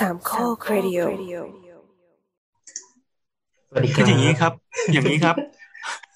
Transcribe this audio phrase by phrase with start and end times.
[0.00, 0.98] สามข้อครดิโอ
[3.68, 4.52] สวัสดีคคืรัอบอย่างนี้ครับ
[4.92, 5.36] อย่างนี้ครับ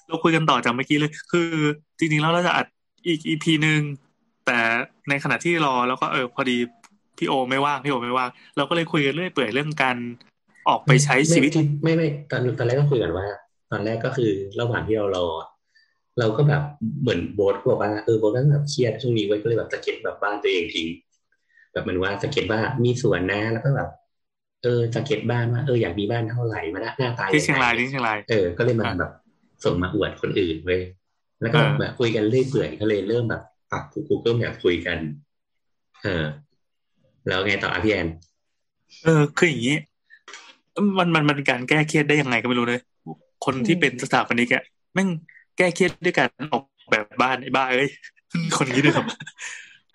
[0.07, 1.49] เราคุยกันต่อจากเมื่อกี้เลย คือ
[1.97, 2.65] จริงๆแล้วเราจะอัด
[3.07, 3.79] อีก EP หนึ่ง
[4.45, 4.59] แต่
[5.09, 6.57] ในขณะที่รอแล้วก็เออพอดี
[7.17, 9.97] พี่โอไม่ว่างพี่โอไม่ว่างเราก็เลยคุยกันเรื่อยเปื่อยเรื่องการ
[10.69, 13.25] ออกไปใช้ชีวิตไม่ไม่ไม่ตอนตอนแรกก็คุยกันว่า
[13.71, 15.27] ตอนแรกก็คือระหว่างที่เรารอ
[16.19, 16.63] เราก็แบบ
[17.01, 20.87] เหมือนโบ๊ทก็บอกว่าเออโบ๊ทก็แบบเครียดช่วงนี้เว้ยก็เลยแบบสะเก็ตแบบบ้านตัวเองทิ้ง
[21.71, 23.89] แบบเหมือนว่าสะเก็ตว่ามีสวนนะแล้วก็แบบ
[24.63, 29.11] เออสะเก็ตบ้านว่าเอออยากมีบ้านเท่าไหร่มาหน้าหน้าตาที่เชียงรายงไงที่เชียงรายเออก็เลยมาอ่าแบบ
[29.63, 30.81] ส่งมาอวดคนอื่นเว้ย
[31.41, 34.97] แล้วก็อ่าแบบคุยกันเรื่อยเปื่อยก็เลยเริ่มแบบปรับ Google แบบคุยกัน
[36.03, 36.25] เออ
[37.27, 38.07] แล้วไงต่ออะพี่แอน
[39.03, 39.77] เออคืออย่างนี้
[40.99, 42.79] มันมันมันเป็นการแก้เครียดได้ยังไงก็ไม่รู้เลย
[43.45, 44.63] คนที่เป็นสถาปนิกอะ
[44.93, 45.09] แม่ง
[45.57, 47.89] แก้เครียดด้วยการออกแบบบ้านไอ้บ้าเอ้ย
[48.57, 49.05] คนนี้ด้วยครับ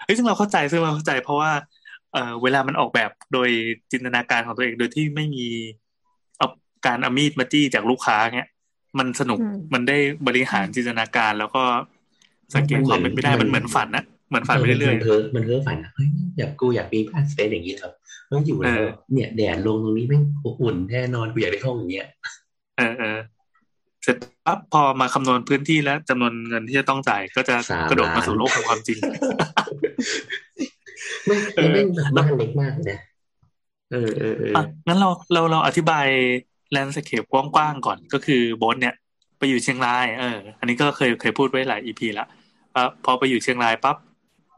[0.06, 1.51] เฮ้ยซึ่งเราเข้าใจซึ่งเราเข้าใจ เพราะว่า
[2.12, 3.49] เอ่อเวลามันออกแบบโดย
[3.93, 5.46] จินตนาการของตัวเองโดยที่ไม่มี
[6.38, 6.48] เอา
[6.87, 8.48] การเอามีดมาจี้จากลูกค้าเงี้ย
[8.98, 11.63] มันสนุกอืมมันได้บริหารจินตนาการแล้วก็
[12.54, 17.93] สังเกตความเป็นไปได้มันเหมือนฝันนะเหมือนฝันไปเรื่อยมันเพ้อมันเพ้อฝันอะเฮ้ยอยากกูอยากมีบ้านสเปซอย่างนี้ครับ
[18.29, 23.18] เฮ้ยอยู่แล้วเออเนี่ยแดดลงตรงนี้แม่งอบอุ่นแน่นอนกูอยากได้ห้องอย่างเงี้ยๆเออเออ
[24.02, 28.98] เสร็จปั๊บพอมาคำนวณพื้นที่และจำนวนเงินที่จะต้องจ่ายก็จะสามกระโดดล้านมาสู่โลกของความจริง
[31.26, 33.01] ไม่เออไม่งแบบบ้านเล็กมากเลยนะ
[33.93, 36.07] เออเออเอออะงั้นเราเราเราอธิบาย
[36.71, 38.95] แลนด์สเคปกว้างๆก่อนก็คือโบสเนี่ย
[39.38, 42.26] ไปอยู่เชียงรายเออ อันนี้ก็เคยเคยพูดไว้หลายอีพีละ
[42.74, 43.96] ว่าพอไปอยู่เชียงรายปั๊บ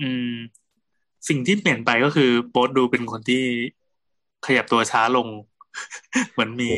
[0.02, 0.32] อืม
[1.28, 3.44] สิ่งที่เปลี่ยนไปก็คือโบสดูเป็นคนที่
[4.46, 5.28] ขยับตัวช้าลง
[6.32, 6.70] เหมือนมี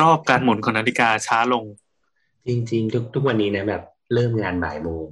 [0.00, 1.64] รอบการหมุนของนาฬิกาช้าลง
[2.46, 3.82] จริง ๆ ทุกทุกวันนี้นะแบบ
[4.14, 5.06] เริ่มงานบ่ายโมง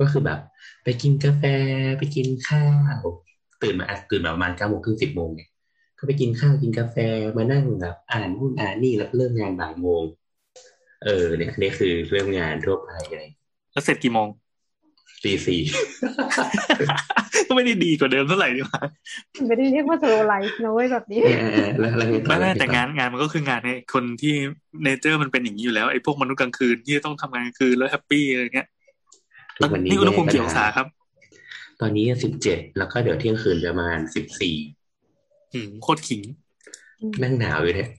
[0.00, 0.40] ก็คือแบบ
[0.84, 1.44] ไปกินกาแฟ
[1.98, 2.66] ไปกินข้า
[2.98, 3.02] ว
[3.62, 5.48] ตื่นมาอะตื่นมาประมาณเก้าโมงครึ่งสิบโมงเนี่ย
[5.98, 6.96] ก็ไปกินข้าวกินกาแฟ
[7.36, 10.02] มานั่งแบบอ่านนู่นอ่านนี่แล้วก็เริ่มงานบ่ายโมง
[11.04, 13.22] เออเนี่ยนี่คือเริ่มงานทั่วไปอะไร
[13.72, 14.28] แล้วเสร็จกี่โมง
[15.24, 15.60] ตีสี่
[17.46, 18.82] ก็ไม่ได้ดีกว่าเดิมเท่าไหร่ดีกว่า
[19.48, 24.34] ไม่ได้เรียกว่า slow life นะเว้ยแบบนี้เออเออแล้วแล้วไงต่อไม่ไม่ล้วแต่ไต่องานงานมันก็คืองานไงคนที่
[24.82, 28.68] nature มันเป็นอย่างนี้อยู่แล้วไอ้พวกมนุษย์กลางคืนที่ต้องทำงานกลางคืนแล้ว happy อะไรเงี้ย
[29.60, 30.86] ทุกวันนี้นี่อุณหภูมิกี่องศาครับ
[31.80, 34.56] ตอนนี้สิบเจ็ดแล้วก็เดี๋ยวเที่ยงคืนประมาณสิบสี่
[35.52, 36.20] อืมโคตรขิง
[37.22, 37.90] นั่งหนาวอยู่เนี่ย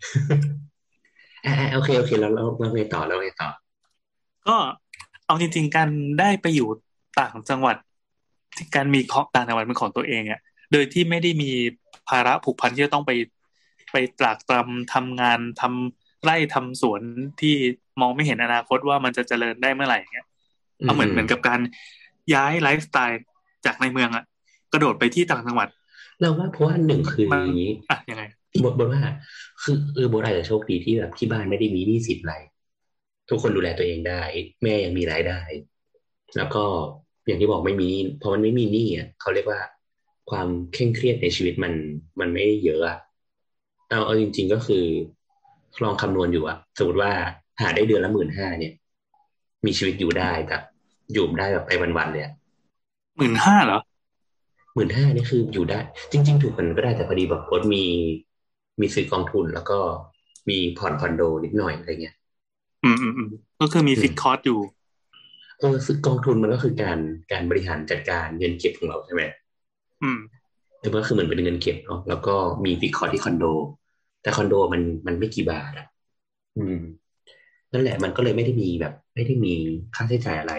[1.45, 3.49] อ่าโอเคโอเคแล้วเราเราไงต่อแล้วไงต่อ
[4.47, 4.55] ก็
[5.25, 5.89] เอาจริง ๆ การ
[6.19, 6.69] ได้ไปอยู่
[7.19, 7.75] ต่างจังหวัด
[8.57, 10.39] ที่การมีของต่างจังหวัดเป็นของตัวเองอะ
[10.71, 11.51] โดยที่ไม่ได้มี
[12.09, 13.11] ภาระผูกพันที่จะต้องไป
[13.91, 17.01] ไปตรากตรำทำงานทำไร่ทำสวน
[17.41, 17.55] ที่
[17.99, 20.27] มองไม่เห็นอนาคตว่ามันจะเจริญได้เมื่อไหร่เงี้ย
[20.81, 21.59] เอาเหมือนเหมือนกับการ
[22.33, 23.21] ย้ายไลฟ์สไตล์
[23.65, 24.23] จากในเมืองอะ
[24.73, 25.67] กระโดดไปที่ต่างจังหวัด
[26.19, 28.23] เราว่าเพราะว่าหนึ่งคือมันอย่างนี้อะยังไง
[28.63, 29.01] บทบทว่า
[29.63, 32.35] คือเออบทอาจจะโชคดีที่แบบที่บ้านไม่ได้มีหนี้สินอะไร
[33.29, 34.21] ทุกคนดูแลตัวเองได้
[34.63, 35.39] แม่ยังมีรายได้
[36.37, 36.63] แล้วก็
[37.25, 39.61] อย่างที่บอกไม่มีหนี้พอมันไม่มีหนี้อะเขาเรียกว่า
[40.29, 41.73] ความเคร่งเครียดในชีวิตมัน
[42.19, 42.99] มันไม่ได้เยอะอะ
[43.89, 44.85] เอาเอาจริง ๆก็คือ
[45.83, 47.11] ลองคำนวณอยู่อะสมมติว่า
[47.61, 48.73] หาได้เดือนละหมื่นห้าเนี่ย
[49.65, 50.61] มีชีวิตอยู่ได้แบบ
[51.13, 52.33] อยู่ได้แบบไปวันๆเลยอะ
[53.17, 53.79] หมื่นห้าเหรอ
[54.75, 55.79] หมื่นห้านี่คืออยู่ได้
[56.11, 57.83] จริง ๆ ถูกมันก็ได้แต่พอดีแบบโค้ดมี
[58.81, 59.79] มีซื้อกองทุนแล้วก็
[60.49, 62.15] มีผ่อนคอนโดนิดหน่อยอะไรเงี้ย
[62.83, 63.29] อืมอืมอืม
[63.61, 64.59] ก็คือมีฟิกคอร์สอยู่
[65.59, 66.99] เออซื้อกองทุนมันก็คือการ
[67.31, 69.23] การบริหารจัดการเงินเก็บของเราใช่ไหม
[70.03, 70.19] อืม
[70.79, 72.35] แต่มันก็คือเหมือนเป็นเงินเก็บเนาะแล้วก็
[72.65, 73.45] มีฟิกคอร์ที่คอนโด
[74.21, 75.87] แต่คอนโดมันมันไม่กี่บาทอะ
[76.57, 76.79] อืม
[77.71, 79.53] นั่นแหละมันก็เลยไม่ได้มีแบบ ไม่ได้มี
[79.95, 80.53] ค่าใช้จ่ายอะไร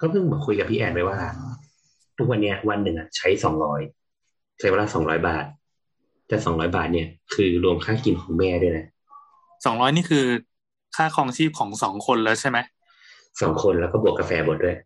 [0.00, 1.18] ก็เพิ่งมาคุยกับพี่แอนไปว่า
[2.18, 3.80] ทุกวันเนี้ยวันหนึ่งอะใช้สองร้อย
[4.58, 5.44] ใช้เวลาสองร้อยบาท
[6.28, 8.86] แต่สองร้อยบาทเนี่ย คือรวมค่ากินของแม่ด้วยนะ
[9.64, 10.24] สองร้อยนี่คือ
[10.96, 12.58] ค่าครองชีพของสองคนแล้วใช่ไหม
[13.40, 14.76] สองคนแล้วก็บวกกาแฟบดด้วย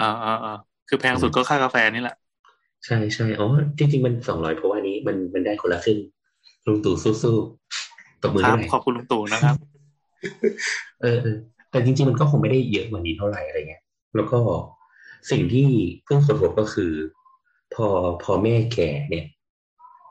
[0.00, 0.56] อ่าอ่าอ่า
[0.88, 2.16] คือแพงสุดก็ค่ากาแฟนี่แหละ
[2.84, 3.48] ใช่ใช่อ๋อ
[3.78, 5.98] จริง ๆ มันสองร้อยเพราะว่านี้มันมันได้คนละครึ่ง
[6.66, 9.56] ลุงตู่สู้ๆตบมือครัให้บหน่อยขอบคุณลุงตู่นะครับ
[11.02, 11.36] เออเออ
[11.70, 13.81] แต่จริง ๆ มันก็คงไม่ได้เยอะกว่านี้เท่าไหร่อะไรเงี้ย
[14.16, 14.38] แล้วก็
[15.30, 15.68] สิ่งที่
[16.04, 16.92] เพิ่งค้นพบก็คือ
[17.74, 17.86] พอ
[18.22, 19.26] พอแม่แก่เนี่ย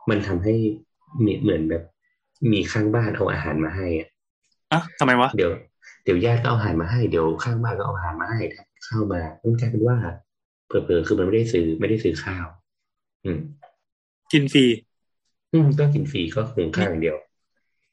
[0.10, 0.54] มันทำให้
[1.22, 1.84] เนี่ยเหมือนแบบ
[2.52, 4.10] มีข้างบ้านเอาอาหารมาให้อะ
[4.72, 5.52] อะทำไมวะเดี๋ยว
[6.04, 8.42] เดี๋ยวญาติก็เอาอาหารมาให้เดี๋ยวข้างบ้านก็เอาอาหารมาให้
[8.86, 9.98] เข้ามามันกลายเป็นว่า
[10.68, 12.46] เผลอๆคือมันไม่ได้ซื้อไม่ได้ซื้อข้าว
[13.26, 13.40] อืม
[14.32, 14.66] กินฟรี
[15.54, 17.18] อืมก็กินฟรีก็หุงข้าวอย่างเดียว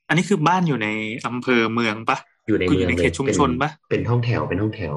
[0.09, 0.89] อันนี้คือบ้านอยู่ใน
[1.27, 4.95] อำเภอเมืองปะอยู่ในคือเมือองยู่ในเลเขยตชุมชนปะเป็นห้องแถวเป็นห้องแถว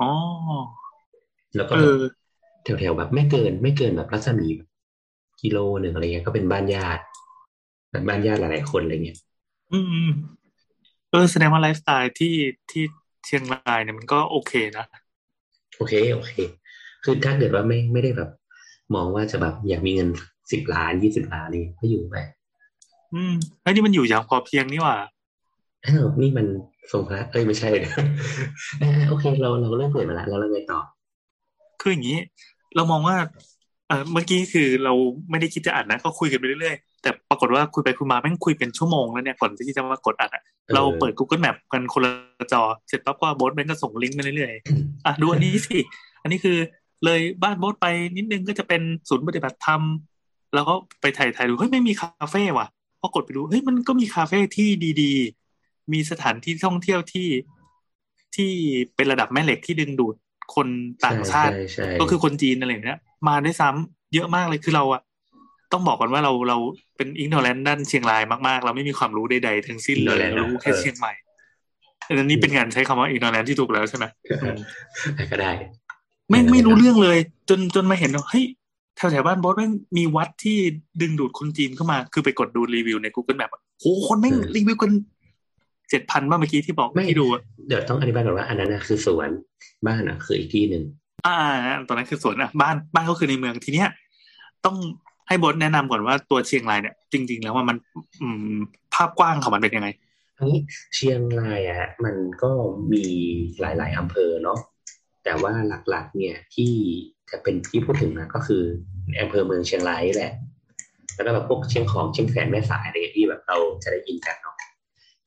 [0.00, 0.06] อ๋อ
[1.56, 1.98] แล้วก็เออ
[2.62, 4.68] แถวๆแบบไม่เกิน ไม่เกินแบบรัศมีแบบ
[5.40, 7.02] กิโลหนึ่งอะไรเงี้ยก็เป็นบ้านญาติ
[7.90, 9.18] แบบบ้านญาติหลายๆคนอะไรเงี้ย
[9.72, 10.06] อืม
[11.10, 12.34] เออแสดงว่าไลฟ์สไตล์ที่
[12.70, 12.84] ที่
[13.24, 14.84] เชียงรายเนี่ยมันก็โอเคนะ
[15.76, 16.32] โอเคโอเค
[17.04, 18.30] คือถ้าเกิดว่าไม่ไม่ได้แบบ
[18.94, 20.08] มองว่าจะแบบอยากมีเงิน
[20.52, 22.16] สิบล้านยี่สิบล้านนี่ก็อยู่ไป
[23.14, 24.96] อืมเฮ้ยนี่มันอยู่อย่างพอเพียงนี่หว่า
[25.88, 26.46] อ้าวนี่มัน
[26.92, 27.92] ทรงพระเอ้ยไม่ใช่นะ
[28.82, 30.80] อ่าโอเค เราเราเริ่มเปลี่ยนมาแล้วแล้วเราไงต่อ
[31.80, 32.18] คืออย่างนี้
[32.76, 33.16] เรามองว่า
[33.88, 34.92] เออเมื่อกี้คือเรา
[35.30, 42.12] ไม่ได้คิดจะอัดนะก็คุยกันไปเรื่อยๆ แต่ปรากฏว่าคุยไปคุยมาแม่งคุยเป็นชั่วโมงแล้วเนี่ยก่อนที่จะมากดอัดอะออเราเปิด Google Map กันคนละ
[42.52, 45.78] จอ เสร็จปั๊บก็โบสแม่งก็ส่งลิงก์มาเรื่อยๆอะดูอันนี้สิ
[46.22, 46.58] อันนี้คือ
[47.04, 47.86] เลยบ้านโบสไป
[48.16, 49.82] นิดนึงก็จะเป็นศูนย์ปฏิบัติธรรม
[50.54, 52.66] แล้วก็ไปถ่ายถ่ายดูเฮ้ยไม่มีคาเฟ่ว่ะ
[53.00, 54.68] พอกดไปดูเฮ้ยมันก็มีคาเฟ่ที่
[55.02, 55.47] ดีๆ
[55.92, 57.28] มีสถานที่ท่องเที่ยวที่
[58.36, 58.50] ที่
[58.96, 60.14] เป็นระดับแม่เหล็กที่ดึงดูด
[60.54, 60.68] คน
[61.04, 62.98] ต่างชาติใช่ใช่ก็คือคนจีนอะไรอย่างเนี้ย
[63.28, 65.02] มาได้ซ้ำเยอะมากเลยคือเราอะ
[65.72, 66.58] ต้องบอกก่อนว่าเราเรา
[66.96, 71.12] เป็นอิงโนแลนด์ด้านเชียงรายมากๆ เราไม่มีความรู้ใดๆทั้งสิ้นเลยเรารู้แค่เชียงใหม่
[72.06, 74.04] อันนี้เป็นการใช้คำว่า ignorant ที่ถูกแล้วใช่ไหม
[74.42, 74.56] อืม
[75.32, 75.52] ก็ได้
[76.30, 77.18] ไม่ไม่รู้เรื่องเลย
[77.48, 78.44] จนจนมาเห็นว่าเฮ้ย
[78.96, 80.58] แถวแถวบ้านโบอสแม่งมีวัดที่
[81.00, 84.92] ดึงดูดคนจีนเข้ามา คือไปกดดูรีวิวใน Google Map อะโหคนแม่งรีวิวกัน
[85.90, 89.30] เจ็ดพันบ้างเมื่อกี้ที่บอกไม่ที่ดูอะเดี๋ยวต้องอธิบายก่อนว่าอันนั้นนะคือสวน
[89.86, 90.82] บ้านอะคืออีกที่หนึ่ง
[91.26, 91.38] อ่า
[91.88, 93.88] ตอนนั้นคือสวนอะบ้านบ้านก็คือในเมืองทีเนี้ย
[94.64, 94.76] ต้อง
[95.28, 97.76] ให้โบอสแนะนำก่อนว่าตัวเชียงรายเนี่ย จริง ๆ แล้วว่ามัน
[98.22, 98.54] อืม
[98.94, 99.88] ภาพกว้างของมันเป็นยังไง
[100.36, 100.58] อันนี้
[100.94, 102.50] เชียงรายอะมันก็
[102.92, 103.04] มี
[103.60, 104.58] หลาย ๆอำเภอเนาะ
[105.24, 105.52] แต่ว่า
[105.90, 106.72] หลักๆ เนี่ยที่
[107.30, 108.62] จะเป็นที่พูดถึงนะก็คือ
[109.22, 110.32] อำเภอเมืองเชียงรายนี่แหละ
[111.14, 114.54] แล้วก็แบบพวกเชียงของเชียงแสนแม่สายอะไรที่แบบเราจะได้ยินกันเนาะ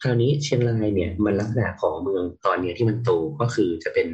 [0.03, 3.12] คราวนี้เชียงรายเนี่ยมันลักษณะของเมืองตอนเนี้ยที่มันโต
[3.42, 4.07] ก็คือจะเป็น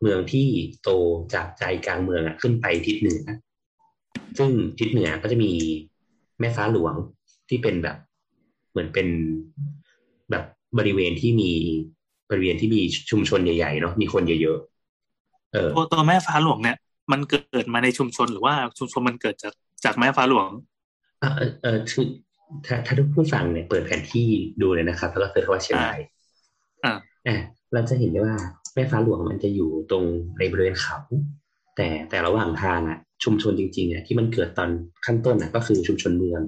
[0.00, 0.46] เมืองที่
[0.82, 0.90] โต
[1.34, 3.22] จากใจกลางเมืองอะขึ้นไปทิศเหนือ
[4.38, 5.52] ซึ่งทิศเหนือก็จะมี
[6.40, 6.94] แม่ฟ้าหลวง
[7.48, 7.96] ที่เป็นแบบ
[8.70, 9.08] เหมือนเป็น
[10.30, 10.44] แบบ
[10.78, 11.50] บริเวณที่มี
[12.30, 12.80] บริเวณที่มี
[13.10, 16.76] ชุมชนใหญ่ๆเนาะมีคนเยอะๆเออตัวตัวแม่ฟ้าหลวงเนี่ย
[17.12, 19.54] มันเกิดมาในชุมชนหรือว่าชุมชนมันเกิดจาก
[19.84, 20.48] จากแม่ฟ้าหลวง
[21.20, 22.06] เออเออเออคือ
[22.66, 24.28] ถ้าถ้าทุกผู้ฟังเนี่ยเปิดแผนที่
[24.60, 25.98] ดูเลยนะครับ แล้วก็เซิร์ชคำว่าเชียงราย
[26.84, 26.94] อ่า
[27.26, 27.36] อะ
[27.72, 28.36] เราจะเห็นได้ว่า
[28.74, 30.04] แม่ฟ้าหลวงมันจะอยู่ตรง
[30.38, 30.98] ในบริเวณเขา
[31.76, 34.70] แต่แต่ระหว่างทางอะ ชุมชนจริงๆอะที่มันเกิดตอน
[35.06, 36.42] ขั้นต้นอะก็คือชุมชนเมือง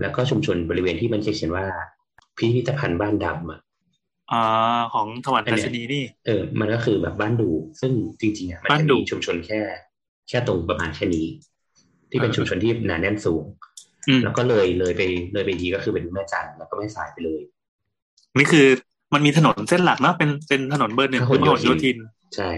[0.00, 1.66] แล้วก็ชุมชนบริเวณที่มันเขียนว่า
[2.36, 3.60] พิพิธภัณฑ์บ้านดำอะ
[4.32, 7.48] อ่าของถวันอันดัเนี้ชยนีนี่เออ มันก็คือแบบบ้านดู
[7.80, 9.60] ซึ่งจริงๆอะมันบ้านจะดูมีชุมชนแค่
[10.28, 11.26] แค่ตรงประมาณแค่นี้
[12.10, 13.69] ที่เป็นเออชุมชนที่หนาแน่นสูงอืม
[14.24, 15.02] แล้วก็เลยเลยไป
[15.32, 17.40] เลยไปอีกทีก็คือเป็นแม่จันทร์แล้วก็แม่สายไปเลย
[18.38, 18.66] นี่คือ
[19.14, 21.96] มันมีถนนเส้นหลักเนาะเป็นเป็นถนนเบอร์หนึ่งพคือหพลหลโยธิน
[22.36, 22.50] ใช่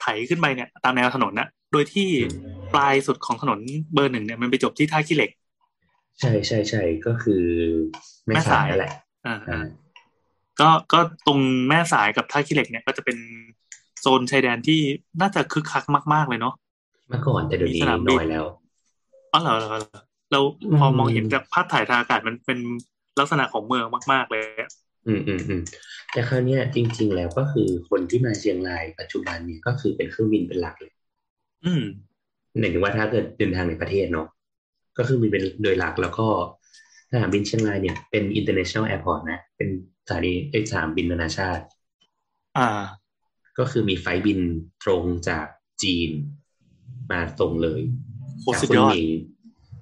[0.00, 3.58] ไถขึ้นไปเนี่ย ตามแนวถนนนะโดยที่อืมปลายสุดของถนน
[3.94, 5.30] เบอร์หนึ่งเนี่ยมันไปจบที่ท่าขี้เหล็ก
[6.20, 7.42] ใช่ใช่ใช่ก็คือ
[8.26, 8.92] แม่แม่สาสายยนั่นแหละ
[9.26, 9.64] อ่าอ่า
[10.60, 11.38] ก็ก็ตรง
[11.68, 13.16] แม่สายกับท่าขี้เหล็กเนี่ยก็จะเป็น
[14.00, 14.80] โซนชายแดนที่
[15.20, 15.84] น่าจะคึกคัก
[16.14, 16.54] มาก ๆเลยเนาะ
[17.08, 18.44] เมื่อก่อนแต่เดี๋ยวนี้มีสนามบินน้อยแล้ว
[19.32, 19.78] อ๋อเหรอเหรอ
[20.30, 22.58] เหรอเราอืมพอมองเห็นจากภาพถ่ายทางอากาศมันเป็น
[23.18, 24.70] ลักษณะของเมืองมาก ๆ เลยอะ
[25.06, 25.62] อืมอืมอืม
[26.12, 30.92] แต่คราวเนี้ยจริง ๆ แล้วก็คือคนที่มาเชียงรายปัจจุบันเนี่ยก็คือเป็นเครื่องบินเป็นหลักเลย
[31.64, 31.84] อืม
[32.60, 34.28] หมายถึงว่าถ้าเกิดเดินทางในประเทศเนาะ
[34.98, 36.26] ก็คือมีเป็นโดยหลักแล้วก็
[37.10, 39.68] สนามบินเชียงรายเนี่ยเป็น international airport นะ เป็น
[40.06, 41.64] สถานีเอยสนามบินนานาชาติ
[42.58, 42.84] อ่า
[43.58, 44.40] ก็คือมีไฟล์บิน
[44.82, 45.46] ตรงจาก
[45.82, 46.10] จีน
[47.10, 47.80] มาตรงเลย
[48.40, 49.08] โหจากสุดคุณยอดหมิง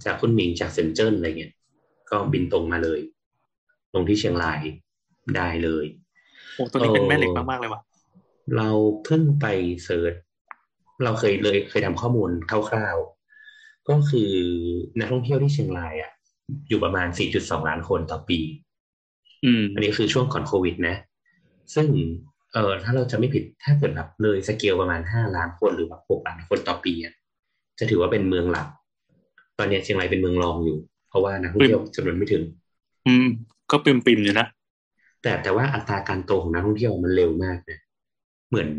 [0.04, 1.52] จากคุณหมิงจากเซินเจิ้นอะไรเงี้ย
[2.10, 3.00] ก็บินตรงมาเลย
[3.94, 4.60] ลงที่เชียงราย
[5.36, 5.86] ได้เลย
[6.54, 7.80] โอ้ตัวนี้เป็นโอ้แม่เหล็กมาก ๆ เลยว่ะ
[8.56, 8.68] เรา
[9.04, 9.46] เพิ่งไป
[9.84, 10.14] เสิร์ช
[11.04, 14.30] เราเคยเลยเคยทำข้อมูลคร่าวๆ ก็คือ
[14.98, 16.12] นักท่องเที่ยวที่เชียงรายอะ
[16.68, 18.40] อยู่ประมาณ 4.2 ล้านคนต่อปี
[19.44, 20.96] อืม อันนี้คือช่วงก่อนโควิดนะ
[21.74, 21.88] ซึ่ง
[22.52, 27.14] เออถ้าเราจะไม่ผิดถ้าเกิดแบบเลยสเกลประมาณ 5 ล้านคนหรือแบบ6ล้านคนต่อปีอะ
[27.78, 28.72] จะถือว่าเป็นเมืองหลักต
[29.62, 30.78] อนนี้เชียงรายเป็นเมืองรองอยู่
[31.08, 32.42] เพราะว่านักท่องเที่ยวจำนวนไม่ถึง
[33.06, 33.26] อืม
[33.70, 34.46] ก็ปิมๆอยู่นะ
[35.22, 37.78] แต่แต่ว่าอัตราการโตของนักท่องเที่ยวมันเร็วมากนะ
[38.48, 38.70] เหมือน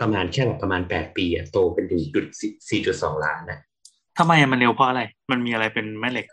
[0.00, 2.24] ประมาณแค่แบบประมาณแปดปีอะโตเป็นถึงจุด
[2.68, 3.58] สี่จุดสองล้านนะ
[4.18, 6.26] ทำไมอะมันเร็วเพราะอะไร มันมีอะไรเป็นแม่เหล็ก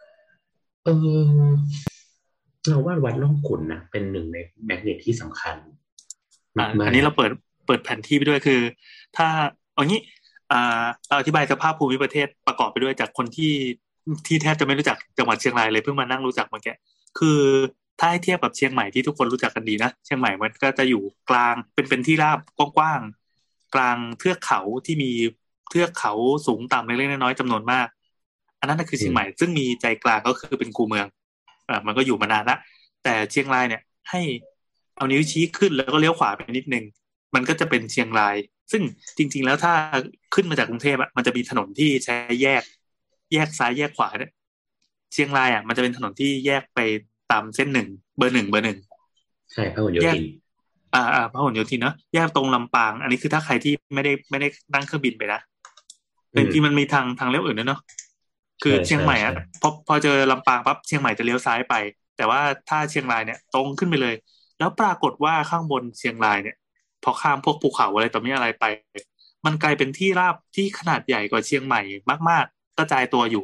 [0.86, 1.52] เออ
[2.68, 5.56] เราว่าวัดล่องขุนนะเป็นหนึ่งในแมกเนตที่สำคัญ
[6.58, 7.32] อ่ามากๆอันนี้เราเปิด
[7.68, 8.62] เปิดแผนที่ไปด้วยคือ
[9.18, 9.28] ถ้า
[9.74, 10.15] เอางี้อ่า
[11.08, 13.54] เราอธิบายสภาพภูมิประเทศประกอบไปด้วยจากคนที่
[14.28, 16.76] ที่แทบจะไม่รู้จักจังหวัดเชียงรายเลยเพิ่งมานั่งรู้จักเมื่อกี้
[17.20, 17.40] คือ
[18.00, 25.12] ถ้าให้เทียบกับเชียงใหม่ที่ทุกคนรู้จักกันดีนะเชียงใหม่มันก็จะอยู่กลางเป็นเป็นที่ราบกว้างๆกลางเทือกเขาที่มี
[25.70, 26.14] เทือกเขา
[26.48, 27.88] สูงต่ำเล็กๆน้อยๆจำนวนมาก
[28.60, 31.08] อันนั้นนะคือเชียงใหม่ซึ่งมีใจกลางก็คือเป็นคูเมือง
[31.70, 32.58] อ่ามันก็อยู่มานานละ
[33.04, 34.22] แต่เชียงรายเนี่ยให้
[34.96, 36.84] เอานิ้วชี้ขึ้นแล้วก็เลี้ยวขวาไปนิดนึง
[37.36, 38.36] มันก็จะเป็นเชียงราย
[38.72, 38.82] ซึ่ง
[39.18, 39.74] จริง ๆ แล้วถ้า
[40.36, 42.64] ขึ้นมาจากกรุงเทพอะมันจะมีถนนที่ใช้แยก
[43.34, 44.32] แยกซ้ายแยกขวาเนี่ย
[45.14, 46.80] เชียงรายอะมันจะเป็นถนนที่แยกไป
[47.32, 48.78] ตามเส้นหนึ่งเบอร์หนึ่งเบอร์หนึ่ง
[49.54, 50.24] ใช่พหลโยธิน
[50.94, 55.40] อ่าอ่าพหลโยธินเนาะแยกตรงลำปาง อันนี้คือถ้าใครที่ไม่ได้ไม่ได้นั่งเครื่องบินไปนะ
[56.30, 57.82] แต่จริงๆมันมีทางทางเลี้ยวอื่นด้วยเนาะ
[58.64, 61.74] คือใช่เชียงใหม่อะใช่พอพอเจอลำปางปั๊บเชียงใหม่จะเลี้ยวซ้ายไป
[62.18, 64.16] แต่ว่าถ้าเชียงรายเนี่ย ตรงขึ้นไปเลย
[64.60, 66.56] แล้วปรากฏว่าข้างบนเชียงรายเนี่ย
[67.06, 68.66] พอข้ามพวกภูเขาอะไรต่อมีอะไรไป
[69.46, 71.82] มันกลายเป็นที่ราบที่ขนาดใหญ่กว่าเชียงใหม่
[72.30, 73.44] มาก ๆ กระจายตัวอยู่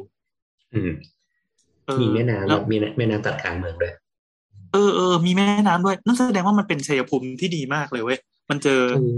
[0.74, 0.92] อืม
[1.86, 3.92] เออมีแม่น้ำแล้วมีแม่น้ำตัดกลางเมืองด้วย
[4.72, 8.18] เออเออมีแม่น้ำด้วยนั่นแสดงว่ามันเป็นชัยภูมิที่ดีมากเลยเว้ย
[8.50, 9.10] มันเจอคือ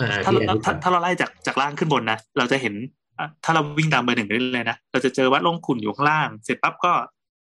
[0.00, 2.74] อ่าถ้าที่เราอนุถ้าถ้าเราไล่จากจากล่างขึ้นบนนะเราจะเห็น
[3.18, 6.92] อะถ้าเราวิ่งตามเบอร์หนึ่งได้เลยนะเราจะเจอวัดลงขุนอยู่ข้างล่าง เสร็จปั๊บก็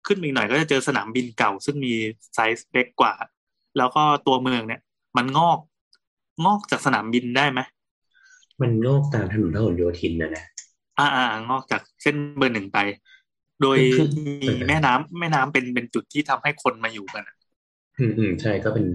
[0.06, 1.92] ขึ้นไปอีกหน่อยก็จะเจอสนามบินเก่า ซึ่งมี
[2.34, 3.14] ไซส์เล็กกว่า
[3.78, 4.80] แล้วก็ตัวเมืองเนี่ย
[5.16, 5.58] มันงอก
[6.46, 7.60] งอกจากสนามบินได้ไหม
[8.60, 10.44] มันงอกตามถนนพหลโยธินนะนะ
[10.98, 12.78] อ่าอ่างอกจากเส้นเบอร์หนึ่งไป
[13.62, 14.06] โดยคือ
[14.48, 17.36] มีแม่น้ำแม่น้ำเป็นเป็นจุดที่ทำให้คนมาอยู่กันอะ
[17.98, 18.86] อืมอืมใช่ก็เป็น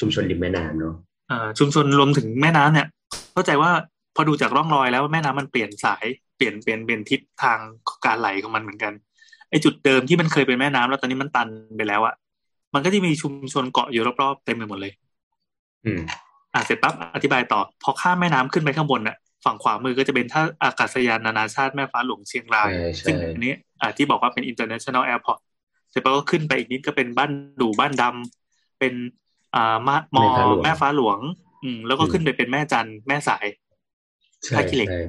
[0.00, 0.94] ชุมชนริมแม่น้ำเนาะ
[1.30, 2.86] อ่าชุมชนรวมถึงแม่น้ำเนี่ย
[3.32, 3.70] เข้าใจว่า
[4.16, 6.04] พอดูจากร่องรอยแล้วแม่น้ำมันเปลี่ยนสาย
[6.36, 7.58] เปลี่ยนเปลี่ยนเปลี่ยนทิศทาง
[8.04, 8.92] การไหลของมันเหมือนกัน
[9.50, 12.14] ไอจุดเดิมที่มันเคยเป็นแม่น้ำแล้วตอนนี้มันตันไปแล้วอะ
[12.74, 14.92] มันก็จะมีชุมชนเกาะอยู่รอบๆเต็มไปหมดเลย
[15.84, 16.00] อืม
[16.54, 25.38] อ่าเสร็จปั๊บอธิบายต่อ พอข้ามแม่น้ำขึ้นไปข้างบนน่ะฝั่งขวามือก็จะเป็นท่าอากาศยานนานาชาติแม่ฟ้าหลวงเชียงรายใช่ใช่ซึ่งอันนี้อ่าที่บอกว่าเป็น international airport
[25.90, 27.30] เสร็จปั๊บก็ขึ้นไปอีกนิดก็เป็นบ้าน
[27.60, 28.94] ดูบ้านดำเป็น
[29.54, 30.24] อ่ามะมอ
[30.64, 31.18] แม่ฟ้าหลวง
[31.62, 33.46] อืมแล้วก็ขึ้นไปเป็นแม่จันทร์แม่สาย
[34.44, 35.02] ใช่ท่าขี้เหล็กใช่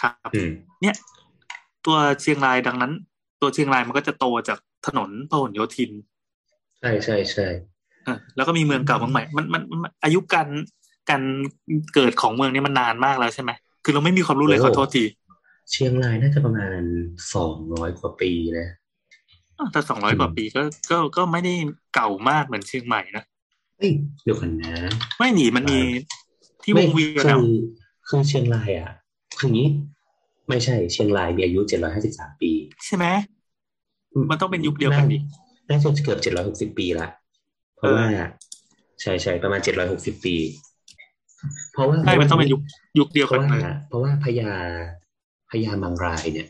[0.00, 0.50] ครับอืม
[0.82, 0.94] เนี่ย
[1.86, 2.92] ตัวเชียงรายดังนั้น
[3.40, 5.90] ตัวเชียงรายมันก็จะโตจากถนนพหลโยธิน
[6.80, 7.46] ใช่ใช่ใช่
[8.06, 10.48] อะแล้วก็มีเมืองเก่าเมืองใหม่ มันมันมันอายุการ
[11.10, 11.22] การ
[11.94, 13.50] เกิดของเมืองนี้มันนานมากแล้วใช่ไหม
[13.84, 15.04] คือเราไม่มีความรู้เลยขอโทษที
[15.70, 16.80] เชียงรายน่าจะประมาณ
[17.34, 18.68] สองร้อยกว่าปีนะ
[19.58, 21.54] อ้าวแต่สองร้อยกว่าปีก็ก็ก็ไม่ได้
[21.94, 23.24] เก่ามากเหมือนเชียงใหม่นะ
[23.78, 23.92] เฮ้ย
[24.24, 24.74] เดี๋ยวกันนะ
[25.18, 25.80] ไม่หนีมันมี
[26.62, 27.46] ที่วงเวียนคือะอ
[28.08, 28.90] คือเชียงรายอะ
[29.38, 29.68] คืองี้
[30.48, 32.50] ไม่ใช่เชียงรายมีอายุเจ็ดร้อยห้าสิบสามปี
[32.86, 33.06] ใช่ไหม
[34.30, 35.18] มันต้องเป็นยุคเดียวกันดิ
[35.68, 37.08] น่าจะเกือบเจ็ดร้อยหกสิบปีละ
[37.76, 38.06] เพราะว่า
[39.00, 40.34] ใช่ใช่ประมาณเจ็ดร้อยหกสิบปี
[41.72, 42.60] เพราะว่าใช่มันต้องเป็นยุค
[42.98, 44.50] ยุคเดียวเพกันราะว่าเลยเพราะว่าพญา
[45.50, 46.48] พญามังรายเนี่ย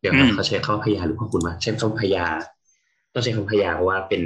[0.00, 2.26] เดี๋ยวอืนะมเขาใช้คำว่าพญาหรือพ่อคุณมาใช้คำว่าพญา
[3.12, 4.22] ต้องใช้คำว่าพญาเพราะว่าเป็น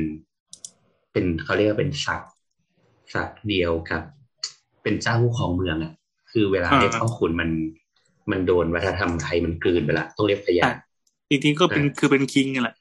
[1.13, 2.33] เป็นเขาเรียกว่าเป็นสัตว์
[3.15, 4.03] สัตว์เดียวกับ
[4.83, 5.93] เป็นเจ้าผู้ครองเมืองอะ
[6.31, 7.51] คือเวลาเรียกพ่อคุณมัน
[8.31, 10.73] มันโดนวัฒนธรรมไทยมันกลืนไปละต้องเรียกพญาอะ
[11.31, 12.77] จริงๆก็เป็นคือเป็นคิงนั่นแหละ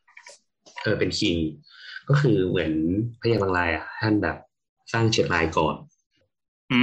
[0.83, 1.35] เออเป็นคิง
[2.09, 2.71] ก็คือเหมือน
[3.21, 4.37] พญาบางรายอะท่านแบบ
[4.93, 5.92] สร้างเชียงรายก่อนอืม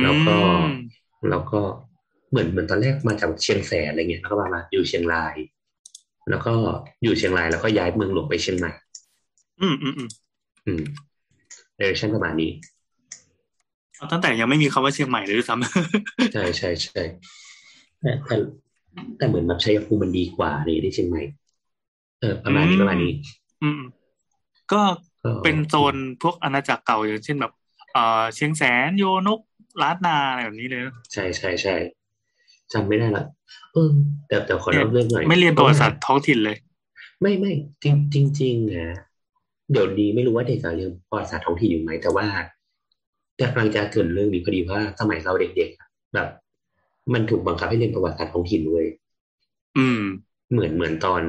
[0.03, 0.37] แล้วก็
[1.31, 1.61] แล้วก็
[2.31, 5.35] เหมือนเหมือนตอนแรกมาจากเชียงแสนอะไรเงี้ยแล้วก็มามาอยู่เชียงราย
[6.31, 6.53] แล้วก็
[7.03, 8.71] อยู่เชียงรายแล้วก็ย้ายเมืองหลวงไปเชียงใหม่
[9.61, 10.09] อืมอืมอืม
[10.67, 10.83] อืม
[11.77, 12.51] เดเรชั่นประมาณนี้
[13.97, 17.03] เอาตั้งแต่ยังไม่มีคำว่าเชียงใหม่เลยด้วยซ้ำใช่ใช่ใช่
[18.01, 18.37] แต่แต่
[19.17, 21.23] แต่เหมือนแบบชัยภูมิมันดีกว่านี่ที่เชียงใหม่
[22.21, 23.13] เออประมาณนี้ประมาณนี้
[23.63, 23.81] อืม
[24.73, 24.81] ก็
[25.25, 27.53] ก็เป็นโซนพวกอาณาจักรเก่าอย่างเช่นแบบ
[27.93, 29.41] เอ่อเชียงแสนโยนก
[29.83, 31.75] ล้านนาอะไรแบบนี้เลยนะใช่ใช่ใช่
[32.73, 33.25] จำไม่ได้ละ
[33.73, 33.91] เออ
[34.29, 36.57] แต่แต่ขอเล่าเรื่องหน่อยไม่เรียนประวัติศาสตร์ท้องถิ่นเลย
[37.21, 38.99] ไม่ไม่จริงจริงจริงนะ
[39.73, 42.27] เดี๋ยวนี้ไม่รู้ว่าเด็กจะเรียนประวัติศาสตร์ท้องถิ่นอยู่ไหมแต่ว่า
[43.37, 46.29] แต่กำลังจะเกรินเรื่องนี้พอดีว่าสมัยเราเด็กๆอะแบบ
[47.13, 48.87] มันถูกบังคับให้เรียนประวัติศาสตร์ท้องถิ่นเว้ย
[49.79, 50.03] อืม
[50.53, 51.23] เหมือนเหมือนตอน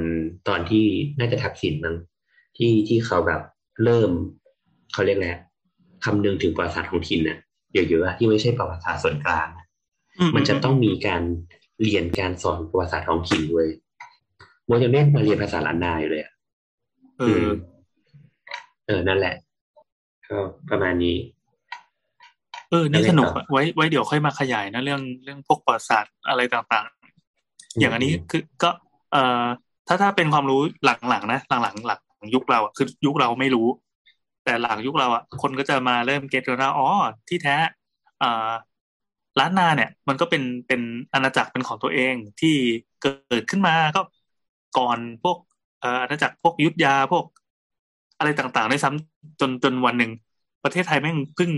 [0.47, 0.85] ตอนที่
[1.19, 1.95] น่าจะทักษิณมั้ง
[2.57, 3.41] ที่ที่เขาแบบ
[3.83, 4.11] เริ่ม
[4.93, 5.35] เขาเรียกแหละไร
[6.05, 7.37] คำนึงถึงประวัติศาสตร์ท้องถิ่นน่ะ
[7.73, 9.65] เยอะๆอะที่ไม่ใช่ประวัติศาสตร์ส่วนกลางอะ
[10.19, 11.21] อืมันจะต้องมีการ
[11.81, 13.67] เรียนการสอนประวัติศาสตร์ท้องถิ่นด้วย
[14.65, 16.33] โมยังเล่นมาเรียนภาษาล้านนาอยู่เลยอะ
[17.19, 17.47] เออ
[18.87, 19.35] เออนั่นแหละ
[20.27, 20.37] ก็
[20.69, 21.17] ประมาณนี้
[22.69, 28.69] เออนี่แล้วไงสนุกต่ออะไว้ไว้เดี๋ยวค่อยมาขยายนะเรื่องเรื่องพวกประวัติศาสตร์อะไรต่างๆ อย่างอันนี้คือก็
[29.11, 29.45] เอ่อ
[29.87, 30.61] ถ้าถ้าเป็นความรู้
[31.09, 32.01] หลังๆนะหลังๆหลัง
[32.35, 33.67] ยุคเราอะคือยุคเราไม่รู้
[34.43, 36.87] แต่หลังยุคเราอะคนก็จะมาเริ่มเก็ตว่าอ๋อ
[37.29, 37.55] ที่แท้
[38.21, 38.51] อ่า
[39.39, 40.81] ล้านนาเนี่ย มันก็เป็นเป็น
[41.13, 42.55] อาณาจักรเป็นของตัวเองที่
[43.01, 44.01] เกิดขึ้นมาก็
[44.77, 45.37] ก่อนพวก
[45.83, 47.25] อาณาจักรพวกยุทธยาพวก
[48.19, 50.11] อะไรต่างๆได้ซ้ำจนจนวันหนึ่ง
[50.63, 51.51] ประเทศไทยแม่งพิ่ง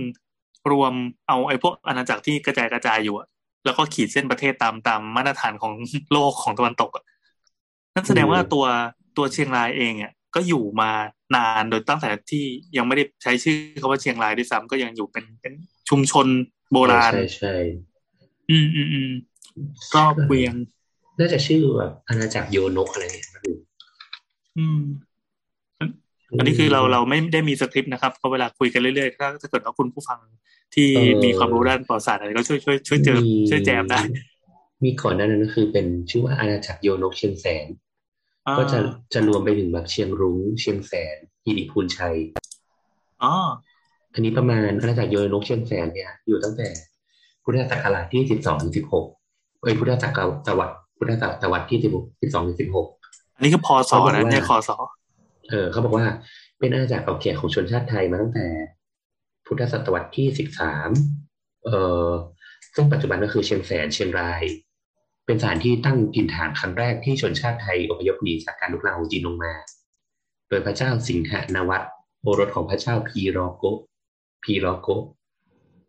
[0.71, 0.93] รวม
[1.27, 3.27] เอาไอ้พวกอาณาจักรที่กระจายกระจายอยู่อะ
[3.65, 5.73] แล้วก็ขีดเส้นประเทศตามตามมาตรฐานของ
[6.11, 7.03] โลกของตะวันตกอะ
[7.95, 8.65] นั่นแสดงว่าตัว
[9.17, 10.91] ตัวเชียงรายเองอะ ก็อยู่มา
[11.35, 12.43] นานโดยตั้งแต่ที่
[12.77, 15.53] ยังไม่ได้ใช้ชื่อคาว่าเชียงรายด้วยซ้ำก็ยังอยู่เป็นเป็น
[15.89, 16.27] ชุมชน
[16.71, 17.55] โบราณใช่ใช่
[18.49, 19.11] อืมอืมอืม
[19.95, 20.55] รอบเวียง
[21.19, 23.27] น่าจะชื่อแบบอาณาจักรโยนกอะไรเนี่ย
[24.57, 24.81] อืม
[26.37, 30.19] อันนี้คือเราเราไม่ได้มีสคริปต์นะครับเพราะเวลาคุยกันเรื่อยๆถ้าถ้าเกิดว่าคุณผู้ฟัง
[30.75, 30.89] ที่
[31.23, 33.99] มีความรู้ด้านประวัติศาสตร์อะไรก็ช่วยช่วยช่วยเจอช่วยแจมได้
[34.83, 37.65] มีก่อนหน้านั้นก็คือเป็นชื่อว่าอาณาจักรโยนกเชียงแสน
[38.57, 38.79] ก็จะ
[39.13, 42.15] จะรวมไปถึงแบบเชียงรุ้งเชียงแสนฮิริพูนชัย
[43.23, 43.33] อ๋อ
[44.13, 46.67] อันนี้ประมาณอาณาจักรโยนกเชียงแสนเนี่ย อยู่ตั้งแต่
[47.43, 49.05] พุทธศักราชที่สิบสองถึงสิบหก
[49.61, 52.87] เอ้ยพุทธศักราชตวัดพุทธศักราชที่สิบสิบสองถึงสิบหก
[53.35, 54.75] อันนี้คือพอสอนะเนี่ยคอสอ
[55.49, 56.05] เออเขาบอกว่า
[56.59, 58.45] เป็นอาณาจักรเก่าแก่ของชนชาติไทยมาตั้งแต่
[59.45, 60.89] พุทธศตวรรษที่สิบสาม
[61.65, 62.09] เอ่อ
[62.75, 64.41] ซึ่งปัจจุบันก็คือเชียงแสนเชียงราย
[65.25, 69.53] เป็นสถานที่ตั้งถิ่นฐานครั้งแรกที่ชนชาติไทยอพยพหนีจากการลุกลามของจีนลงมา
[70.49, 71.83] โดยพระเจ้าสิงหนวัต
[72.21, 73.63] โอรสของพระเจ้าพีรอโก
[74.43, 74.87] พีรอโก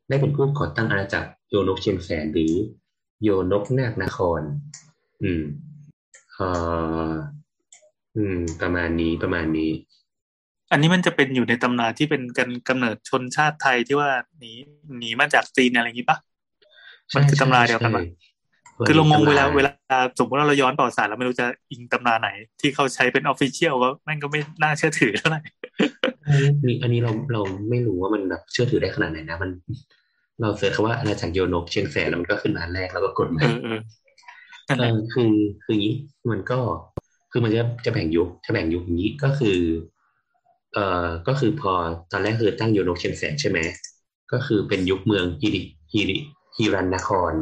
[0.09, 2.55] ได้เป็นผู้ก่อตั้งอาณาจักรโยนกเชียงแสนหรือ
[3.23, 4.43] โยนกนาคนคร
[5.23, 5.43] อืม
[6.35, 6.49] เอ่
[7.11, 7.13] อ
[8.17, 9.71] อืม ประมาณนี้ประมาณนี้
[10.73, 14.53] อันนี้มันจะเป็นอยู่ในตำนานที่เป็นกันกำเนิดชนชาติไทยที่ว่าหนี
[14.99, 16.19] หนีมาจากจีนอะไรอย่างนี้ปะ
[17.15, 18.03] มันคือตำราเดียวกันปะ
[18.87, 19.73] คือเรางงเวลาเวลา
[20.19, 22.29] สมมติว่าเราย้อนประวัติศาสตร์เราไม่รู้จะอิงตำราไหน
[22.61, 25.41] ที่เขาใช้เป็นออฟฟิเชียลก็แม่งก็ไม่น่าเชื่อถือเท่าไหร่
[26.67, 29.51] นี่อันนี้เราเราไม่รู้ว่ามันแบบเชื่อถือได้ขนาดไหนนะมัน
[30.41, 33.79] เราเสิร์ชคำว่าอาณาจักรโยนกเชียงแสนแล้วมันก็ขึ้นมาแรกแล้วก็กดมาเออเออ
[34.69, 35.33] นั่นแหเอละอคือ
[35.65, 35.95] คืออย่างนี้
[36.31, 36.61] มันก็
[37.31, 39.59] คือมันจะจะแบ่งยุคจะแบ่งยุคอย่างนี้ก็คือ
[40.75, 41.73] เอ่อก็คือพอ
[42.13, 43.59] ตอนแรกคือตั้งโยนกเชียงแสนใช่ไหม
[44.33, 45.63] ก็คือเป็นยุคเมืองฮิริ
[45.93, 46.19] ฮิริ
[46.57, 47.33] ฮิรันนคร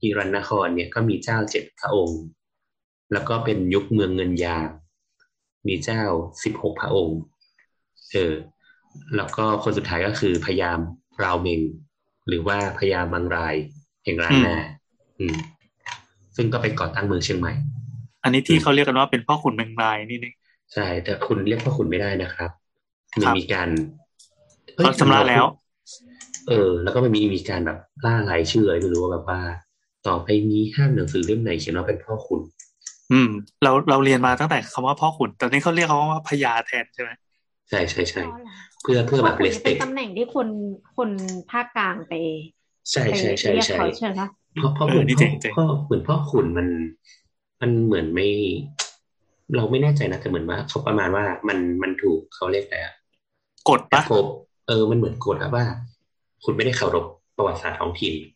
[0.00, 2.20] ฮิรันนครเนี่ยก็มีเจ้าเจ็ดพระองค์
[3.12, 4.58] แล้วก็เป็นยุคเมืองเงินยา
[5.66, 6.02] มีเจ้า
[6.44, 7.18] สิบหกพระองค์
[8.12, 8.32] เออ
[9.16, 10.78] แล้วก็คนสุดท้ายก็คือพยาม
[11.24, 11.60] ราวเมง
[12.28, 13.54] หรือว่าพยามบางราย
[14.04, 14.56] แห่งร้านนา
[15.18, 15.36] อืม
[16.36, 17.52] ซึ่งก็ไปก่อตั้งเมืองเชียงใหม่
[18.22, 20.32] อันนี้ที่เขาเรียกกันว่าเป็นพ่อขุนเมงรายนี่นี่
[20.72, 22.50] ใช่ แต่คุณเรียกว่าคุณไม่ได้นะครับ
[23.22, 23.68] คมัรันบมีการ
[24.78, 25.44] อ้ยเขาชำระแล้ว
[26.48, 29.40] เออ แล้วก็มันมีมีการแบบล่ารายชื่ออะไรไม่รู้ว่าแบบว่า
[30.08, 32.40] ต่อไปนี้ห้ามหนังสือเล่มไหนเขียนว่าเป็นพ่อคุณ
[33.12, 33.30] อืม
[33.62, 37.10] เราเราเรียนมาตั้งแต่คำว่าพ่อขุนแต่นี่เขาเรียกเขาว่าพญาแทนใช่ไหม
[37.70, 40.48] ใช่ใช่ใช่อ๋อเหรอเพื่อเพื่อแบบพราะเลคนสนี้เปเป็นกตำแหน่งที่คน
[40.96, 41.10] คน
[41.50, 42.14] ภาคกลางไป
[42.90, 44.20] ใช่ไปใช่ใช่เรียกใช่เขาใช่ไหม
[44.54, 46.68] เพราะเพราะเอเหมืออนนี่พ่เจ๋องเจ๋งพ่อเหมือนพ่อขุนมัน
[47.60, 48.28] มันเหมือนไม่
[49.56, 52.80] เราไม่แน่ใจนะแต่เหมือนว่าเขาประมาณว่ามันมันถูกเขาเรียกแต่
[53.68, 54.26] กดปะครบ
[54.68, 55.64] เออมันเหมือนกฎอะว่า
[56.44, 58.14] คุณไม่ได้เคารพประวัติศาสตร์ท้องถิ่น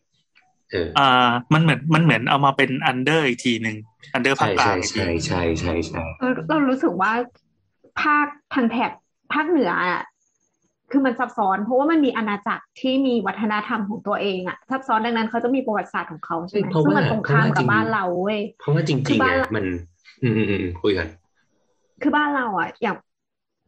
[0.73, 3.75] อออ่า มันเหมือนมันเหมือนเอามาเป็นอันเดอร์อีกทีหนึ่ง
[4.13, 7.11] อันเดอร์ภาใช่คกลาใช่งอีกทีใช่ใช่ใช่ใช่เออเรารู้สึกว่า
[8.01, 8.91] ภาคทางแถบ
[9.33, 10.01] ภาคเหนืออะ
[10.91, 19.65] คือมันซับซ้อน เพราะว่ามันมีอาณาจักรที่มีวัฒนธรรมของตัวเองอะซับซ้อนดังนั้นเขาจะมีประวัติศาสตร์ของเขาใช่ไหมเพราะซึ่งว่ามันตรงข้ามเพราะว่าจกัริบงบ้านเราเว้ยเพราะว่าจคืริองๆบ้านอะมัน
[20.21, 21.07] อืมอืมอืมคุยกัน
[22.01, 22.95] คือบ้านเราอะอย่าง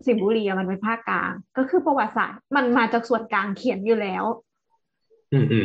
[0.05, 4.52] สิงห์บุรีอะมันเป็นภาคกลาง ก็คือประวัติศาสตร์มันมาจากส่วนกลางเขียนอยู่แล้วอืมอืม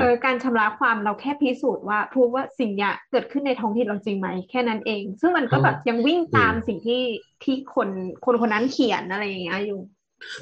[0.00, 7.02] เออการชำระความเราแค่พิสูจน์ว่าพูดว่าสิ่งเนี้ยเกิดขึ้นในท้องถิ่นเราจริงไหมแค่นั้นเอง ซึ่งมันก็แบบยังวิ่งตามสิ่งที่
[7.44, 7.88] ที่คน
[8.24, 9.80] คนคนนั้นเขียนอะไรอย่างเงี้ยอยู่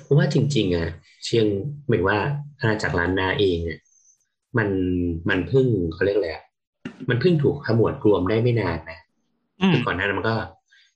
[0.02, 0.88] เพราะว่าจริง ๆอะ
[1.24, 1.46] เชียง
[1.88, 2.18] หมายว่า
[2.60, 3.78] อาณาจักรล้านนาเองอะ
[4.58, 4.68] มัน
[5.28, 6.44] มันเพิ่งเขาเรียกอะไรอะ
[7.08, 9.00] มันเพิ่งถูกขมวดรวมได้ไม่นานนะ
[9.62, 10.36] อืมคือก่อนหน้านั้นมันก็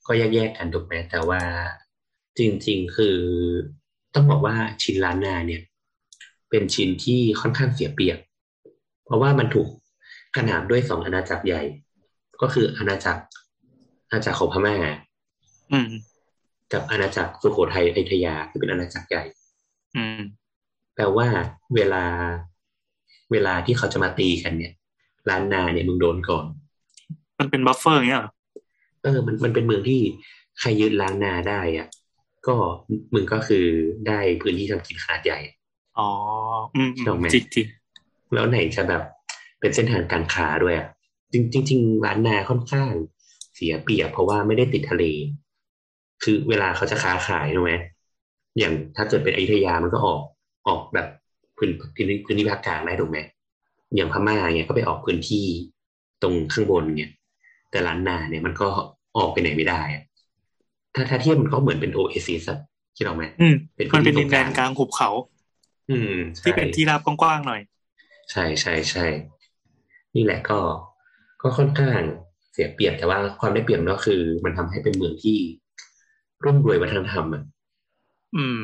[0.07, 1.41] ก็แยกๆกันถูกไหมแต่ว่า
[2.37, 3.17] จริง ๆ คือ
[4.13, 5.61] ต้องบอกว่าชินล้านนาเนี่ย
[6.51, 8.17] เป็นชิ้นที่ค่อนข้างเสียเปรียบ
[9.05, 9.67] เพราะว่ามันถูก
[10.37, 11.61] ขนานด้วยสองอาณาจักรใหญ่
[12.41, 13.21] ก็คืออาณาจักร
[14.07, 14.75] อาณาจักรของพม่า
[15.71, 15.91] อืม
[16.73, 19.23] กับอาณาจักรสุโขทัยอยุธยาคือเป็นอาณาจักรใหญ่
[19.95, 20.21] อืม
[20.95, 21.27] แปลว่า
[21.75, 22.03] เวลา
[23.31, 24.73] เวลาที่เขาจะมาตีกันเนี่ย
[25.29, 26.45] ล้านนาเนี่ยมึงโดนก่อน
[27.39, 28.31] มันเป็นบัฟเฟอร์อย่างเงี้ยเหรอ
[29.03, 30.01] เออ มันมันเป็นเมืองที่
[30.59, 31.87] ใครยึดล้านนาได้อะ
[32.47, 32.55] ก็
[33.13, 33.65] มึงก็คือ
[34.07, 35.39] ได้พื้นที่ทำกินขนาดใหญ่
[35.99, 36.09] อ๋อ
[36.75, 37.67] อืมอืมถูกไหมจริงจริง
[38.33, 39.03] แล้วไหนจะแบบ
[39.59, 40.87] เป็นเส้นทางการค้าด้วยอะ
[41.33, 42.91] จริงจริงๆล้านนาค่อนข้าง
[43.55, 45.03] เสียเปรียบเพราะว่าไม่ได้ติดทะเล
[46.23, 47.73] คือเวลาเขาจะค้าขายถูกไหม
[48.59, 50.19] อย่างถ้าเกิดเป็นอยุธยามันก็ออก
[50.67, 51.07] ออกแบบ
[51.57, 53.19] พื้นพื้นที่พื้นที่ภาคกลางได้ถูกไหม
[53.95, 55.45] อย่างพม่าเนี่ยก็ไปออกพื้นที่
[56.21, 57.11] ตรงข้างบนเนี่ย
[57.71, 58.69] แต่ล้านนาเนี่ยมันก็
[59.17, 60.03] ออกไปไหนไม่ได้อะ
[60.95, 62.43] ถ้าถ้าเทียบมันก็เหมือนเป็นโอเอซิส
[62.97, 65.09] คิดออกไหมอืมเป็นมันเป็นพื้ดินนที่แดตรงกลางนกลางหุบเขา
[65.91, 67.61] อืมใช่ที่เป็นที่ราบกว้างๆหน่อย
[68.31, 69.05] ใช่ใช่ใช่
[70.15, 70.59] นี่แหละก็
[71.41, 71.99] ก็ค่อนข้าง
[72.51, 75.37] เสียเปรียบแต่ว่าความได้เปรียบก็คือ มันทำให้เป็นเมืองที่
[76.45, 77.43] ร่ำรวยวัฒนธรรมอะ
[78.35, 78.61] อืม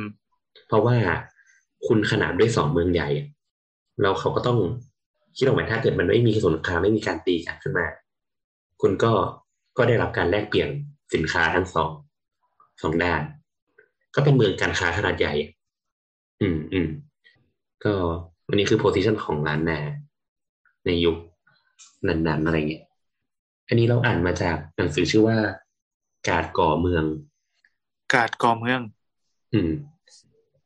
[0.68, 0.96] เพราะว่า
[1.88, 3.28] คุณขนาดด้วยสองเมืองใหญ่อะ
[4.02, 4.60] แล้วเขาก็ต้อง
[5.38, 7.88] คิดออกไหมถ้าเกิดมันไม่มีสงครามไม่มีการตีกันขึ้นมา
[8.82, 9.12] คุณก็
[9.78, 10.70] ก็ได้รับการแลกเปลี่ยน
[11.14, 11.92] สินค้าทั้งสอง
[12.82, 13.22] สองด้าน
[14.16, 15.34] ก็เป็นเมืองการค้าขนาดใหญ่
[16.42, 16.88] อืมอืม
[17.84, 17.94] ก็
[18.48, 19.80] วันนี้คือโพซิชันของร้านนา
[20.86, 21.18] ในยุค
[22.08, 22.84] นั้นๆอะไรเงี้ย
[23.68, 25.38] อันนี้เราอ่านมาจากหนังสือชื่อว่า
[26.30, 27.04] การก่อเมือง
[28.14, 28.82] กาดกอเมือง
[29.54, 29.72] อืม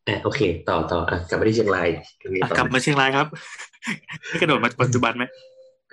[0.07, 1.87] อะโอเค ต่อต่ออะกลับมาที่เชียงราย
[2.21, 3.27] ตรงนี้อะต่อกลับมาเชียงรายครับ
[4.27, 5.23] ให้กระโดดมาปัจจุบันไหม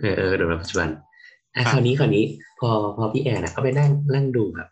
[0.01, 0.89] เออเออเดี๋ยวมาปัจจุบัน
[1.57, 2.25] อะครับคราวนี้คราวนี้
[2.61, 4.69] พอพอพี่แอนอะเขาไปนั่งนั่งดูแบบ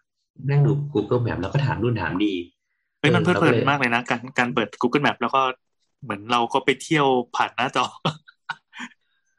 [0.51, 2.33] นั่งดู Google Map แล้วก็ถามนู่นถามดี
[3.01, 5.41] เฮ้ยมันเพลิดเพลินออมากเลยนะ การการเปิด Google Map แล้วก็
[6.07, 7.85] เหมือนเราก็ไปเที่ยวผ่านหน้าจอ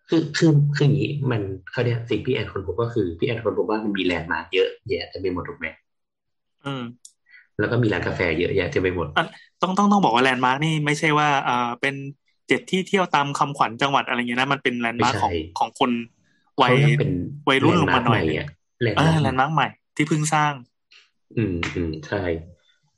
[0.10, 5.68] คือคือคืออย่างนี้มันเขาเนี่ยสิ่งพี่แอนค้นพบก็คือพี่แอนค้นพบว่ามันมี landmark เยอะแยะเต็มไปหมดถูกไหม
[6.66, 6.84] อืม
[7.60, 9.08] แล้วก็มีร้านกาแฟเยอะแยะเต็มไปหมด
[9.62, 11.96] ต้องต้องต้องบอกว่า landmark นี่ไม่ใช่ว่าอ่าเป็น
[12.48, 15.92] เจ็ดที่เที่ยวตามคำขวัญจังหวัดอะไรเงี้ยนะมันเป็น landmark ไม่ของใช่ของคน
[16.62, 17.14] วัยเขาเรียกเป็น
[17.50, 18.48] วัยรุ่นลงมาหน่อยแลนด์ร์กใม่อะ
[18.82, 20.54] landmark เออ landmark ใหม่ที่เพิ่งสร้าง
[21.38, 22.22] อืมอืมใช่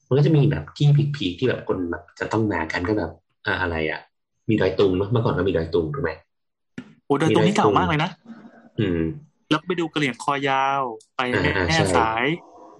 [0.08, 3.12] มันก็จะมีแบบที่ peak ๆที่แบบคนแบบจะต้องมากันก็แบบ
[3.46, 4.00] อ่าอะไรอะ
[4.50, 6.12] มีดอยตุงเนอะเมื่อก่อนก็มีดอยตุงถูกไหม
[7.06, 8.10] โอ้โดยตรงนี้เก่ามากเลยนะ
[8.80, 9.02] อืม
[9.50, 10.82] แล้วไปดูกระเหลี่ยงคอยาว
[11.16, 12.26] ไปอ่าอ่าแม่ใช่สาย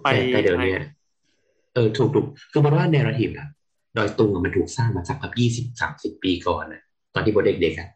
[0.02, 0.86] ไปแต่แต่เดี๋ยวอะไรเนี้ย
[1.74, 3.48] เออถูกถูกคือมันว่าแนวทีฟอะ
[3.96, 6.82] ดอยตุงอะมันถูกสร้างมาจากแบบยี่สิบสามสิบปีก่อนนะ
[7.14, 7.88] ตอนที่โบเด็กๆอะ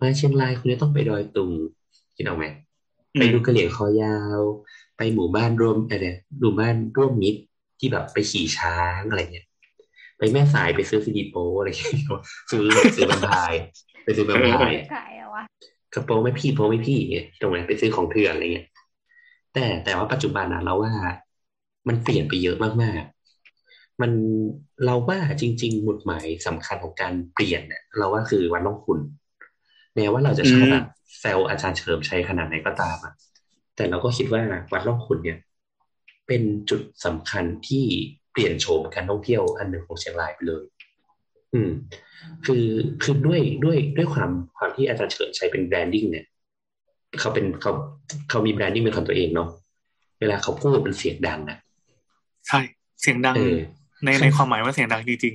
[0.00, 1.50] มาเชียงรายคุณจะต้องไปดอยตุง
[2.16, 2.44] คิดเอาไหม
[3.14, 4.40] อืไปมดูกระเหลี่ยงคอยาว
[4.96, 7.40] ไปหมู่บ้านร่วมอะไรเนี่ยหมู่บ้านร่วมมิตร
[7.78, 9.46] ที่แบบไปขี่ช้างอะไรเงี้ย
[10.20, 11.94] ไปแม่สายไปซื้อซีดีโปอะไรอย่างเงี้ย
[12.50, 12.64] ซื้อ
[12.96, 13.62] ซื้อแวมไพร์
[14.04, 15.42] ไปซื้อแวมไพร์ไก่อะวะ
[15.94, 18.66] กระโปรงไม่พี่โปรงไม่พี่เงี้ยตรงนั้นไปซื้อของเถื่อนอะไรเงี้ย
[19.54, 20.92] แต่แต่ว่าปัจจุบันนะเราว่า
[21.88, 24.12] มันเปลี่ยนไปเยอะมากๆ มัน
[24.84, 28.98] เราว่าจริง ๆ หมุดหมายสำคัญของการเปลี่ยนเนี่ยเราว่าคือวันล่องคุณ
[29.94, 30.86] แม้ว่าเราจะชอบแบบ
[31.20, 33.12] แซวอาจารย์เฉลิมชัยขนาดไหนก็ตามอะ
[33.76, 35.38] แต่เราก็คิดว่าวัดล่องคุณเนี่ย
[36.26, 37.86] เป็นจุดสำคัญที่
[38.32, 40.62] เปลี่ยนโฉมการท่องเที่ยวอันหนึ่งของเชียงรายไปเลย
[41.54, 41.70] อืม
[42.44, 42.66] คือ
[43.02, 46.26] คือด้วยด้วยด้วยความความที่อาจารย์เฉลิมชัยเป็น branding เนี่ย
[47.20, 47.72] เขาเป็นเขา
[48.30, 49.48] เขามี branding เป็นของตัวเองเนาะ
[50.20, 51.58] เวลาเขาพูดเป็นเสียงดังอะ
[52.48, 52.60] ใช่
[53.00, 53.56] เสียงดังเออ
[54.04, 55.34] ในในความหมายว่าเสียงดังจริง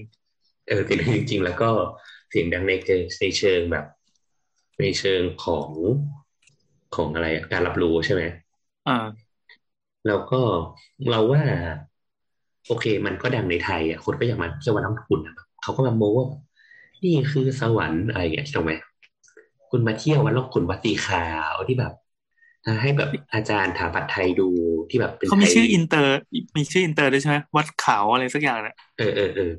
[0.68, 1.70] เออแต่จริง ๆ แล้วก็
[2.30, 3.86] เสียงดังในเชิงในเชิงแบบ
[4.80, 5.70] ในเชิงของ
[6.96, 8.98] ของอะไรอะการรับรู้ใช่ไหมๆอ่า
[10.08, 10.42] แล้วก็
[11.10, 11.44] เราว่า
[12.68, 16.28] โอเค มันก็ดังในไทยอะคนก็อยากมาเที่ยววัดร่องขุ่นอะเขาก็มาโม้ว่า
[17.04, 18.74] นี่คือสวรรค์อะไรอย่างเงี้ยถูกไหม
[19.70, 21.94] คุณมาเที่ยววัดร่องขุ่นวัดสีขาวที่แบบ
[22.82, 24.50] ให้แบบอาจารย์ถาปัตย์ไทยดู
[24.90, 26.16] ที่แบบเป็นเขามีไทยชื่ออินเตอร์
[26.58, 29.52] มีชื่ออินเตอร์ด้วยใช่ไหมวัดขาวอะไรสักอย่างเนี่ยเออเออเออ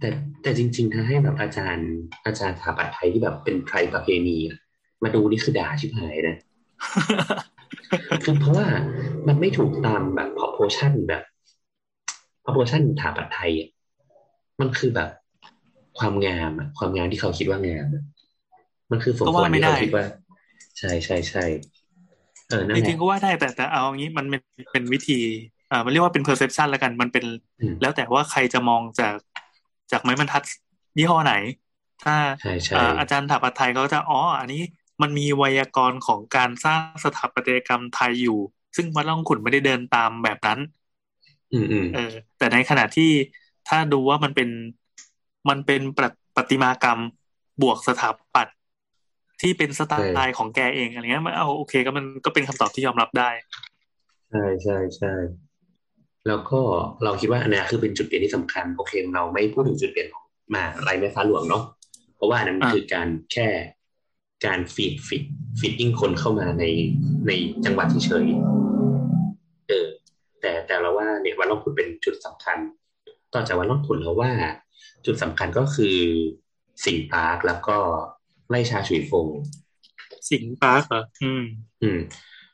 [0.00, 0.08] แต่
[0.42, 1.88] แต่จริงๆถ้าให้แบบอาจารย์
[2.26, 4.58] อาจารย์ถาปัดไทยที่แบบเป็นไทยประเพณีอะ
[5.02, 6.36] มาดูนี่คือด่าชิบหายนะ
[8.24, 8.66] คือเพราะว่า
[9.26, 11.22] มันไม่ถูกตามแบบ proportion แบบ
[12.44, 13.68] proportion ถาปัดไทยอะ
[14.60, 15.10] มันคือแบบ
[15.98, 18.02] ความงามอะความงามที่เขาคิดว่างามอะ
[18.90, 20.04] มันคือสมก็ควรว่าไม่ที่เขาได้คิดว่า
[20.78, 21.44] ใช่ใช่ใช่
[22.48, 25.18] เออนั่นจแหริงละๆก็ว่าได้แต่แต่เอาอย่างนี้มันเป็นเป็นวิธี
[25.70, 27.24] อ่ามันเรียกว่าเป็น perception แล้วกันมันเป็น
[27.60, 29.14] อืมแล้วแต่ว่าใครจะมองจาก
[29.92, 30.42] จากไม้บรรทัด
[30.98, 31.34] ยี่ห้อไหน
[32.04, 34.62] ถ้าใช่ใช่อ่าอาจารย์ถาปัตย์ไทยเขาจะอ๋ออันนี้
[35.02, 38.38] มันมีไวยากรณ์ของการสร้างสถาปัตยกรรมไทยอยู่
[38.76, 40.58] ซึ่งวัดล่องขุนไม่ได้เดินตามแบบนั้น
[41.52, 43.10] อืมอืมเออ แต่ในขณะที่
[43.68, 44.48] ถ้าดูว่ามันเป็น
[45.48, 47.00] มันเป็นประประติมากรรม
[47.62, 48.56] บวกสถาปัตย์
[49.40, 49.94] ที่เป็นสไต
[50.26, 53.30] ล์ของแกเองอะไรเงี้ยมันเอาโอเคก็มันก็เป็นคำตอบที่ยอมรับได้
[54.30, 55.12] ใช่ใช่ใช่
[56.26, 56.60] แล้วก็
[57.04, 61.62] เราคิดว่าอันนี้คือเป็นจุดเปลี่ยนที่สำคัญ โอเค เราไม่พูดถึงจุดเปลี่ยนของมหาลัยแม่ฟ้าหลวงเนาะ
[62.16, 63.48] เพราะว่าอันนั้นอ่าคือการแค่
[64.46, 65.24] การ feed feed
[65.60, 66.64] feeding คนเข้ามาใน
[67.26, 67.32] ใน
[67.64, 69.86] จังหวัดเฉยๆเออ
[70.42, 72.58] แต่แต่เราว่าเนี่ยวัดร่องขุ่นเป็นจุดสำคัญ
[73.34, 74.30] ต่อจากวัดร่องขุ่นเราว่า
[75.06, 75.96] จุดสำคัญก็คือ
[76.84, 77.76] สิงห์ปาร์คแล้วก็
[78.48, 79.26] ไร่ชาฉุยฟง
[80.30, 81.44] สิงห์ปาร์คเหรออืม
[81.82, 81.98] อืม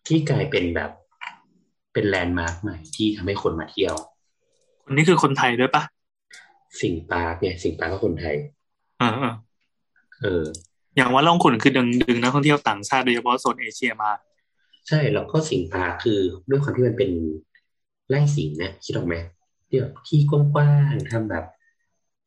[0.07, 0.91] ที่กลายเป็นแบบ
[1.93, 3.95] เป็นแลนด์มาร์คใหม่ที่ทำให้คนมาเที่ยว
[4.85, 5.83] คนนี้คือคนไทยด้วยปะ
[6.81, 8.37] สิงห์ปาร์คเนี่ยสิงห์ปาร์คก็คนไทย
[9.01, 9.35] อ่าอ่า
[10.21, 10.45] เออ
[10.97, 14.11] อย่างว่าล่องขุนคือดึงดึงนักท่องเที่ยวต่างชาติโดยเฉพาะโซนเอเชียมา
[14.89, 17.11] ใช่แล้วก็สิงห์ปาร์คคือด้วยความที่มันเป็น
[18.09, 19.15] ไร่สิงห์นะคิดออกไหม
[19.69, 21.45] ที่แบบที่กว้างๆทำแบบ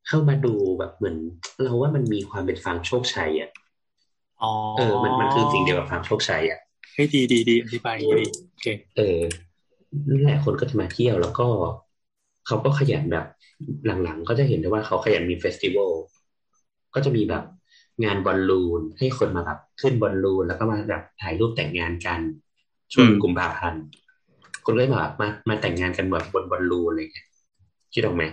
[0.07, 1.17] เข้ามาดูแบบเหมือน
[1.61, 3.49] เราว่ามันมีความเป็นฟาร์มโชคชัยอะ
[4.41, 6.59] อ๋อเออ มันมันคือสิ่งเดียวกับฟาร์มโชคชัยอะ
[6.93, 8.65] ให้ดีดีดีอธิบายดีโอเค
[8.95, 9.21] เออ
[10.09, 11.47] นั่นแหละคนก็จะมาเที่ยวแล้วก็
[12.47, 13.25] เขาก็ขยันแบบ
[13.85, 15.91] หลังๆ ก็จะเห็นได้ว่าเขาขยันมี festival
[16.93, 17.43] ก็จะมีแบบ
[18.03, 22.21] งานบอลลูนให้คนมาแบบขึ้นบอลลูนแล้วก็มาแบบถ่ายรูปแต่งงานกัน
[22.93, 23.83] ช่วงอืมกุมภาพันธ์
[24.65, 27.27] คนก็เลยมาแบบมามาแต่งงานกันแบบบนบอลลูนอะไรเงี้ย
[27.93, 28.23] คิดออกไหม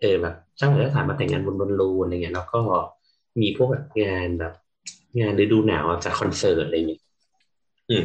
[0.00, 2.60] เออแบบสร้างสถานมาแต่งงานบนบอลลูนอะไรเงี้ยแล้วก็
[3.40, 4.52] มีพวกแบบงานแบบ
[5.20, 7.02] งานฤดูหนาวอะจากคอนเสิร์ตอะไรเงี้ย
[7.90, 8.04] อืม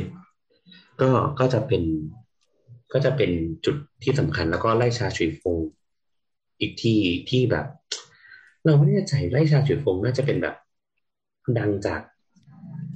[1.01, 1.83] ก็ก็จะเป็น
[2.93, 3.31] ก็จะเป็น
[3.65, 5.57] จุดที่สำคัญแล้วก็ไล่ชาฉุยฟง
[6.59, 6.99] อีกที่
[7.29, 7.65] ที่แบบ
[8.65, 10.55] เราไม่แน่ใจไล่ชาฉุยฟงน่าจะเป็นแบบ
[11.59, 12.01] ดังจาก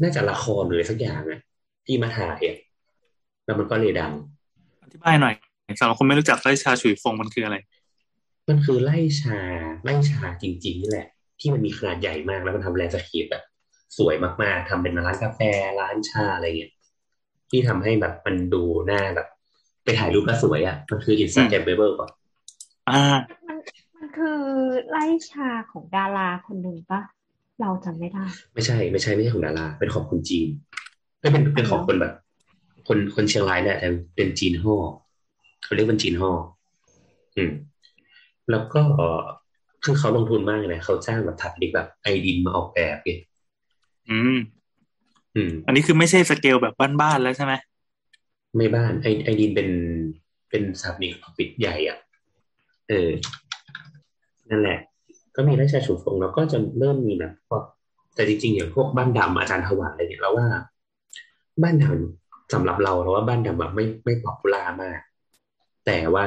[0.02, 1.40] น่าจะละครหรืออะไรสักอย่างอะ
[1.86, 2.58] ที่มาถ่ายอะ
[3.46, 4.12] แล้วมันก็เลยดัง
[4.84, 5.36] อธิบายหน่อย
[5.80, 7.58] สำหรับคนไม่รู้จักไร่ชาฉุยฟงมันคืออะไร
[8.50, 9.40] มันคือไร่ชา
[9.84, 11.08] ไร่ชาจริงๆนี่แหละ
[11.40, 13.44] ที่มันมีขนาดใหญ่มากแล้วมันทำ landscape แบบ
[13.98, 15.40] สวยมากๆทำเป็นร้านกาแฟ
[15.80, 16.74] ร้านชาอะไรเงี้ย
[17.50, 19.28] ที่ทำให้แบบมันดูน่าแบบ
[19.84, 22.10] ไปถ่ายรูปแล้วสวยอะ มันคือ Instagrammable ก่อน
[22.90, 23.02] อ่า
[23.48, 23.58] มัน
[23.96, 24.40] มันคือ
[24.90, 27.02] ไร่ชาของดาราคนหนึ่งปะ
[27.62, 30.48] เราจำไม่ได้ ไม่ใช่ไม่ใช่ไม่ใช่ของดาราเป็นของคนจีน
[31.20, 32.14] ไม่เป็นเป็นของคนแบบ
[32.88, 34.76] คนคนเชียงรายเนี่ยแต่เป็นจีนห่อ
[35.64, 36.32] เขาเรียกเป็นจีนห่อ
[37.36, 37.52] อืม
[38.50, 38.82] แล้วก็
[39.84, 43.20] คือเขาลงทุนมากเลยนะเขาจ้างแบบถักดิกแบบไอดินมาออกแบบเนี่ย
[44.10, 44.38] อืม
[45.36, 47.54] อืม อันนี้คือไม่ใช่สเกลแบบบ้านๆแล้วใช่ไหม
[48.56, 49.70] ไม่บ้านไอไอดินเป็น
[50.50, 51.98] เป็นสถาปนิกปิดใหญ่อะ
[52.90, 53.10] เออ
[54.50, 54.80] นั่นแหละ
[55.36, 57.64] ก็มีไร่ชาฉุยฟงแล้วก็จะเริ่มมีแบบพวก
[58.16, 60.48] แต่จริงๆอย่างพวกบ้านดำอาจารย์ถวัลย์อะไรเนี่ยเราว่า
[61.62, 62.23] บ้านดำ
[62.54, 65.00] สำหรับเราเราว่าบ้านดำแบบไม่ไม่ popular มาก
[65.86, 66.26] แต่ว่า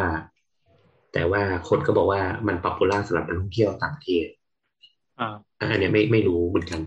[1.13, 4.27] แต่ว่าคนก็บอกว่ามัน popular สำหรับนักท่องเที่ยวต่างประเทศ
[5.21, 6.81] อ่าอะอันเนี้ยไม่ไม่รู้เหมือนกัน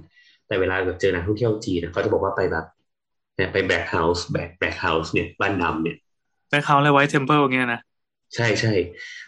[0.48, 2.65] แต่เวลาแบบเจอนักท่องเที่ยวจีนนะเขาจะบอกว่าไปแบบ
[3.36, 5.98] เนี่ยไป Black House Black Black House เนี่ยบ้านดำเนี่ย
[6.50, 7.82] ไปเขาเลยไว้เทมเพิลเงี้ยนะ
[8.36, 8.74] ใช่ใช่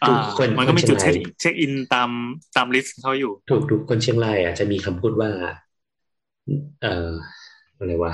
[0.04, 2.10] อ่าทุกคนมันก็มีคจุดเชีเช็ยคงรายเช็คอินตาม
[2.56, 5.30] ตามลิสต์เขาอยู่ ถูกทุกคนเชียงรายอะจะมีคำพูดว่า
[6.82, 7.12] เอ่อ
[7.78, 8.14] อะไรวะ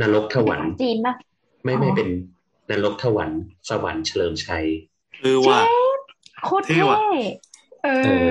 [0.00, 1.14] นรกถวันจีนปะ
[1.64, 2.08] ไม่ไม่อ๋อเป็น
[2.70, 3.30] นรกถวัน
[3.68, 4.66] สวรรค์เฉลิมชัย
[5.20, 5.58] เออว่า
[6.44, 6.98] โคตรเท่เท่ว่ะ
[7.84, 8.30] เอเอออ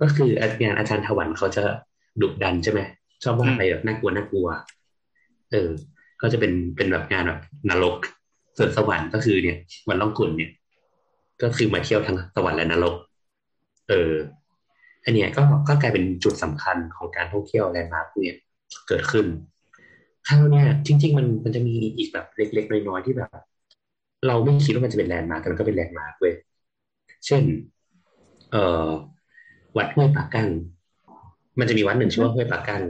[0.00, 0.30] ก็คือ
[0.62, 1.62] งานอาจารย์ถวันเขาจะ
[2.20, 2.80] ดุดันใช่ไหม
[3.22, 4.48] ชอบว่าอะไรแบบน่ากลัวน่ากลัว
[5.52, 5.68] เออ
[6.20, 7.96] ก็จะเป็นเป็นแบบงานแบบนรก
[8.58, 10.50] ส่วนสวรรค์ก็คือเนี่ย วัดร่องขุ่นเนี่ย
[11.42, 12.94] ก็คือมาเที่ยวทั้งสวรรค์และนรก
[13.88, 14.12] เออ
[15.04, 18.36] อันเนี้ยก็ก็กลายเป็นจุดสำคัญของการท่องเที่ยว landmark เนี่ย
[18.88, 19.26] เกิดขึ้น
[20.28, 23.30] คราวเนี้ยจริง ๆ มันมันจะมีอีกแบบเล็กๆน้อยๆที่แบบ
[24.26, 26.34] เราไม่คิดว่ามันจะเป็น landmark แต่มันก็เป็น landmark เว้ย
[27.26, 27.42] เช่น
[28.50, 28.88] เอ่อ
[29.76, 30.48] วัดห้วยปากกั้ง
[31.58, 32.82] มันจะมีวัดหนึ่งชื่อว่าห้วยปากกั้ง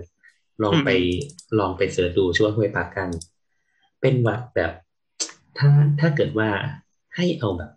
[0.62, 0.90] ลองไป
[1.59, 3.11] ลองไปเสิร์ชดูชื่อว่าห้วยปากกั้ง
[4.01, 4.73] เป็นวัดแบบ
[5.59, 5.69] ถ้า
[6.01, 6.49] ถ้าเกิดว่า
[7.16, 7.71] ให้เอาแบบ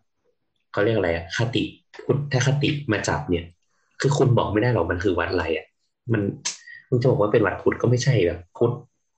[0.72, 1.64] เขาเรียกอะไรอะคติ
[2.04, 3.46] พุทธคติมาจับเนี่ย
[4.02, 5.66] คือคุณบอกไม่ได้หรอกมันคือวัดอะไรอะ
[6.14, 6.22] มัน
[6.90, 8.74] คุณจะบอกว่าเป็นวัดพุทธก็ไม่ใช่แบบพุทธ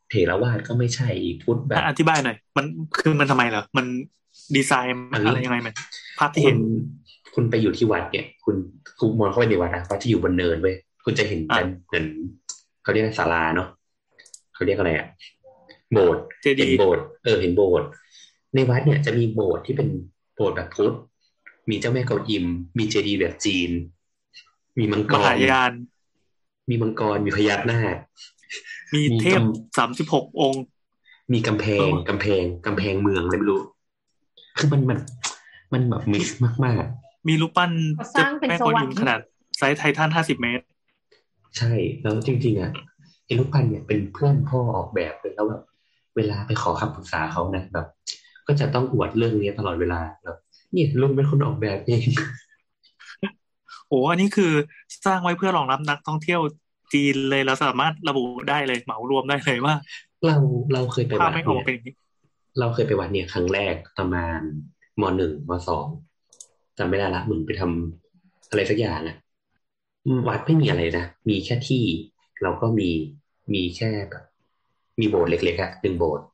[0.09, 1.09] เถรวาทก็ไม่ใช่
[1.43, 2.65] พุทธแบบอธิบายหน่อยมัน
[2.99, 3.85] คือมันทำไมเหรอมัน
[4.55, 5.73] ดีไซน์อันนี้อะไรยังไงมัน
[6.19, 6.59] ภาพที่คุเห็ณน
[7.35, 8.55] คุณไปอยู่ที่วัดเนี่ย คุณ
[8.99, 12.05] คุณมองเข้าไปในวัดนะวัดจะอยู่บนเนินเว้ยคุณจะเห็นอะเป็นเหมือน
[12.83, 13.67] เขาเรียกศาลาเนาะ
[14.53, 15.07] เขาเรียกอะไรอะ
[15.93, 17.87] โบสถ์เจดีเห็นย์โบสถ์เออเห็นโบสถ์
[18.55, 19.89] ในวัดเนี่ยจะมีโบสถ์ที่เป็น
[20.35, 20.95] โบสถ์แบบพุทธ
[21.69, 22.45] มีเจ้าแม่กวนอิม
[22.77, 23.71] มีเจดีย์แบบจีน
[24.79, 25.73] มีมังกมรหายาน
[26.69, 27.97] มีมังกรมีพญานาค
[28.93, 29.41] มีมีเทพก
[29.77, 30.63] สามสิบหกองค์
[31.33, 33.61] มีกำแพงเออกำแพงกำแพงเมืองอะไรไม่รู้
[34.57, 34.99] คือมันมัน
[35.73, 39.19] มันแบบ mix มากๆ มีรูปปั้นเขาสร้างเป็นแม่กวนอิมขนาด
[39.57, 40.65] size Titan ห้าสิบเมตร
[41.57, 42.71] ใช่ แล้วจริง ๆ อะ
[43.25, 45.63] ไอ้รูปปั้นเนี่ยเป็นเพื่อนพ่อออกแบบเลยแล้วแบบ
[46.15, 47.87] เวลาไปขอคำปรึกษาเขานะแบบ
[48.47, 50.37] ก็จะต้องอวดเรื่องนี้ตลอดเวลาแบบ
[50.71, 52.07] เนี่ยลุงเป็นคนออกแบบเอง
[53.87, 54.51] โอ้อันนี้คือ
[55.05, 56.41] สร้างไว้เพื่อรองรับนักท่องเที่ยว
[56.93, 59.75] จีนเลยเราสามารถระบุได้เลยเหมารวมได้เลยว่า
[60.25, 60.37] เรา
[60.73, 61.95] เราเคยไปภาพวัดไม่ออกเนี่มาเป็นยอย่างนี้
[62.59, 64.39] เราเคยไปวัดเนี่ยครั้งแรกประมาณ
[65.01, 65.87] มหนึ่งมสอง
[66.77, 69.17] จำไม่ได้ละเหมือนไปทำอะไรสักอย่างอะ
[70.05, 71.83] อืมวัดไม่มีอะไรนะมีแค่ที่
[72.43, 72.89] เราก็มี
[73.53, 74.23] มีแค่แบบ
[74.99, 76.25] มีโบสถ์เล็กๆอะหนึ่งโบสถ์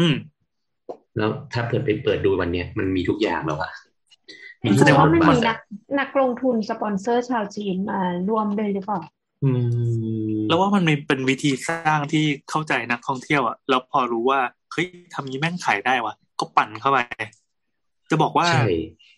[0.00, 0.14] อืม
[1.16, 3.70] แล้วถ้าเปิดไปเปิดดูวันเนี้ยมันมีทุกอย่างแล้วอะ
[4.78, 5.58] แสดงว่ามันมัมีนนัก
[6.00, 9.10] นักลงทุนสปอนเซอร์ชาวจีนมาร่วมด้วยหรือเปล่าอืม
[10.48, 14.40] แล้วว่ามันเป็นวิธีสร้างที่เข้าใจนักท่องเที่ยวอะแล้วพอรู้ว่า
[14.72, 16.98] เฮ้ยทำนี้แม่งขายได้วะก็ปั่นเข้าไป
[18.10, 18.66] จะบอกว่าใช่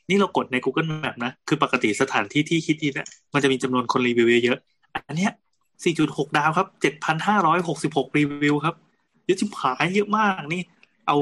[0.08, 5.32] นี่เรากดใน Google Map นะ คือปกติสถานที่ที่คิดดีเนี่ยมันจะมีจำนวนคนรีวิวเยอะๆอันเนี้ย
[5.84, 6.66] 4.6 ดาวครับ
[7.42, 8.74] 7,566 รีวิวครับ
[9.26, 10.62] เยอะชิบหายเยอะมากนี่
[11.06, 11.16] เอา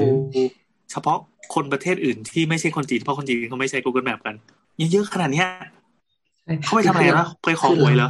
[0.91, 1.17] เฉพาะ
[1.53, 4.35] คนประเทศอื่นที่ไม่ใช่คนจีน เพราะคนจีนเขาไม่ใช้ Google Map กัน
[4.81, 5.47] ยังเยอะขนาดเนี้ย
[6.65, 8.09] เขาไปทำอะไรนะไปขอหวยเหรอ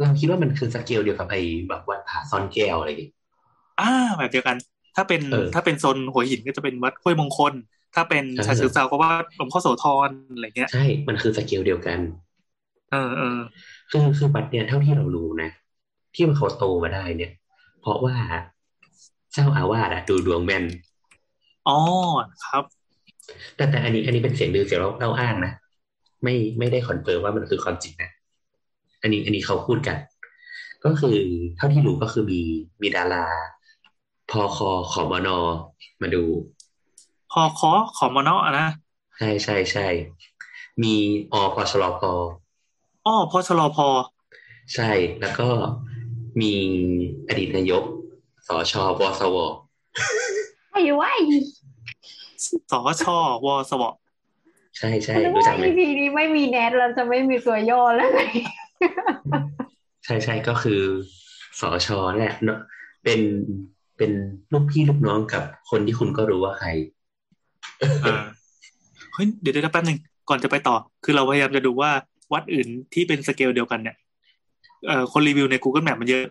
[0.00, 3.10] เราคิดว่ามันคือสเกลเดียวกับไอ้แบบวัดผาซ่อนแก้วอะไรอย่างงี้
[3.78, 3.84] อ่า
[4.16, 4.56] แบบเดียวกัน
[4.96, 7.52] ถ้าเป็นเออถ้าเป็นโซนหัวหินก็จะเป็นวัดห้วยมงคล
[7.94, 12.00] ถ้าเป็นเออชาเชิงเซาก็ว่าหลวงพ่อโสธรอะไรเงี้ย ใช่ มันคือสเกลเดียวกัน
[12.90, 13.26] เออเออ
[13.90, 15.50] คือคือวัดเนี่ยเท่าที่เรารู้นะ
[16.14, 17.30] ที่มันเขาโตมาได้เนี่ย
[17.80, 18.14] เพราะว่า
[19.32, 20.64] เจ้าอาวาสอะดูดวงแม่น
[21.66, 21.72] อ๋อ
[22.42, 22.64] ครับ
[23.56, 25.52] แต่แต่อันนี้อันนี้เป็นเสียงลือเสียงเล่าเล่าอ้างนะ
[26.24, 28.10] ไม่ไม่ได้ confirm ว่ามันคือความจริงนะ
[29.02, 29.96] อันนี้อันนี้เขาพูดกัน
[30.84, 31.16] ก็คือ
[31.56, 32.40] เท่าที่รู้ก็คือมี
[32.80, 33.26] มีดารา
[34.30, 35.28] พอคอขอบน
[36.02, 36.24] มาดู
[37.32, 38.68] พอขอขอมอนอะนะ
[39.18, 39.86] ใช่ใช่ใช่
[40.82, 40.94] มี
[41.32, 42.02] อพชลพ
[43.06, 43.88] อ้อพอชลพอ
[44.74, 45.48] ใช่แล้วก็
[46.40, 46.52] มี
[47.28, 47.84] อดีตนายก
[48.46, 49.36] สชวสว
[50.72, 51.12] ไอ้ไว้
[52.70, 53.04] สช
[53.44, 53.82] วสว
[54.76, 58.20] ใช่ใช่แล้วรู้จัว่ากไหม EP นี้ไม่มีแนทเราจะไม่มีตัวย่อแล้วไง
[60.04, 60.82] ใช่ใช่ก็คือ
[61.60, 62.58] สอชอแหละเนอะ
[63.04, 63.20] เป็น
[63.96, 64.12] เป็น
[64.52, 66.68] ลูกพี่ลูกน้องกับคนที่คุณก็รู้ว่าใคร
[68.02, 68.22] เออ
[69.14, 71.90] เฮ้ยเดี๋ยวเดี๋ยวแป๊บนึงก่อนจะไปต่อ คือเราพยายามจะดูว่า
[72.32, 73.96] วัดอื่นที่เป็นสเกลเดียวกันเนี่ย
[74.86, 76.24] เอ่อคนรีวิวใน Google Map มันเยอะ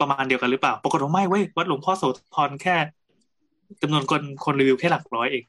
[0.00, 2.76] ประมาณเดียวกันหรือเปล่า ปรากฏว่าไม่เว้ย วัดหลวงพ่อโสธรแค่
[3.82, 5.44] จำนวนคนคนรีวิวแค่หลักร้อยเอง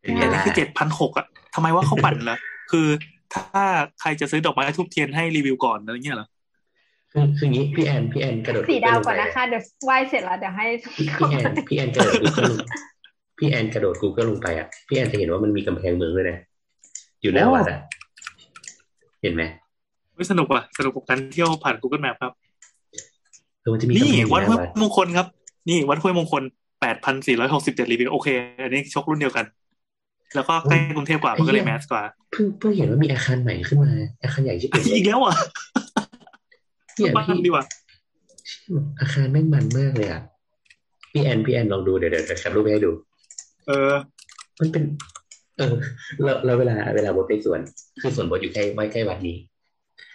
[0.00, 2.38] เป็นไงแต่นี่ล่ะคือเจ็ดพันหกอะทำไมว่าเขาปั่นเหรอ
[2.70, 2.86] คือ
[3.34, 3.64] ถ้า
[4.00, 6.28] ใครจะซื้อดอกไม้ทูบเทียนให้รีวิวก่อนอะไรเงี้ยเหรอ
[7.12, 10.66] คือคืองี้พี่แอนพี่แอนกระโดดสี่ดาว Google ก่อนลงไปนะคะเดี๋ยวไหว้เสร็จแล้วเดี๋ยวให้
[11.18, 12.58] พี่แอนพี่แอนกระโดด Google ลง
[13.38, 16.38] พี่แอนกระโดด Google ลงไปอะพี่แอนจะเห็นว่ามันมีกำแพงเมืองด้วยนะ
[17.22, 17.78] อยู่หน้าวัดอะ
[19.22, 19.42] เห็นไหม
[20.16, 22.32] ไม่สนุกว่ะสนุกกับการเที่ยวผ่าน Google Map ครับ
[23.60, 25.26] เออมันจะมีนี่กำแพงอยู่วัดหห้วน้ายวัดมงคลครับ
[25.68, 26.42] นี่วัดห้วยมงคล
[26.80, 28.28] แปดพันสี่ร้อยหกสิบเจ็ดรีวิวโอเค
[28.62, 29.44] อันนี้ชกรุ่นเดียวกัน
[30.34, 33.90] แล้วก็ใกล้กรุงเทพกว่ามันก็เลยแมสกว่าเพิ่งเพิ่งเห็นว่ามีอาคารใหม่ขึ้นมา
[34.22, 35.34] อาคารใหญ่ชิบอะเป๋อีกแล้วอะ
[36.96, 37.64] เนี่ยบ้านพี่ดีกว่า
[39.00, 40.22] อาคารแม่งมันมากเลยอะ
[41.12, 42.90] พี่แอนพี่แอนลองดูเดี๋ยวเดี๋ยวเดี๋ยวแคปรูปไปให้ดู
[43.66, 43.92] เออ
[44.58, 44.84] มันเป็น
[45.58, 45.74] เออ
[46.22, 47.60] แล้วแล้วเวลาเวลาบดไปสวน
[48.00, 49.36] คือสวนบดอยู่ใกล้ไม่ใกล้วัดนี้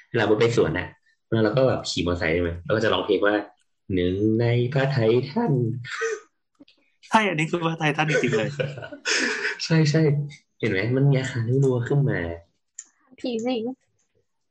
[0.10, 0.88] เวลาบดไปสวนน่ะ
[1.30, 3.36] แล้วเราก็แบบขี่มอเตอร์ไซค์ใช่ไหมแล้วก็จะร้องเพลงว่า
[3.94, 5.52] หนึ่งในพระไทยท่าน
[6.12, 8.50] ใช่อันนี้คือว่าไทยท่านจริงๆเลย
[9.64, 10.02] ใช่ใช่
[10.60, 12.20] เห็นไหมมันมีอาคารที่รัวขึ้นมา
[13.20, 13.62] ผีสิง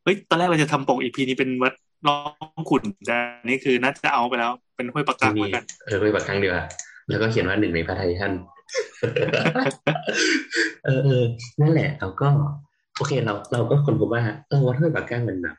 [0.05, 1.75] เฮ้ยตอนแรกเราจะทำปกอีพีนี้เป็นวัด
[2.07, 2.19] ร้อ
[2.59, 6.67] งขุนแต่อันนี่คือน่าจะเอาไปแล้ว เป็นห้วยปากกาเหมือนกันเออไปแบบครั้งเดียวอะ
[7.09, 8.33] แล้วก็เขียนว่าหนึ่งในพระไทยท่าน
[10.85, 11.25] เออเออ
[11.61, 12.29] นั่นแหละเราก็
[12.97, 15.57] โอเคเราเราก็คนพบว่าเออวัดห้วยปากก้างมันแบบ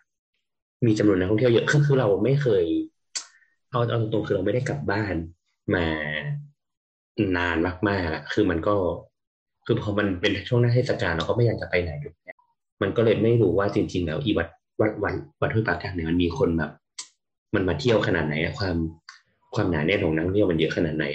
[0.86, 2.66] มีจำนวนนักท่องเที่ยวเยอะคือคือเราไม่เคย
[3.72, 5.16] เอาเอาตรงๆคือเราไม่ได้กลับบ้าน
[5.76, 5.86] มา
[7.38, 8.76] นานมากๆอะคือมันก็
[9.66, 12.14] คือพอมันเป็นช่วงหน้าเทศกาลเราก็ไม่อยากจะไปไหนเลย
[12.82, 14.48] มันก็เลยไม่รู้ว่าจริง ๆ แล้วอีวัด
[14.82, 16.72] วัดวัดวัดห้วยปลากั้งเนี่ยมันมีคนแบบ
[17.56, 18.76] มันมาเที่ยวขนาดไหนความ
[19.56, 21.06] ความหนาแน่นของนักท่องเที่ยวมันเยอะขนาดไหน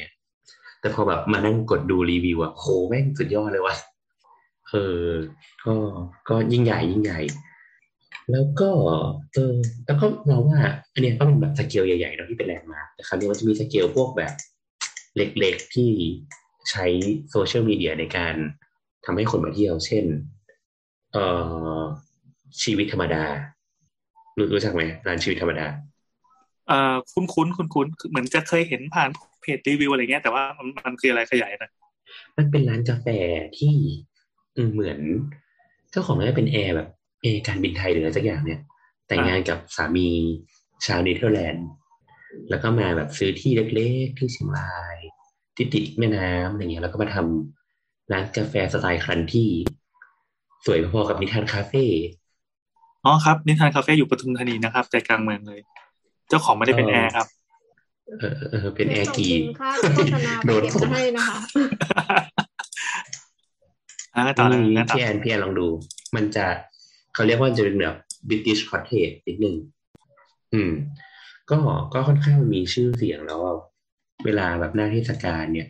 [0.80, 3.76] แต่พอแบบมานั่งกดดูรีวิวอะโหแม่งสุดยอดเลยว่ะ
[4.70, 5.06] เออ
[5.66, 5.74] ก็
[6.28, 7.20] ก็ยิ่งใหญ่ยิ่งใหญ่
[8.32, 8.70] แล้วก็
[9.34, 9.54] เออ
[9.86, 10.58] แล้วก็เราว่า
[10.92, 14.32] อันเนี้ยก็เป็นแบบสเกลใหญ่ๆเนอะที่เป็น landmark แต่คราวนี้มันจะมีสเกลพวกแบบ
[15.16, 15.90] เล็กๆที่
[16.70, 16.86] ใช้
[17.30, 18.34] โซเชียลมีเดียในการ
[19.04, 20.04] ทำให้คนมาเที่ยว เช่น
[21.12, 21.24] เอ่
[21.78, 21.80] อ
[22.62, 23.24] ชีวิตธรรมดา
[24.38, 25.66] รู้รู้จักไหมร้านชีวิตธรรมดา
[26.68, 31.70] เอ่อคุ้นคุ้นคุ้นคุ้นๆคือเหมือนจะเคยเห็นผ่านเพจรีวิวอะไรเงี้ยแต่ว่ามันมันคืออะไรขยายหน่อย
[32.36, 33.06] มันเป็นร้านกาแฟ
[33.58, 33.74] ที่
[34.56, 34.98] อืมเหมือน
[35.90, 36.88] เจ้าของร้านเป็นแอร์แบบ
[37.22, 38.60] แอร์การบินไทยหรืออะไรสักอย่างเนี่ย
[39.08, 40.08] แต่งงานกับสามี
[40.86, 41.66] ชาวเนเธอร์แลนด์
[42.50, 44.96] แล้วก็มาแบบซื้อที่เล็กๆที่เชียงราย
[45.56, 49.48] ที่ติดแม่น้ำอะไรเงี้ย แล้วก็มาทำร้านกาแฟสไตล์ country
[50.64, 51.84] สวยพอๆกับนิทานคาเฟ่
[53.04, 55.60] อ๋อครับ นิทานคาเฟ่อยู่ปทุมธานีนะครับใจกลางเมืองเลย
[56.28, 57.26] เจ้าของไม่ได้เป็นแอร์ครับ
[58.20, 61.38] เออเออเออเป็นแอร์กีส่งสินค้าโฆษณาไปโดนเก็บมาให้นะคะ
[64.14, 65.66] อ่าต่อเลยมีงั้นต่อพี่แอนพี่แอนลองดู
[66.16, 66.46] มันจะ
[67.14, 67.96] เขาเรียกว่าจะเป็นแบบ
[68.28, 69.56] British Cottage นิดนึง
[70.54, 70.70] อืม
[71.50, 71.56] ก็
[71.92, 73.56] ก็ค่อนข้างมีชื่อเสียงแล้วอะ
[74.24, 75.68] เวลาแบบหน้าเทศกาลเนี่ย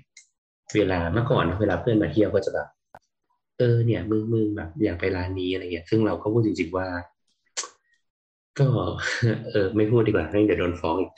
[0.74, 2.68] เวลาเมื่อก่อนนะเวลาเพื่อนมาเที่ยวก็จะแบบ
[3.58, 6.86] เออเนี่ยมึงมึงแบบอยากไปร้านนี้อะไรเงี้ย ซึ่งเราก็พูดจริงๆว่า
[8.58, 8.66] ก็
[9.50, 11.10] เออ ไม่พูดดีกว่าไม่งั้นเดี๋ยวโดนฟ้องอีก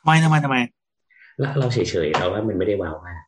[0.00, 0.56] ทำไมทำไมทำไม
[1.38, 3.20] แล้วเราเฉยๆเราว่ามันไม่ได้ว้าวมาก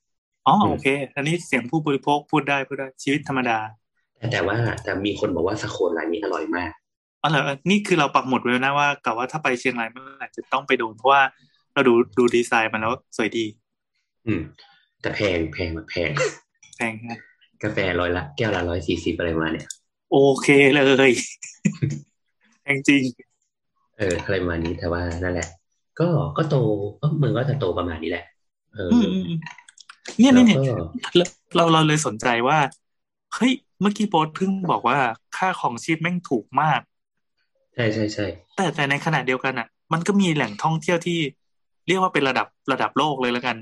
[0.47, 3.59] อ๋ออืมโอเค อันนี้เสียงผู้บริโภคพูดได้พูดได้ชีวิตธรรมดา
[4.19, 6.71] แต่แต่ว่าแต่มีคนบอกว่าสโคนร้านนี้อร่อยมาก
[7.23, 11.23] อ๋อเหรอนี่คือเราปักหมุดไว้นะว่ากับว่าถ้าไปเชียงรายเมื่อไหร่จะต้องไปโดนเพราะว่า
[11.73, 13.45] เราดูดูดีไซน์มันแล้วสวยดี
[14.27, 14.43] อืม
[15.03, 16.11] แต่แพงแพงแบบแพง
[16.77, 17.19] แพงนะ
[17.63, 19.67] กาแฟร้อยละแก้วละร้อยสี่สิบอะไรประมาณเนี่ย
[20.13, 20.79] โอเคเล
[21.11, 21.13] ย
[22.63, 23.03] แพงจริง
[23.99, 25.49] เอออะไรประมาณนี้แต่ว่านั่นแหละ
[26.01, 26.57] ก็ก็โต
[27.01, 28.25] ก็เมืองก็จะโตประมาณนี้แหละ
[28.75, 29.39] เอออืมอืมอืม
[30.19, 30.73] เนี่ยแล้วเนี่ยก็
[31.15, 32.59] เนี่ยเราเราเลยสนใจว่า
[33.35, 34.99] เฮ้ยเมื่อกี้โป๊ตเพิ่งบอกว่า
[35.37, 36.81] ค่าของชีพแม่งถูกมาก
[37.75, 41.19] ใช่ใช่ใช่แต่แต่ในขณะเดียวกันอะ มันก็มีแหล่งท่องเที่ยวที่
[41.89, 43.57] เรียกว่าเป็นระดับระดับโลกเลยแล้วกัน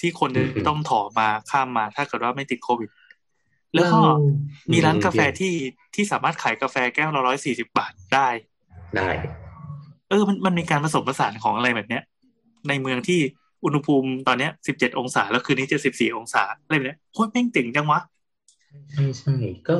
[0.00, 2.90] ที่คนจะต้องถอมาข้ามมาถ้าเกิดว่าไม่ติดโควิด
[3.74, 3.98] แล้วก็
[4.72, 5.54] มีร้านกาแฟที่
[5.94, 8.28] ที่สามารถขายกาแฟแก้วละร้อยสี่สิบาทได้
[8.96, 9.08] ได้
[10.08, 12.02] เออ มันมันมีการผสมผสานของอะไรแบบเนี้ย
[12.68, 13.20] ในเมืองที่
[13.64, 18.00] อุณหภูมิตอนเนี้ยสิบเจ็ดองศา แล้วคืนนี้จะสิบสี่องศาอะไรแบบเนี้ยโคตรแม่งเจ๋งจังวะ
[18.92, 19.34] ใช่ใช่
[19.68, 19.76] ก็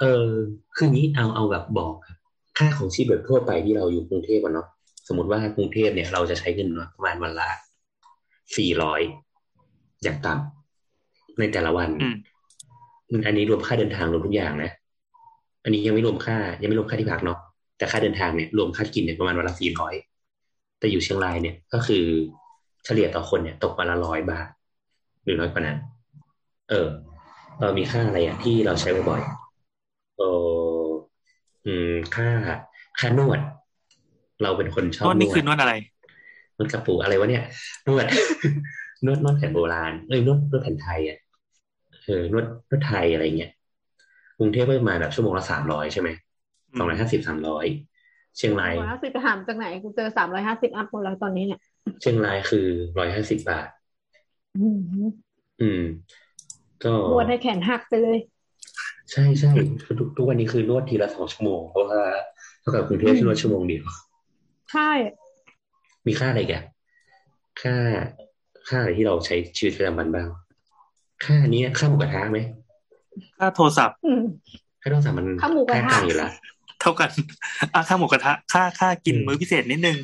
[0.00, 0.28] เออ
[0.76, 2.17] คือนี้เอาเอาแบบบอกครับ
[2.58, 4.66] ค่าของชีพแบบทั่วไปที่เราอยู่กรุงเทพอะเนาะ
[5.08, 7.48] สมมติว่ากรุงเทพเนี่ยเราจะใช้เงินประมาณวันละ
[8.56, 9.00] สี่ร้อย
[10.02, 12.16] อย่างต่ำในแต่ละวันอืม
[13.26, 14.70] อันนี้รวมค่าเดินทางรวมทุกอย่างนะ
[15.64, 17.38] อันนี้ยังไม่รวมค่า ยังไม่รวมค่าที่พักเนาะ
[17.78, 19.94] แต่ค่าเดินทางเนี่ยรวมค่ากินเนี่ยประมาณวันละสี่ร้อย
[20.78, 22.04] แต่อยู่เชียงรายเนี่ยก็คือ
[22.84, 24.48] เฉลี่ยต่อคนเนี่ย ตกวันละร้อยบาท
[25.24, 25.78] หรือน้อยกว่านั้น
[26.70, 26.88] เออ
[27.60, 30.22] เรามีค่าอะไรอะที่เราใช้บ่อยๆเอ
[30.66, 30.67] อ
[31.68, 32.28] อืมค่า
[33.00, 33.40] ค่านวด
[34.42, 35.72] เราเป็นคนชอบนวดนนี่วคือดนวดอะไร
[36.56, 37.44] นวดกระปูอะไรวะเนี่ย
[37.86, 38.06] นวด
[39.04, 41.18] นวดนวดแผนโบราณเอ้ยนวดนวดแผนไทยอะ
[42.04, 43.50] เออนวดนวดไทยอะไรเงี้ย
[44.38, 46.08] กรุงเทพก็ประมาณแบบชั่วโมงละสามร้อยใช่ไหม
[46.72, 47.66] อืมสองร้อยห้าสิบสามร้อย
[48.36, 51.60] เชียงรายร้อยห้าสิบไปหามจากไหนกูเจอสามร้อยห้าสิบอัพหมดแล้วตอนนี้เนี่ย
[52.00, 52.66] เชียงรายคือ
[52.98, 53.68] ร้อยห้าสิบบาท
[54.56, 54.78] อืม
[55.60, 55.82] อืม
[56.84, 58.18] ก็นวดให้แขนหักไปเลย
[59.12, 59.52] ใช่ใช่
[59.84, 62.00] คือทุกทุกวันนี้คือนวดทีละสองชั่วโมงเพราะว่า
[62.60, 63.84] เท่ากับกรุงเทพที่นวดชั่วโมงเดียว
[64.72, 64.90] ใช่
[66.06, 66.64] มีค่าอะไรอีกัน
[67.62, 67.76] ค่า
[68.68, 70.28] ค่าอะไรที่เราใช้ชีวิตประจำวันบ้าง
[71.24, 72.38] ค่านี้ค่าหมูกระทะไหม
[73.38, 74.22] ค่าโทรศัพท์อืม
[74.82, 76.30] ค่าโทรศัพท์มันค่าหมูกระทะค่ากลางอยู่แล้ว
[76.80, 77.10] เท่ากัน
[77.74, 79.96] อะค่าหมูกระทะ ค่าค่ากินอืมมื้อพิเศษนิดนึง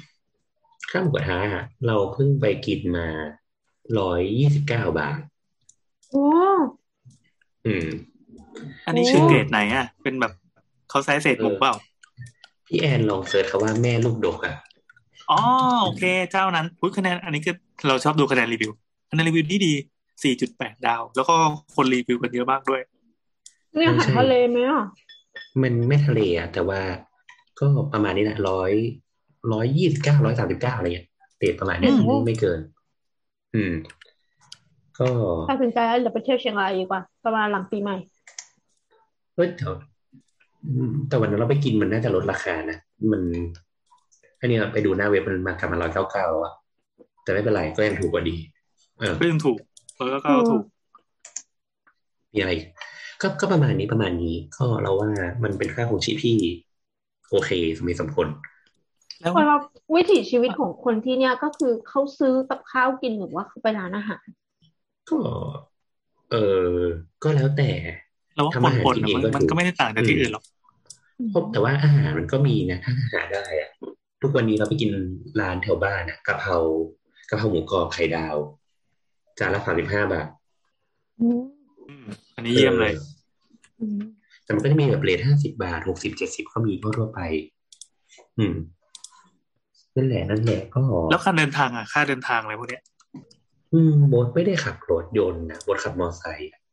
[0.90, 3.06] ค่าหมูกระทะอะเราเพิ่งไปกินมา
[3.98, 5.18] ร้อยยี่สิบเก้าบาท
[6.10, 6.26] โอ้
[7.66, 7.88] อืม
[8.86, 10.32] อันนี้โอ้ชื่อเกรดไหนอะ เป็นแบบ
[10.90, 11.74] เขาใช้เศษหมูเปล่า
[12.66, 14.54] พี่แอนลองเซิร์ชคำว่าแม่ลูกดกอะ
[15.30, 15.40] อ๋อ
[15.82, 17.54] โอเค เจ้านั้นอุ๊ยคะแนนอันนี้คือ
[17.88, 18.72] เราชอบดูคะแนนรีวิว
[19.10, 19.72] คะแนนรีวิวดีดี
[20.22, 21.34] สี่จุดแปดดาว แล้วก็
[21.76, 22.82] คนรีวิวกันเยอะมากด้วย
[23.76, 24.84] นี่อาหารทะเลไหมอะ
[25.62, 26.80] มันไม่ทะเลอะแต่ว่า
[27.58, 28.72] ก็ประมาณนี้แหละร้อย
[29.52, 31.06] ร้อยยี่สิบเก้าร้อยสามสิบเก้าอะไรเงี้ย
[31.38, 32.60] เรทประมาณเนี้ยอืมไม่ไม่เกิน
[33.54, 33.72] อืม
[34.98, 35.06] ก็
[35.50, 37.96] ตัดสินใจแล้วเดี๋ยวไปเที่ยวเชียงรายดีกว่า ประมาณหลังปีใหม่
[39.34, 39.66] เฮ้ยแต่
[40.64, 42.78] อืมแต่วันนั้นเราไปกินมันน่าจะลดราคานะ
[43.12, 43.22] มัน
[44.40, 46.54] อันนี้ไปดูหน้าเว็บมันมากลับมาร้อยเก้าเก้าแล้วอะ
[47.22, 48.36] แต่ไม่เป็นไรก็ยังถูกกว่าดี
[48.98, 49.58] เออก็ยังถูก
[50.12, 50.62] แล้วก็อืมถูก
[52.32, 52.68] มีอะไรอีก
[53.22, 55.10] ก็ก็ประมาณนี้ประมาณนี้ ก็เราว่า
[55.44, 56.36] มันเป็นค่าของชีพที่
[57.30, 58.28] โอเคสมเหตุสมผล
[59.20, 59.58] แล้วเพราะว่า
[59.94, 64.24] วิถีชีวิตของคนที่เนี่ยก็คือเขาซื้อกับข้าวกินหรือว่าเขาไปร้านอาหาร
[65.08, 65.18] ก็
[66.30, 66.36] เอ
[66.76, 66.80] อ
[67.22, 67.70] ก็แล้วแต่
[68.34, 70.44] เราว่าทำอาหารปนกินๆเองอะมันก็มันถูกก็ไม่ได้ต่างจากที่อื่นหรอก
[71.30, 73.70] เพราะแต่ว่าอาหารมันก็มีนะถ้าหาได้อะ
[74.22, 74.90] ทุกวันนี้เราไปกิน
[75.40, 76.56] ร้านแถวบ้านอะกะเพรา
[77.28, 78.36] กะเพราหมูกรอบไข่ดาว
[79.38, 80.28] จานละสามสิบห้าบาท
[81.20, 81.42] อืม
[81.88, 83.04] อืมอันนี้เยี่ยมเลยออ
[83.80, 84.00] อืม
[84.44, 87.20] แต่มันก็จะมีแบบเรทห้าสิบาทหกสิบเจ็ดสิบก็มีทั่วๆไป
[88.38, 88.54] อืม
[89.96, 92.82] นั่นแหละนั่นแหละก็แล้วค่าเดินทางอะค่าเดินทางอะไรพวกเนี้ย
[93.72, 96.63] อืมโบทไม่ได้ขับรถยนต์นะโบทขับมอเตอร์ไซค์อะอ่า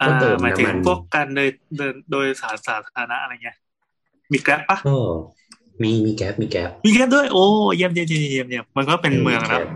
[0.00, 3.56] ก็เติมหมายถึงน้ำมันพวกการเดินเดินโดยสารสาธารณะอะไรเงี้ย
[4.32, 4.96] มี Grab ปะก็
[5.82, 7.44] มีมี Grab มี Grabมี Grab ด้วย โอ้
[7.76, 9.70] เยี่ยมเยี่ยมเยี่ยมเยี่ยมเยี่ยมมันก็เป็นเมืองนะ Grab ม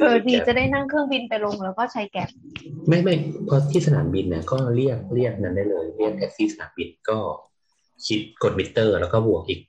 [0.00, 2.28] เออดีมี Grab จะได้นั่งเครื่องบินไปลงแล้วก็ใช้ Grab
[2.88, 3.14] ไม่ไม่
[3.46, 7.18] เพราะที่สนามบินนะก็เรียกเรียกนั้นได้เลย เรียกแท็กซี่สนามบินก็
[8.06, 9.60] คิดกดมิเตอร์ แล้วก็บวกอีก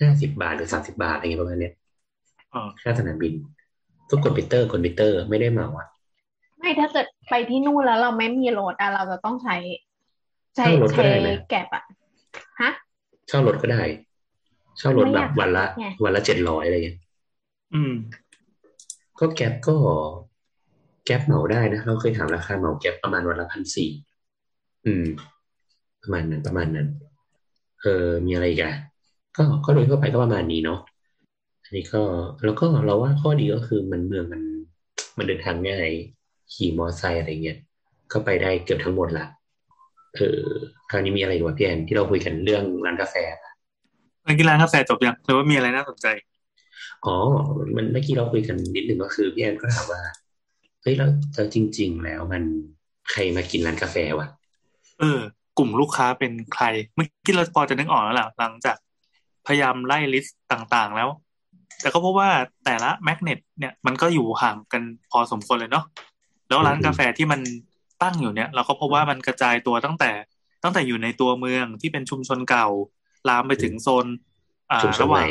[0.00, 1.74] ห้าสิบบาทหรือสามสิบาทอะไรเงี้ยประมาณเนี้ย
[2.54, 3.32] อ๋อค่าสนามบิน
[4.10, 5.88] ทุกกดมิเตอร์กดมิเตอร์ไม่ได้เหมาอะ
[6.66, 9.56] ไม่ถ้าเกิดไปที่นู่นแล้วเราไม่มีรถอะเราจะต้องใช้
[10.56, 11.84] ใช้เช่ารถก็ใช้ได้นะ Grab อะ
[12.60, 12.70] ฮะ
[13.28, 13.82] เช่ารถก็ได้
[14.78, 16.98] เช่ารถไม่แบอยาบกวันละขับรถไงวันละเจ็ดร้อยอะไรเงี้ย
[17.74, 17.92] อืม
[19.20, 19.76] ก็ Grab ก็
[21.04, 23.90] Grab เหมาได้นะเราเคยถามราคาเหมา Grab ประมาณวันละพันสี่
[24.86, 25.04] อืม
[26.02, 26.88] ประมาณนั้นประมาณนั้น
[27.82, 28.74] เออมีอะไรอีกอะ
[29.36, 30.80] ก็ก็โดยทั่วไปก็ประมาณนี้เนาะ
[31.62, 32.02] อันนี้ก็
[32.44, 34.42] แล้วก็เราว่าข้อดีก็คือมันเมืองมัน
[35.16, 35.90] มันเดินทางง่าย
[36.54, 37.58] ขี่มอไซค์อะไรเงี้ย
[38.12, 39.26] ก็ไปได้เกือบทั้งหมดละ
[40.14, 40.40] เออ
[40.90, 43.14] คราวนี้มีอะไรอีกวะพี่แอนที่เราคุยกันเรื่องร้านกาแฟ
[44.24, 46.06] เมื่อกี้ร้านกาแฟจบยังหรือว่ามีอะไรน่าสนใจ
[47.04, 47.16] อ๋อ
[47.76, 50.02] มันเมื่อกี้เราคุยกันนิดหนึ่งก็คือพี่แอนก็ถามว่า
[50.82, 52.42] เฮ้ยแล้วแต่จริง ๆ แล้วมัน
[53.10, 54.28] ใครมากินร้านกาแฟวะ
[55.00, 55.20] เออ
[55.58, 58.76] กลุ่มลูกค้าเป็นใคร เมื่อกี้เราพอจะนึกออกแล้วแหละหลังจาก
[59.46, 61.08] พยายามไล่ลิสต์ต่างๆ แล้ว
[61.80, 62.28] แต่ก็เพราะว่า
[62.64, 65.84] แต่ละแมกเนตเนี่ยมันก็อยู่ห่างกันพอสมควรเลยเนาะ
[66.48, 67.40] แล้วร้านกาแฟที่มัน
[68.02, 70.10] ตั้งอยู่เนี่ย เราก็พบว่ามันกระจายตัวตั้งแต่
[70.62, 72.66] ตั้งแต่อยู่ในตัวเมืองที่เป็นชุมชนเก่า
[73.28, 74.06] ลามไปถึงโซน
[74.72, 75.30] อ่าชุมชนระหใหว่าม่ง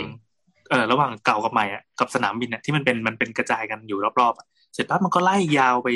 [0.70, 5.90] เออระหว่างเก่ากับใหม่อะกับสนามบินอะที่มันเป็นมันเป็นกระจายกันอยู่รอบๆอะเสร็จปั๊บมันก็ไล่ยาวไป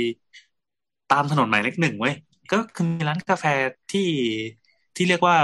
[1.11, 2.15] ตามถนนหมายเลขหนึ่งเว้ย
[2.51, 3.45] ก็คือมีร้านกาแฟ
[3.91, 4.09] ที่
[4.95, 5.36] ที่เรียกว่า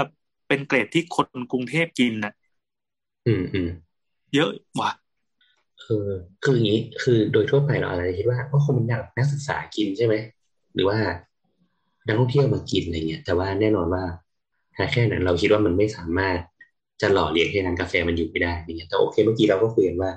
[0.48, 2.32] เป็นเกรดที่คนกรุงเทพกินน่ะ
[3.26, 3.68] อืมอืม
[4.34, 4.50] เยอะ
[4.80, 4.90] ว่ะ
[5.86, 6.08] เออ
[6.44, 10.14] คืออย่างนี้คือโดยทั่วไปเราอาจจะคิดว่าก็คงเป็นนักนักศึกษากินใช่ไหม
[10.74, 10.98] หรือว่า
[12.06, 14.04] นักท่องเที่ยวมากินอะไรเงี้ยแต่ว่าแน่นอนว่า
[14.78, 16.38] หาแค่นั้นเราคิดว่ามันไม่สามารถ
[17.00, 20.12] จะหล่อเลี้ยงให้ร้านกาแฟมันอยู่ไม่ได้อย่างเงี้ยแต่โอเคเมื่อกี้เราก็คุยกันว่า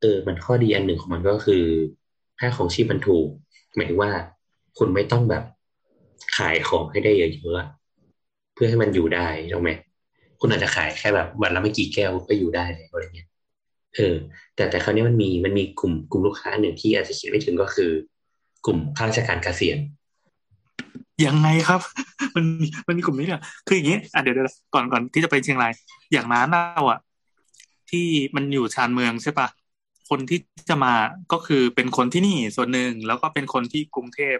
[0.00, 1.62] เออ มันข้อดีอันหนึ่งของมันก็คือ
[2.38, 3.26] ค่าของชีพมันถูก
[3.76, 4.10] หมายถึงว่า
[4.78, 5.44] คุณไม่ต้องแบบ
[6.36, 9.70] ขายของให้ได้เยอะๆเพื่อให้มันอยู่ได้ถูกไหม
[10.40, 13.28] คุณอาจจะขายแค่แบบวันละไม่กี่แก้วก็อยู่ได้อะไรเงี้ย
[13.96, 14.14] เออ
[14.54, 17.90] แต่แต่คราวนี้มันมีมันมีกลุ่มกลุ่มลูกค้าหนึ่งที่อาจจะคิดไม่ถึงก็คือ
[18.66, 19.78] กลุ่มข้าราชการเกษียณ
[21.26, 21.80] ยังไงครับ
[22.34, 22.44] มัน
[22.86, 25.72] มันมีกลุ่มนี้เนี่ยคืออย่างนี้อะเดี๋ยวเดี๋ยวก่อนก่อนที่จะไปเชียงราย
[26.12, 26.98] อย่างร้านเราอะ
[27.90, 29.48] ที่มันอยู่ชานเมืองใช่ปะ
[30.08, 30.38] คนที่
[30.68, 30.94] จะมา
[31.32, 34.36] ก็คือเป็นคนที่นี่ส่วนหนึ่งแล้วก็เป็นคนที่กรุงเทพ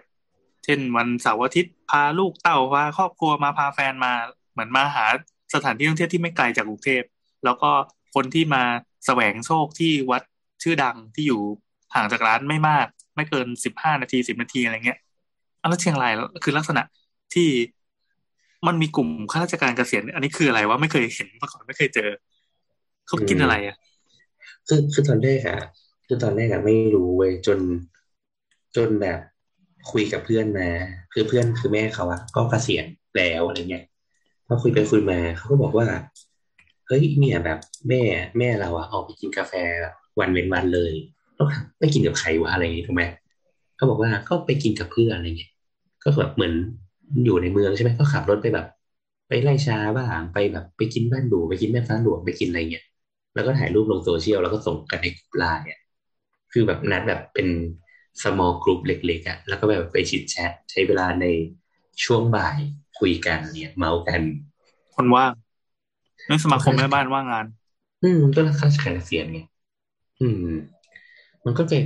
[0.63, 4.13] เช่นวันเสาร์อาทิตย์พาลูกเต้าพาครอบครัวมาพาแฟนมา
[4.51, 5.05] เหมือนมาหา
[5.53, 7.03] สถานที่ท่องเที่ยวที่ไม่ไกลจากกรุงเทพ
[7.45, 7.71] แล้วก็
[8.15, 8.63] คนที่มา
[9.05, 10.23] แสวงโชคที่วัด
[10.63, 11.41] ชื่อดังที่อยู่
[11.95, 14.99] ห่างจากร้านไม่มาก ไม่เกินสิบห้านาทีสิบนาทีอะไรเงี้ย
[15.61, 16.83] อะแล้วเชียงรายคือลักษณะ
[17.33, 17.49] ที่
[18.67, 22.09] มันมีกลุ่มข้าราชการเกษียณอันนี้คืออะไรวะไม่เคยเห็นมาก่อนไม่เคยเจอ
[23.07, 23.75] เขากินอะไรอะ
[24.67, 25.59] คือคือตอนแรกอะ
[26.07, 27.59] คือตอนแรกอะไม่รู้เว้ยจน
[28.75, 29.19] จนแบบ
[29.91, 30.69] คุยกับเพื่อนมา
[31.13, 32.85] คือเพื่อนคือแม่เขาอะก็เกษียณ
[33.17, 33.85] แล้วอะไรเงี้ย
[34.47, 35.87] พอคุยไปคุยมาเขาก็บอกว่า
[36.91, 38.01] เฮ้ยเนี่ยแบบแม่
[38.37, 39.53] แม่เราอะออกไปกินกาแฟ
[40.19, 40.93] วันเว้นวันเลย
[41.35, 43.03] แล้วถามไปกินกับใครวะอะไรอย่างงี้ถูกไหม
[43.75, 45.51] เขาบอกว่าก็ไปกินกับเพื่อนอะไรเงี้ย
[46.03, 46.53] ก็แบบเหมือน
[47.25, 48.67] อยู่ในเมืองใช่ไหมก็ขับรถไปแบบ
[49.27, 52.85] ไปไล่ชาบ้างไปแบบไปกินบ้านดูไปกินแม่ฟ้าหลวงไปกินอะไรเงี้ย
[53.35, 55.79] แล้วก็ถ่ายรูปลงโซเชียลแล้วก็ส่งกันในกลุ่มไลน์อะ
[56.51, 57.47] คือแบบนัดแบบเป็น
[58.21, 61.25] small group เล็กๆอะแล้วก็แบบไปชิดแชทใช้เวลาใน
[62.03, 62.57] ช่วงบ่าย
[62.99, 64.21] คุยกันเนี่ยเมาส์กัน
[64.95, 65.31] คนว่าง
[66.31, 67.45] นั่นสมาคมแม่บ้านว่างงาน
[68.03, 69.39] อืมก็ราชการเกษียณไง
[70.21, 70.55] อืม
[71.45, 71.77] มันก็จะ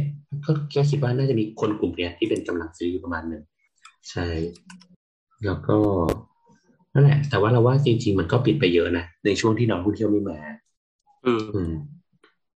[0.45, 3.43] ก็ก็คิดว่าน่าจะมีคนกลุ่มเนี้ยที่เป็นกำลังซื้ออยู่ประมาณหนึ่ง
[4.09, 4.27] ใช่
[5.45, 5.77] แล้วก็
[6.93, 10.37] นั่นแหละ แต่ว่าเราว่าจริง ๆ มันก็ปิดไปเยอะนะในช่วงที่นักท่องเที่ยวไม่มา
[11.23, 11.71] เอออืม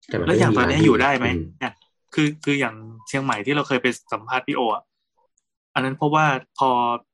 [0.07, 1.73] แต่มันแล้วอย่างตอนนี้ก็มีร้อยู่ได้ไหมอืเนี่ย
[2.13, 2.75] คือคืออย่าง
[3.07, 4.83] เชียงใหม่ที่เราเคยไปสัมภาษณ์พี่โออะ
[5.75, 6.25] อันนั้นเพราะว่า
[6.57, 6.69] พอ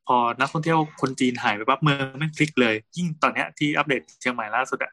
[0.07, 4.91] พอนักท่องเที่ยวคนจีนหายไปปั๊บเมืองไม่งพลิกเลย ยิ่งตอนเนี้ยที่อัปเดตเชียงใหม่ล่าสุดอะ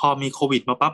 [0.00, 0.92] พอมีโควิดมาปั๊บ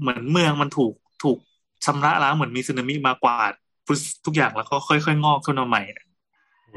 [0.00, 0.92] เหมือนเมืองมันถูก
[1.22, 1.38] ถูก
[1.84, 3.52] ชำระล้างเหมือนมีสึนามิมากวาด
[3.86, 6.02] ฟุตทุกอย่างแล้วก็ค่อยๆงอกขึ้นมาใหม่อะ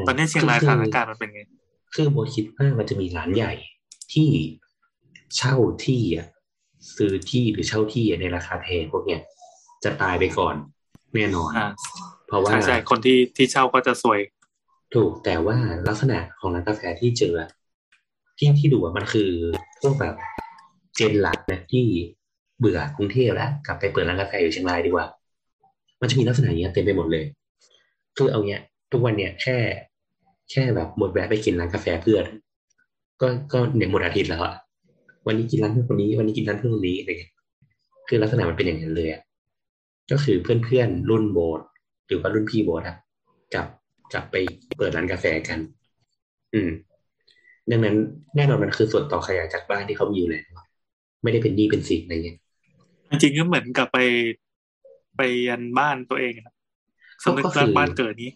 [0.08, 1.42] ตอนนี้เชียงรายสถานการณ์มันเป็นไง
[1.94, 3.54] คือโบทคิดว่ามันจะมีร้านใหญ่
[4.14, 4.30] ที่
[5.36, 5.56] เช่า
[5.86, 6.28] ที่อะ
[6.96, 9.22] ซื้อที่หรือเช่าที่อะในราคาแพงพวกเนี้ย
[9.84, 10.56] จะตายไปก่อน
[11.14, 11.68] แน่นอนอ่า
[12.30, 14.20] เพราะว่าใช่ใช่คนที่ที่เช่าก็จะสวย
[14.94, 15.58] ถูกแต่ว่า
[15.88, 17.50] ลักษณะของร้านกาแฟที่เจออะ
[18.38, 19.30] ที่ที่ดูอะมันคือ
[19.82, 20.16] พวกแบบ
[20.96, 21.86] เจนหลักนะที่
[22.60, 25.06] เบื่อกรุงเทพแล้วกลับไปเปิดร้านกาแฟอยู่เชียงรายดีกว่า
[26.02, 27.26] มันจะมีลักษณะอย่างเงี้ยเต็มไปหมดเลย
[28.18, 28.62] คือเอาเนี้ย
[28.92, 29.58] ทุกวันเนี่ยแค่
[30.52, 32.26] แค่แบบหมดแวะไปกินร้านกาแฟเพื่อน
[33.22, 34.54] ก็ก็เนี่ยหมดอาทิตย์แล้วอะ
[35.28, 37.34] วันนี้กินร้านเพื่อนคนนี้ วันนี้กินร้านเพื่อนคนนี้อะไรเงี้ย
[38.08, 39.22] คือลักษณะมันเป็นอย่างนั้นเลยอะ
[40.12, 41.62] ก็คือเพื่อนๆรุ่นโบส
[42.10, 42.98] หรือว่ารุ่นพี่โบสอะ
[43.54, 43.68] กลับ
[44.14, 44.36] กลับไป
[44.78, 45.60] เปิดร้านกาแฟกัน
[46.54, 46.70] อืม
[47.72, 47.96] ดังนั้น
[48.36, 50.46] แน่นอนมันคือส่วนต่อขยายจากบ้านที่เขามีอยู่แล้ว
[51.24, 52.38] ไม่ได้เป็นหนี้เป็นสินอะไรเงี้ย
[53.10, 53.98] จริงๆก็เหมือนกับไป
[55.18, 56.50] ไปยันบ้านตัวเองอะ
[57.24, 58.32] สำนึกก็คืรักอบ้านเกิดนี้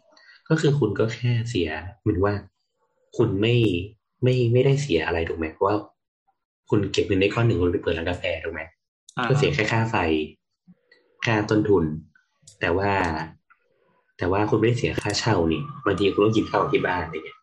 [0.49, 1.69] ก็คือคุณก็แค่เสีย
[2.01, 2.33] เหมือนว่า
[3.17, 3.55] คุณไม่
[4.23, 5.77] ไม่ไม่ได้เสียอะไรถูกไหมเพราะว่า
[6.69, 8.61] คุณเก็บเงินได้ก้อนหนึ่งคุณไปเปิดร้านกาแฟถูกไหม
[9.17, 9.95] อ่าก็เสียแค่ค่าไฟ
[11.25, 11.83] ค่าต้นทุน
[12.59, 12.91] แต่ว่า
[14.17, 17.39] แต่ว่าคุณไม่ได้เสียค่าเช่านี่บางทีคุณต้องกินข้าวที่บ้านอะไรเงี้ย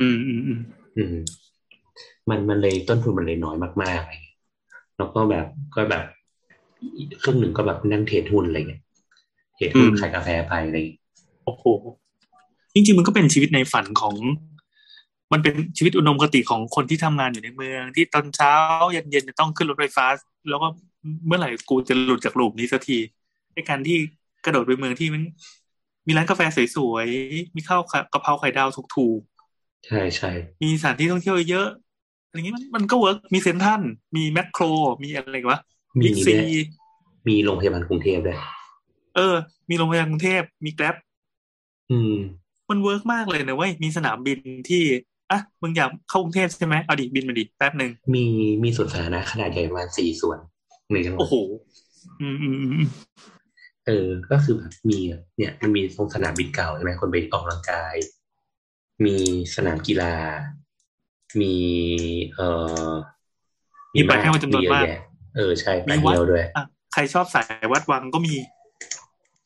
[0.00, 0.60] อืมอืมอืม
[0.96, 1.16] อืม
[2.28, 4.38] มันมันเลยต้นทุนมันเลยน้อยมากๆอะไรเงี้ย
[4.96, 6.04] แล้วก็แบบก็แบบ
[7.22, 8.82] ครึ่งหนึ่งก็แบบนั่งเทรดหุ้นอะไรเงี้ย
[9.56, 11.00] เทรดหุ้นขายกาแฟไปอะไรเงี้ย
[11.44, 11.64] โอ้โห
[12.74, 14.14] จริงๆมันก็เป็นชีวิตในฝันของ
[15.32, 18.52] มันเป็นชีวิตอุดมคติของคนที่ทำงานอยู่ในเมือง ที่ตอนเช้า
[18.92, 20.06] เย็นๆจะต้องขึ้นรถไฟฟ้า
[20.48, 20.68] แล้วก็
[21.26, 22.98] เมื่อไหร่กูจะหลุดจากหลุมนี้สักที
[23.54, 23.98] ในการที่
[24.44, 25.22] กระโดดไปเมืองที่มัน
[26.10, 26.42] มีร้านกาแฟ
[26.76, 27.82] สวยๆ มีข้าว
[28.12, 29.20] กะเพราไข่ดาวถูก
[29.86, 31.68] ใช่ใช่ๆมีสถานที่ท่องเที่ยวเยอะ
[32.26, 33.80] อะไรอย่างนี้มันมันก็ work มีเซ็นทรัล
[34.16, 34.62] มีแมคโคร
[35.02, 35.60] มีอะไรวะ
[35.98, 36.50] มีบิ๊กซีด้วย
[37.28, 38.38] มีโรงพยาบาลกรุงเทพด้วย
[39.16, 39.34] เออ
[39.70, 40.96] มีโรงพยาบาลกรุงเทพมี Grab
[41.90, 42.14] อืม
[42.70, 44.38] มัน work มากเลยนะเว้ยมีสนามบิน
[44.68, 44.82] ที่
[45.30, 48.24] อะมึงอยากเข้ากรุงเทพใช่ไหมเอาดิบินมาดิแป๊บหนึ่งมี
[48.62, 50.38] มีสวนสาธารณะขนาดใหญ่ประมาณสี่ส่วน
[50.92, 51.34] ในจังหวัโอ้ดโห
[52.20, 52.86] อืมอืมอืมอืม
[53.86, 57.94] เออ ก็คือแบบมีอะเนี่ยมันมีตรงสนามบินเก่าใช่ไหมคนไปออกกำลังกาย
[59.04, 59.16] มี
[59.54, 60.14] สนามกีฬา
[61.40, 61.54] มี
[62.34, 62.48] เอ่
[62.90, 62.92] อ
[63.94, 65.00] มีไปให้มันจำนวนมากเยอะแยะ
[65.36, 68.34] เออใช่ไปมีวัดเดียวด้วยอะใครชอบสายวัดวังก็มี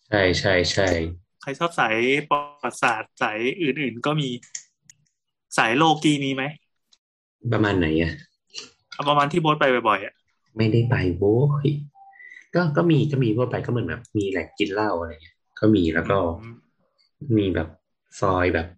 [0.08, 0.88] ใช่ใช่ใช่
[1.42, 1.96] ใครชอบสาย
[2.30, 4.28] ประวัติศาสตร์สายอื่น ๆ ก็มี
[5.58, 6.42] สายโลกีมีไหม
[7.52, 8.12] ประมาณไหนอะ
[8.94, 10.14] เอาประมาณที่โบ๊ทไปบ่อยๆอะ
[10.56, 11.68] ไม่ได้ไปโว้ย
[12.54, 16.54] ก็ก็มีก็มีทั่วไปก็เหมือนแบบ มีแหล่งกินเหล้าอะไรเงี้ยก็มีแล้วก็อืม
[17.38, 17.68] มีแบบ
[18.20, 18.68] ซอยแบบ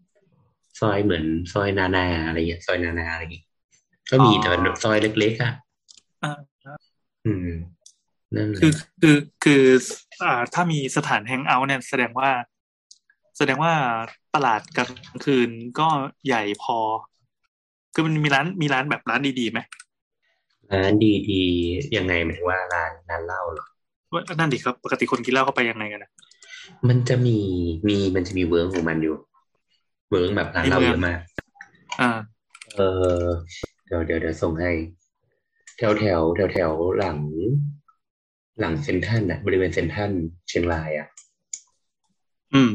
[0.80, 3.46] ซอยเหมือนซอยนานาอะไรเงี้ยซอยนานาอะไรเงี้ย
[4.10, 5.52] ก็มีแต่ว่าซอยเล็กๆอะ
[6.22, 6.32] อ่า
[7.26, 7.48] อืม
[8.36, 8.72] นั่นแหละคือ
[9.02, 9.64] คือคือ
[10.22, 12.30] อ่าถ้ามีสถาน hangout เนี่ยแสดงว่า
[13.38, 13.72] แสดงว่า
[14.34, 15.88] ตลาดกลางคืนก็
[16.26, 16.78] ใหญ่พอ
[17.94, 19.60] คือมันมีร้านมีร้านแบบร้านดีๆไหม
[20.72, 20.92] ร้าน
[21.30, 23.66] ดีๆยังไงหมายถึงว่าร้านร้านเหล้าเหรอ
[24.12, 26.10] ว่านั่นดิครับ ปกติคนกินเหล้าเข้าไปยังไงกันนะ
[26.88, 27.38] มันจะมี
[27.88, 29.16] มีมันจะมีเวิร์กของมันอยู่
[30.10, 31.20] เวิร์กแบบร้านเหล้าในเมืเยองอะมาก
[32.00, 32.10] อ่า
[32.76, 32.80] เอ
[33.20, 33.22] อ
[33.86, 34.72] เดี๋ยวเดี๋ยวเดี๋ยวส่งให้
[35.76, 37.18] แถวแถวแถวแถวหลัง
[38.60, 40.10] หลังเซ็นทรัลน่ะบริเวณเซ็นทรัล
[40.48, 41.08] เชียงรายอะ
[42.54, 42.72] อืม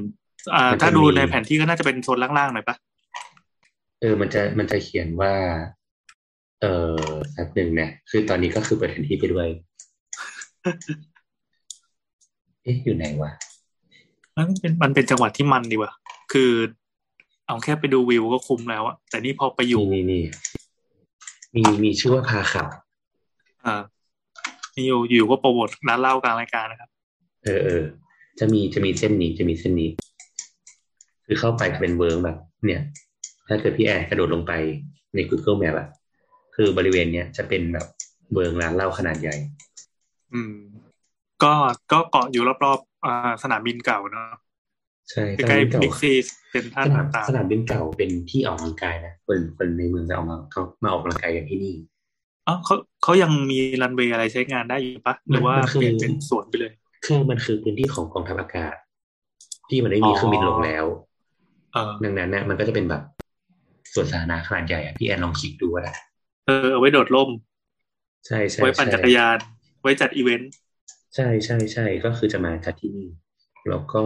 [0.54, 2.76] อ่ามันจะถ้าดูมีในแผนที่ก็น่าจะเป็นโซนล่างๆหน่อยปะ
[4.00, 5.34] เออ มันจะมันจะเขียนว่า
[6.62, 9.47] เออแป๊บหนึ่งนะคือตอนนี้ก็คือเปิดแผนที่ไปด้วย
[12.64, 13.32] เอ๊ะอยู่ไหนวะ
[14.36, 15.91] มันเป็นมันเป็นจังหวัดที่มันดีว่ะ
[16.34, 16.51] คือ
[17.47, 20.24] เอาแค่ไปดูวิวก็คุ้มแล้วอะแต่นี่พอไปอยู่นี่นี่
[21.55, 22.68] นี่มีมีชื่อว่าพาขับ
[23.66, 23.82] อ่า
[24.76, 26.89] นี่อยู่อยู่ก็โปรโมทร้านเหล้ากลางรายการนะครับ
[27.43, 27.84] เออเออ
[28.39, 29.89] จะมีจะมีเส้นนี้จะมีเส้นนี้
[31.26, 32.82] คือเข้าไปจะเป็นเวิ้งแบบ เนี่ย
[33.47, 34.51] ถ้าเกิดพี่แอนกระโดดลงไป
[35.16, 35.88] ใน Google Map อะ
[36.56, 37.88] คือบริเวณเนี้ยจะเป็นแบบ
[38.34, 39.36] เวิ้งร้านเหล้าขนาดใหญ่
[40.34, 40.56] อืม
[41.43, 41.54] ก็
[41.91, 44.28] ก็เกาะอยู่รอบๆอ่าสนามบินเก่าเนาะ
[45.12, 46.14] ใช่ใกล้สนามบินเก่าๆบิ๊กซี
[46.52, 56.72] เป็นท่าสนามต่างสนามบินเก่าเป็นที่ออกกำลังกายนะคนคนในเมืองจะออกมาเขามาออกกำลังกายกันที่นี่ๆอ๋อเขาเขายังมีรันเวย์อะไรใช้งานได้อยู่ปะหรือว่ามันคือเปลี่ยนเป็นสวนไปเลย
[57.06, 58.76] คือมันคือพื้นที่ของกองทัพอากาศ
[59.70, 60.86] ที่มันไม่มีอ๋อเครื่องบินลงแล้ว
[61.74, 63.04] เออดังนั้นเนี่ยมันก็จะเป็นแบบ
[63.93, 67.30] สวนสาธารณะขนาดใหญ่อะพี่แอนลองคิดดูว่าเออเอาไว้โดดร่ม
[68.28, 69.38] ใช่ใช่ไว้ปั่นใช่จักรยาน
[69.82, 70.52] ไว้จัดอีเวนต์
[71.16, 73.08] ใช่ใช่ใช่ก็คือจะมาจากที่นี่
[73.70, 74.04] แล้วก็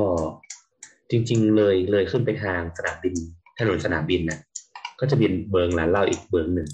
[1.12, 3.16] จริง ๆ เลยเลยขึ้นไปทางสนามบิน
[3.60, 4.40] ถนนสนามบินน่ะ
[5.00, 6.70] ก็จะเป็นเบิงร้านเหล้าอีกเบิงหนึ่ง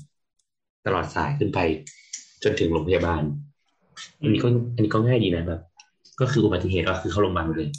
[0.86, 1.60] ตลอดสายขึ้นไป
[2.44, 3.24] จนถึงโรงพยาบาล
[4.22, 5.62] อันนี้ก็อันนี้ก็ง่ายดีนะแบบ
[6.20, 7.70] ก็คืออุบัติเหตุก็คือเข้าโรงพยาบาลเลย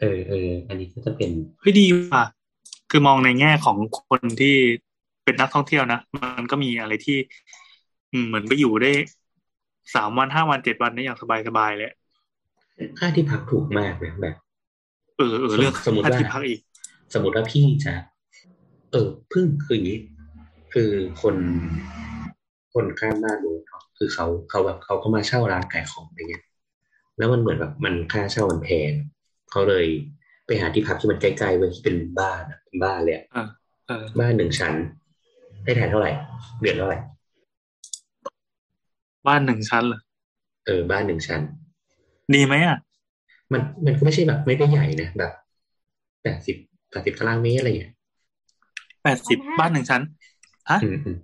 [0.00, 2.24] เออเอออันนี้ก็จะเป็นเฮ้ยดีว่ะ
[2.90, 4.56] คือมองในแง่ของคนที่
[5.30, 6.00] เป็นนักท่องเที่ยวนะ
[6.38, 7.18] มันก็มีอะไรที่
[8.12, 8.90] อืมเหมือนไปอยู่ได้
[9.94, 11.18] สามวันห้าวันเจ็ดวันได้อย่าง
[11.48, 11.90] สบายๆเลย
[12.98, 14.34] ค่าที่พักถูกมากเลยแบบ
[15.16, 16.60] เออเออเรื่องสมมุติค่าว่าที่พักอีก
[17.14, 17.94] สมมติว่าพี่จะ
[18.92, 19.98] เออเพิ่งคืออย่างนี้
[20.72, 20.90] คือ
[21.22, 21.36] คน
[22.74, 26.44] คนข้ามบ้านดูเนาะคือเขาเขาแบบเขาก็มาเช่าร้านขายของอะไรเงี้ย
[27.18, 28.92] แล้วมันเหมือนแบบมันค่าเช่ามันแพง
[29.50, 29.86] เขาเลย
[30.46, 33.48] ไปหาที่พักที่มันใกล้ๆไว้ที่เป็นบ้านอะเป็นบ้านเลยอะเออ
[33.86, 34.74] เออบ้านหนึ่งชั้น
[35.64, 36.10] ได้ถ่ายเท่าไหร่
[36.60, 36.98] เดือนเท่าไหร่
[39.26, 40.00] บ้านหนึ่งชั้นเหรอ
[40.66, 41.40] เออบ้านหนึ่งชั้น
[42.34, 42.78] ดีไหมอะ
[43.52, 45.32] มันมันก็ไม่ใช่แบบไม่ได้ใหญ่นะแบบ
[46.22, 46.56] แปดสิบ
[46.90, 47.92] แปดสิบตารางเมตรอะไรเงี้ย
[49.02, 50.02] แปดสิบบ้านหนึ่งชั้น
[50.70, 51.16] ฮะอืมอืม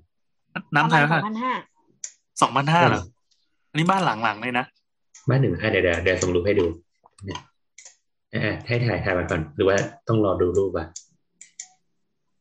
[0.74, 1.52] น้ำไทยปแล้วระค่ะมาณพันห้า
[2.42, 3.02] สองพันห้าเหรอ
[3.70, 4.66] อันนี้บ้านหลังๆเลยนะ
[5.28, 6.64] บ้านหนึ่งอะเดี๋ยวเดี๋ยวเดี๋ยวส่งรูปให้ดู
[7.26, 7.40] เนี่ย
[8.32, 9.76] อะให้ถ่ายถ่ายมาก่อนหรือว่า
[10.08, 10.86] ต้องรอดูรูปอะ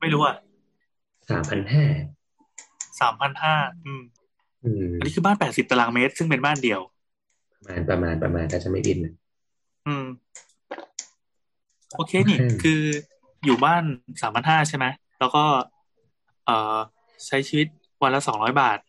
[0.02, 0.36] ไม่รู้อะ
[1.30, 1.86] สามพันห้า
[3.00, 4.02] สามพันห้าอืม
[4.64, 6.82] อืมอันนี้คือบ้านแปดสิบตารางเมตร ซึ่งเป็นบ้านเดี่ยว
[7.66, 9.14] ประมาณประมาณประมาณถ้าจะไม่บินนะ
[9.86, 10.04] อืม
[11.96, 12.82] โอเคนี่อืมคือ
[13.44, 13.84] อยู่บ้าน
[14.22, 14.86] สามพันห้าใช่ไหม
[15.20, 15.44] แล้วก็
[16.46, 16.78] เอ่อ
[17.28, 17.68] ใช้ชีวิต
[18.02, 18.80] วันละสองร้อยบาท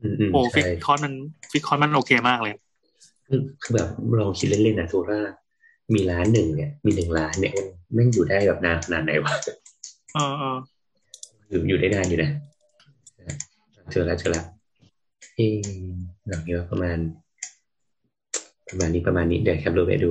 [0.00, 1.12] อืมอืมโอ้ฟิใช่กคอร์สมัน
[1.50, 2.54] ฟิกคอร์สมันโอเคมากเลย
[3.26, 3.88] คือคือแบบ
[4.20, 5.22] ลองคิดเล่นๆนะสมมติว่า
[5.94, 9.34] มีร้านหนึ่งเนี่ย มีหนึ่งร้านเนี่ยมันแม่งอยู่ได้แบบนานขนาดไหนวะ
[10.12, 10.48] เออเออ
[11.48, 12.30] อยู่อยู่ได้นานอยู่นะ
[13.90, 14.44] เจอแล้วเจอแล้ว
[15.34, 15.56] เอ๊ะ
[16.28, 16.98] หลังนี้ว่าประมาณ
[18.68, 20.10] ประมาณนี้ประมาณนี้เดี๋ยวแคปรูปไปดู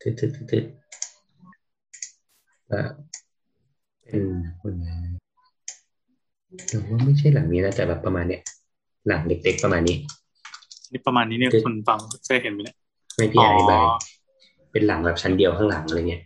[0.00, 0.64] ทึดทึดทึดทึด
[2.70, 2.82] ว่า
[4.04, 4.24] เป็น
[4.62, 5.08] คนงาน
[6.68, 8.42] แต่ว่าไม่ใช่หลังนี้นะแต่แบบประมาณเนี้ย
[9.08, 9.96] หลังเล็กๆประมาณนี้
[10.92, 12.76] นี่ประมาณนี้เนี่ยคนฟังเคยเห็นไหมเนี่ย
[13.16, 13.96] ไม่พี่อธิบายอ๋อ
[14.72, 16.22] เป็นหลังแบบชั้นเดียวข้างหลังอะไรเงี้ย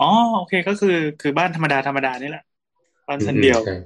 [0.00, 2.44] อ๋อโอเคก็คือคือบ้านธรรมดาธรรมดานี่แหละ
[3.06, 3.76] บ้านชั้นเดียวใช่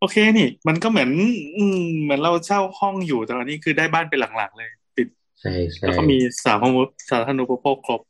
[0.00, 1.10] โอเคนี่ มันก็เหมือน
[1.56, 5.08] อืมเหมือนเราเช่าห้องอยู่แต่อันนี้คือได้บ้านเป็นหลังๆเลย ติด
[5.40, 8.00] ใช่ใช่แล้วก็มีสาธารณูสาธารณูปโภคครบ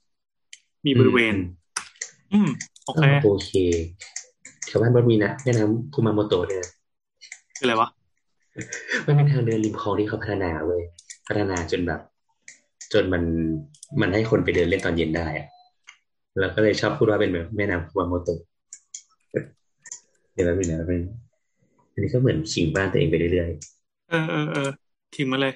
[0.86, 1.34] มีบริเวณ
[2.32, 2.48] อืม
[2.84, 3.52] โอเคโอเค
[4.66, 6.64] แถวบ้านบดมีนะแม่น้ำคุมาโมโตะเนี่ย
[7.56, 7.88] คืออะไรวะ
[9.06, 10.82] มันเป็นทางเดินริมคลองที่เขาพัฒนาเว้ย
[11.28, 12.00] พัฒนาจนแบบ
[12.92, 13.22] จนมัน
[14.00, 15.46] มันให้คนไปเดินเล่นตอนเย็นได้อะ
[16.38, 21.02] แล้วก็เลยชอบพูดว่าเป็นแบบแม่น้ำคุมาโมโตะเดี๋ยวแป๊บนึงนะเป็น
[21.92, 23.50] อันนี้ก็เหมือนชิงบ้านตัวเองไปเรื่อย
[24.10, 24.68] เออเออเออ
[25.14, 25.54] ทิ้งมาเลย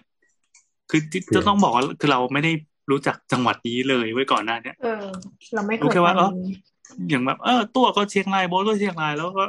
[0.91, 2.53] คือที่เผื่อจะต้องบอกว่าคือเราไม่ได้
[2.91, 5.05] รู้จักจังหวัดนี้เลยไว้ก่อนหน้าเนี้ยเออ
[5.55, 6.31] เราไม่เครู้ยแค่ว่าไปเออ
[7.11, 9.45] อย่างแบบเออตัวก็เชียงรายโบ๊ทก็เชียงรายแล้วก็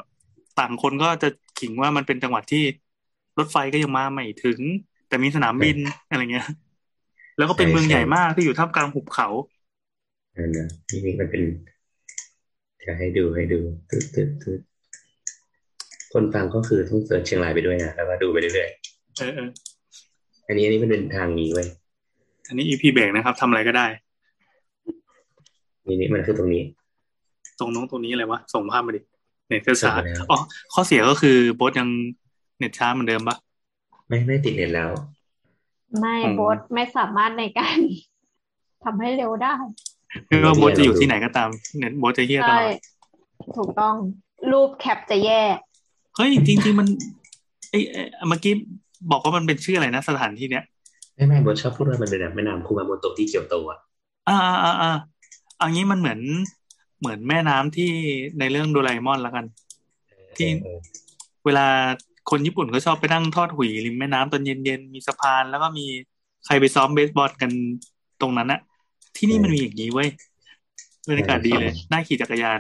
[0.59, 1.29] ต่างคนก็จะ
[1.59, 2.63] ขิงว่ามันเป็นจังหวัดที่
[3.39, 4.59] รถไฟก็ยังมาไม่ถึง
[5.07, 5.77] แต่มีสนามบิน
[6.09, 6.47] อะไรเงี้ย
[7.37, 11.41] แล้วก็เป็นเมืองใหญ่มากที่อยู่ท่ามกลางหุบเขาๆนั่นนะนี่นี่มันเป็น
[12.79, 13.59] เดี๋ยวให้ดูให้ดู
[13.89, 14.59] ตึ๊ดตึ๊ดตึ๊ด
[16.13, 18.69] คนฟังก็คือต้องเสิร์ชเชียงรายไปด้วยนะแล้วก็ดูไปเรื่อย
[19.19, 21.67] เออเออๆอันนี้อันนี้มันเป็นทางนี้เว้ย
[22.47, 23.85] อันนี้ EP เบรกนะครับทำอะไรก็ได้
[25.87, 26.63] นี่นี่มันคือตรงนี้
[27.59, 29.01] ตรงน้องตรงนี้อะไรวะส่งภาพมาดิ
[29.47, 30.39] เน็ตก็ช้าส่งมาแล้วอ๋อ
[30.73, 31.89] ข้อเสียก็คือโบ๊ทยัง
[32.57, 33.35] เน็ตช้าเหมือนเดิมปะ
[34.07, 34.89] ไม่ไม่ติดเน็ตแล้ว
[35.99, 37.77] ไม่อืมโบทไม่สามารถในการ
[38.83, 39.55] ทำให้เร็วได้
[40.27, 42.73] ไม่ว่าโบ๊ทจะอยู่ที่ไหนก็ตาม เน็ตโบ๊ทจะเฮี้ยตลใช่อด
[43.57, 43.95] ถูกต้อง
[44.51, 45.41] รูปแคปจะแย่
[46.15, 46.87] เฮ้ยจริง ๆ มัน
[47.71, 48.53] เอ้เอ้ยเมื่อกี้
[49.11, 50.63] บอกว่ามันเป็นชื่ออะไรนะสถานที่เนี้ย
[51.15, 53.79] ไม่ไม่บทชอบพูดว่ามันเป็นแบบแม่น้ำคุมาโมโตะที่เกียวโตอะ
[54.29, 54.91] อ่าอ่าอ่าอ่า
[55.61, 56.19] อันนี้มันเหมือน
[56.99, 57.91] เหมือนแม่น้ำที่
[58.39, 59.45] ในเรื่องโดราเอมอนแล้วกัน
[60.37, 60.49] ที่
[61.45, 61.67] เวลา
[62.29, 65.85] คนญี่ปุ่นก็ชอบไปนั่งทอดหุยริมแม่น้ำตอนเย็นๆมีสะพานแล้วก็มี
[66.45, 67.51] ใครไปซ้อมเบสบอลกัน
[68.21, 68.59] ตรงนั้นอะ
[69.17, 70.09] ที่นี่มันมีอย่างนี้เว้ย
[71.09, 72.59] บรรยากาศดีเลยน่าขี่จักรยาน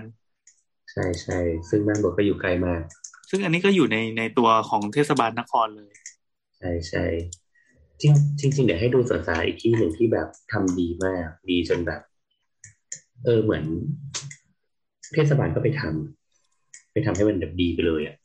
[0.91, 1.39] ใช่ใช่
[1.69, 2.81] ซึ่งบ้านบทก็อยู่ไกลมาก
[3.35, 5.91] ซึ่งอันนี้ก็อยู่ในในตัวของเทศบาลนครเลย
[6.57, 7.05] ใช่ใช่
[8.01, 12.01] จริงจริงจริงเดี๋ยวให้ดูสวนสาธารณะอีกที่หนึ่งที่แบบทำดีมาก ดีจนแบบ
[13.23, 13.63] เออเหมือน
[15.13, 18.15] เทศบาลก็ไปทำไปทำให้มันแบบดีไปเลยอะ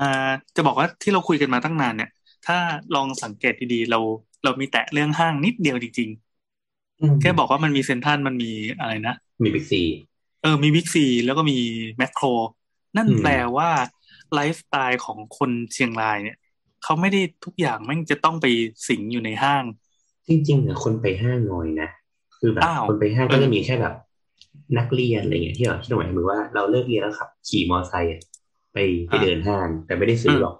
[0.00, 2.10] อ่าจะบอกว่าที่เราคุยกันมาตั้งนานเนี่ย
[2.46, 2.56] ถ้า
[2.94, 3.98] ลองสังเกตดีๆเรา
[4.44, 9.82] เรามีแตะเรื่องห้างนิดเดียวจริงๆแค่บอกว่ามันมีเซ็นทรัลมันมีอะไรนะมีบิ๊กซี
[10.42, 11.58] เออมีบิ๊กซีแล้วก็มี
[11.96, 12.26] แมคโคร
[12.96, 13.70] นั่นอืมแปลว่า
[14.34, 16.38] ไลฟ์สไตล์ของคนเชียงรายเนี่ย
[16.84, 18.46] เขาไม่ได้ทุกอย่างแม่งจะต้องไป
[18.88, 19.64] สิงอยู่ในห้าง
[20.28, 21.88] จริงๆอะคนไปห้างน้อยนะ
[22.38, 23.94] คือแบบอ้าวคนไปห้างก็เออจะมีแค่แบบ
[24.78, 28.20] นักเรียนอะไรเงี้ยที่เราที่หมายถึงว่าเราเลิกเรียนแล้วขับ ขี่มอไซค์อะ
[28.72, 28.78] ไป
[29.08, 30.54] ไปเดินห้างแต่ไม่ได้ซื้อหรอก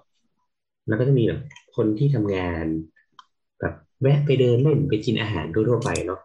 [0.87, 1.41] แล้วก็จะมีแบบ
[1.75, 2.65] คนที่ทำงาน
[3.59, 6.19] แบบแวะไปเดินเล่นไปกินอาหารทั่วๆไปเนาะ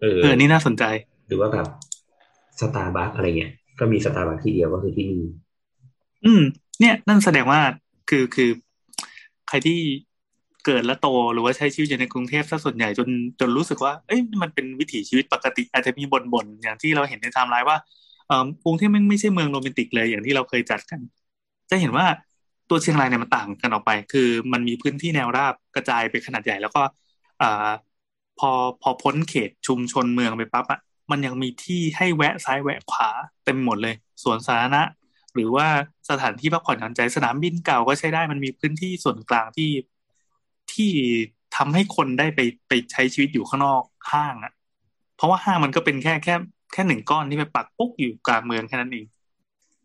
[0.00, 0.84] เออเออนี่น่าสนใจ
[1.26, 1.66] หรือว่าแบบ
[2.60, 5.22] สตาร์บัคอะไรเงี้ย ก็มีสตาร์บัคที่เดียวก็คือที่นี่
[6.24, 6.42] อืม
[6.80, 7.60] เนี่ยนั่นแสดงว่า
[8.10, 8.50] คือคือ
[9.48, 9.78] ใครที่
[10.66, 13.08] เกิดและโตหรือว่าใช้ชีวิตอยู่ในกรุงเทพซะส่วนใหญ่จน
[13.40, 17.76] จนรู้สึกว่า เอ้ยมันเป็นวิถีชีวิตปกติ อาจจะมีบ่นๆอย่างที่เราเห็นในไทม์ไลน์ว่า
[18.26, 21.00] เออกรุงเทพมันไม่ใช่เมืองโรแมนติกเลยอย่างที่เราเคยจัดกัน
[21.70, 22.06] จะเห็นว่า
[22.68, 26.82] ตัวเชียงรายเนี่ยมันต่างกันออกไป คือมันมีพื้นที่แนวราบกระจายไปขนาดใหญ่ แล้วก็
[27.42, 27.70] อ่า
[28.38, 28.50] พอ
[28.82, 30.80] พอพ้นเขตชุมชนเมืองไปปั๊บอะ
[31.10, 33.08] มันยังมีที่ให้แวะซ้ายแวะขวา
[33.44, 34.82] เต็มหมดเลยสวนสาธารณะ
[35.34, 35.66] หรือว่า
[36.10, 39.70] สถานที่พักผ่อนหย่อนใจสนามบินเก่าก็ใช้ได้มันมีพื้นที่ส่วนกลางที่
[40.72, 40.90] ที่
[41.56, 43.82] ทำให้คนได้ไปไปใช้ชีวิตอยู่ข้างนอก
[44.12, 44.52] ห้างอะ่ะ
[45.16, 46.34] เพราะว่าห้างมันก็เป็นแค่แค่
[46.72, 49.06] แค่หนึ่งก้อนที่ไปปักปุ๊กอยู่กลางเมืองแค่นั้นเอง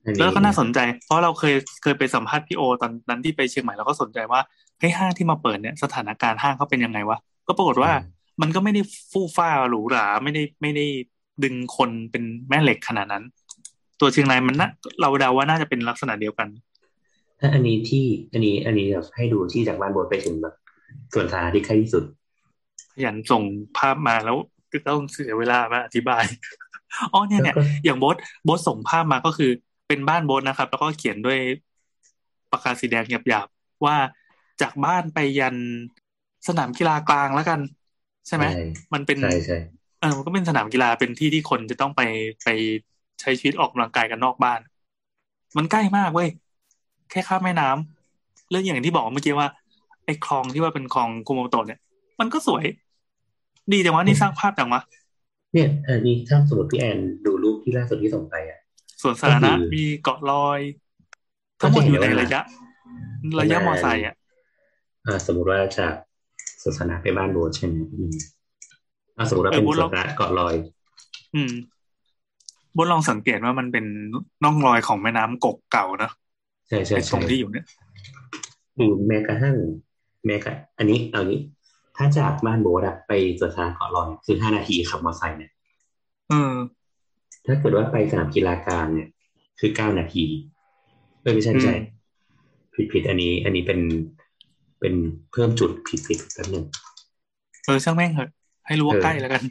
[0.04, 4.42] อันนี้แล้วก็น่าสนใจ เพราะเราเคยเคยไปสัมภาษณ์พี่โอตอนนั้นที่ไปเชียงใหม่เราก็สนใจว่า
[4.80, 7.18] เฮ้ยห้างที่มาเปิดเนี่ยสถานการณ์ห้างเขาเป็นยังไงวะ
[7.48, 7.92] ก็ปรากฏว่า
[8.42, 10.86] มันก็ไม่ได้ฟู่ฟ้าหรูหราไม่ได้ไม่ได้
[11.44, 13.24] ดึงคนเป็นแม่เหล็กขนาดนั้น
[14.00, 14.70] ตัวเชียงรายมันนะ
[15.02, 16.48] เราเดาว่าน่าจะเป็นลักษณะเดียวกัน
[17.40, 20.56] ถ้าอันนี้ที่อันนี้อันนี้แบบให้ดูที่จากบ้านบทไปถึงแบบ
[21.14, 22.04] ส่วนสาธารณะที่ใกล้ที่สุด
[22.94, 23.44] ขยันส่ง
[23.78, 24.38] ภาพมาแล้ว
[24.72, 26.24] ก็ต้องเสียเวลามาอธิบาย
[27.14, 29.52] อ๋อเนี่ยเนี่ยแล้วก็อย่างโบสโบสส่งภาพมาก็คือ
[29.88, 31.40] เป็นบ้านโบสนะครับ แล้วก็เขียนด้วย
[32.52, 33.96] ปากกาสีแดงหยาบๆว่า
[34.62, 35.56] จากบ้านไปยัน
[36.48, 37.60] สนามกีฬากลางแล้วกัน
[38.28, 38.64] ใช่ไหมใช่
[38.94, 42.02] มันเป็นใช่ใช่เออมันก็เป็นสนามกีฬาเป็นที่ที่คนจะต้องไป
[42.44, 42.50] ไป
[43.22, 44.60] ใช้ชีวิตออกกำลังกายกันนอกบ้าน
[45.58, 46.30] มันใกล้มากเว้ย
[47.12, 49.48] แค่ข้ามแม่น้ำเรื่องอย่างที่บอกเมื่อกี้ว่า
[50.06, 51.80] ไอ้คลองที่ว่าเป็นคลองคุโมโตะเนี่ย
[52.20, 52.66] มันก็สวย
[53.74, 54.82] ดีจังวะนี่สร้างภาพจังวะ
[55.54, 58.60] เนี่ยอันนี้ถ้าสมมติพี่แอนดูรูปที่ล่าสุดที่ส่งไปอะ
[59.02, 60.60] ส่วนสาธารณะก็คือมีเกาะลอย
[61.62, 62.42] ทั้งหมดอยู่ในก็จะเห็นได้ว่าระยะ
[63.42, 64.16] ระยะมอไซค์อะ
[65.06, 65.94] อ่า สมมติว่าจาก
[66.62, 68.35] สวนสาธารณะไปบ้านโบสใช่ไหมอืมอ่า
[69.30, 70.56] สมมติว่าเออเป็นโบ๊ทสลวองนสาธารณะเกาะลอย
[71.34, 71.52] อืม
[72.78, 73.86] บนลองสังเกตว่ามันเป็น
[74.44, 76.10] น่องรอยของแม่น้ำกกเก่านะ
[76.68, 77.66] ใช่ใช่ไอ้ตรใช่งที่อยู่เนี่ย
[78.76, 79.56] หรือแม้กระทั่ง
[80.26, 81.42] แม้กระอันนี้เอางี้
[81.98, 85.52] ถ้าจากบ้านโบสอะไปสวนสาธารณะเกาะลอยคือห้านาทีขับมอเตอร์ไซค์เนี่ย
[86.30, 86.36] เออ
[87.46, 89.10] ถ้าเกิดว่าไปสนามกีฬากลางเนี่ย
[89.60, 90.24] คือเก้านาที
[91.22, 91.78] เออไม่ใช่ไม่ใช่อืม
[92.74, 93.80] ผิดผิดอันนี้ อันนี้เป็น
[94.80, 94.94] เป็น
[95.32, 96.66] เพิ่มจุดผิดผิดแป๊บหนึง
[97.64, 98.30] เออช่างแม่งเหอะ
[98.68, 99.44] ให้รู้ว่าเออใกล้แล้วกัน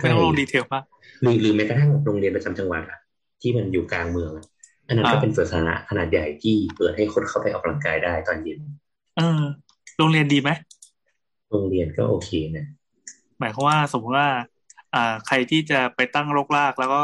[0.00, 0.84] ไม่ต้องลงดีเทลมาก
[1.20, 2.98] หรือหรือแม้กระทั่งโรงเรียนประจำจังหวัดอะ
[3.40, 4.46] ที่มันอยู่กลางเมืองอะ
[4.88, 8.58] อันนั้นก็อ่าเป็นสวนสาธารณะขนาดใหญ่ที่เปิดให้คนเข้าไปออกกำลังกายได้ตอนเย็น
[9.16, 9.42] เออ
[9.96, 10.50] โรงเรียนดีไหม
[11.50, 12.64] โรงเรียนก็โอเคนะ
[13.40, 14.28] หมายความว่าสมมติว่า
[14.94, 17.02] อ่า ใครที่จะไปตั้งรกรากแล้วก็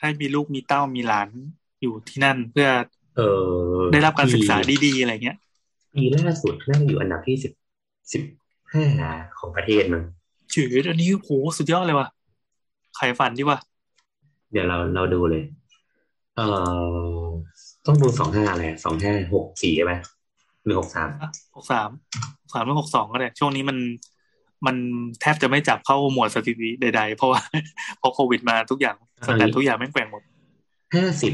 [0.00, 1.30] ให้มีลูกมีเต้ามีหลาน
[1.80, 2.68] อยู่ที่นั่นเพื่อ
[3.16, 5.36] เออได้รับการศึกษาปีดีๆอะไรเงี้ย
[5.94, 7.52] ปีล่าสุดน่าจะอยู่อันดับที่สิบ
[8.12, 8.22] สิบ
[8.72, 8.84] ห้า
[9.38, 10.02] ของประเทศมั้ง
[10.54, 12.08] จืดอันนี้โหสุดยอดเลยว่ะ
[12.96, 13.58] ใครฝันดีว่ะ
[14.52, 15.42] เดี๋ยวเราเราดูเลย
[16.36, 16.46] เอ่
[17.22, 17.24] อ
[17.86, 19.94] ต้องดูสองห้าอะไรสองห้าหกสี่ใช่ไหม
[20.64, 21.08] หรือหกสาม
[21.56, 21.88] หกสาม
[22.52, 23.78] สามหรือหกสองก็ได้ช่วงนี้มัน
[24.66, 24.76] มัน
[25.20, 27.40] แทบจะไม่จับเข้าหมวดสถิติใด ๆ เพราะว่า
[28.00, 28.96] พอโควิดมาทุกอย่าง
[29.26, 30.22] สแตททุกอย่างแม่งแปลงหมด
[30.94, 31.32] ห้าสิบ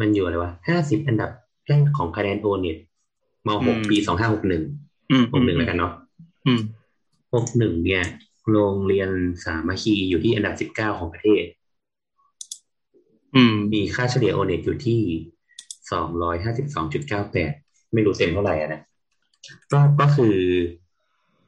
[0.00, 1.30] มันอยู่อะไรวะห้าสิบอันดับ
[1.66, 2.76] แรกของคะแนนโอเน็ต
[3.46, 4.62] มหกอืมปีสองห้าหกหนึ่ง
[5.10, 5.92] อืมหกหนึ่งแล้วกันเนาะ
[6.46, 6.60] อืม
[7.34, 8.04] หกหนึ่งเนี่ย
[8.50, 9.10] โรงเรียน
[9.44, 11.44] สามัคคีอยู่ที่อันดับสิบเก้าของประเทศ
[13.34, 15.00] อืม มีค่าเฉลี่ยโอเน็ตอยู่ที่
[15.92, 17.52] สองร้อยห้าสิบสองจุดเก้าแปด
[17.92, 18.80] ไม่รู้เต็มเท่าไหร่อะนะ
[19.72, 20.36] ก็ก็คือ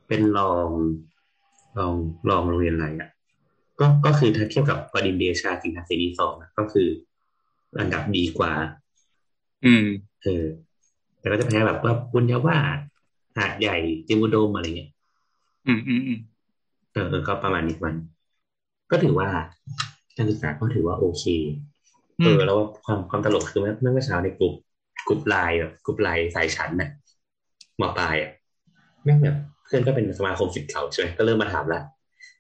[0.08, 0.68] เป็นรอง
[1.78, 1.94] รอง
[2.30, 3.10] รองโรงเรียนอะไรอะ
[3.80, 6.88] ก็ก็คือถ้าเทียบกับวดินทร์เดชาสิงห์เสนีสองอะก็คือ
[7.80, 8.52] อันดับดีกว่า
[9.64, 9.86] อืม
[10.22, 10.44] เออ
[11.18, 12.78] แต่ก็จะแพ้แบบว่าบุญญาวาส
[13.36, 14.90] หาดใหญ่เจมุโดมอะไรเงี้ย
[15.66, 16.18] อืมอืมอืม
[16.96, 17.94] เออเออก็ประมาณนี้มัน
[18.90, 19.28] ก็ถือว่า
[20.16, 21.24] การศึกษาก็ถือว่าโอเค
[22.20, 24.52] อืเอมอแล้วว่าความความตลกคือเมื่อเมื่อเช้าในกลุ่ม
[25.08, 26.90] กลุ่มไลน์แบบกลุ่มไลน์สายชั้นน่ะ
[27.80, 28.30] มปลายอะ
[29.04, 31.80] แม่งแบบเพื่อนก็เป็นสมาคมศิษย์เก่าใช่ไหมก็เริ่มมาถามละ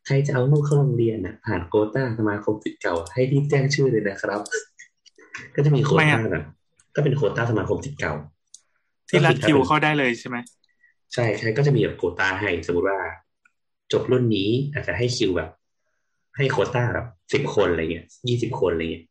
[0.06, 4.40] ใครจะเอาลูกเข้าโรงเรียนน่ะ ผ่านโควต้าสมาคมศิษย์เก่า ให้รีบแจ้งชื่อเลยนะครับ
[5.56, 6.44] ก็จะมีโควต้าแบบ
[6.96, 8.14] ก็เป็นโควต้าสมาคมศิษย์เก่า
[9.08, 10.36] ที่รัดคิวเข้าได้เลยใช่ไหม
[11.14, 12.98] ใช่ใช่ก็จะมีแบบโควต้าให้สมมติว่า
[13.92, 15.50] จบรุ่นนี้อาจจะให้คิวแบบ
[16.36, 19.04] ให้โควต้าแบบสิบคนอะไรเงี้ยยี่สิบคนอะไรเงี้ย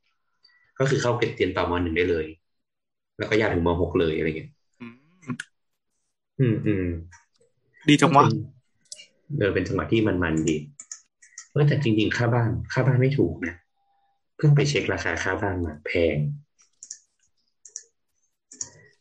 [0.80, 2.26] ก็คือเข้าเรียนต่อมหนึ่งได้เลย
[3.18, 4.50] แล้วก็ยาวถึงมหกเลยอะไรเงี้ย
[4.82, 4.96] อืม
[6.40, 6.88] อืมอืม
[7.90, 8.26] ดีจังวะ
[9.38, 10.58] เออเป็นจังหวะที่มันมันๆดี
[11.52, 13.56] เออแต่จริงๆค่าบ้าน ค่าบ้านไม่ถูกนะ
[14.38, 16.18] เพิ่งไปเช็คราคาค่าบ้านมาแพง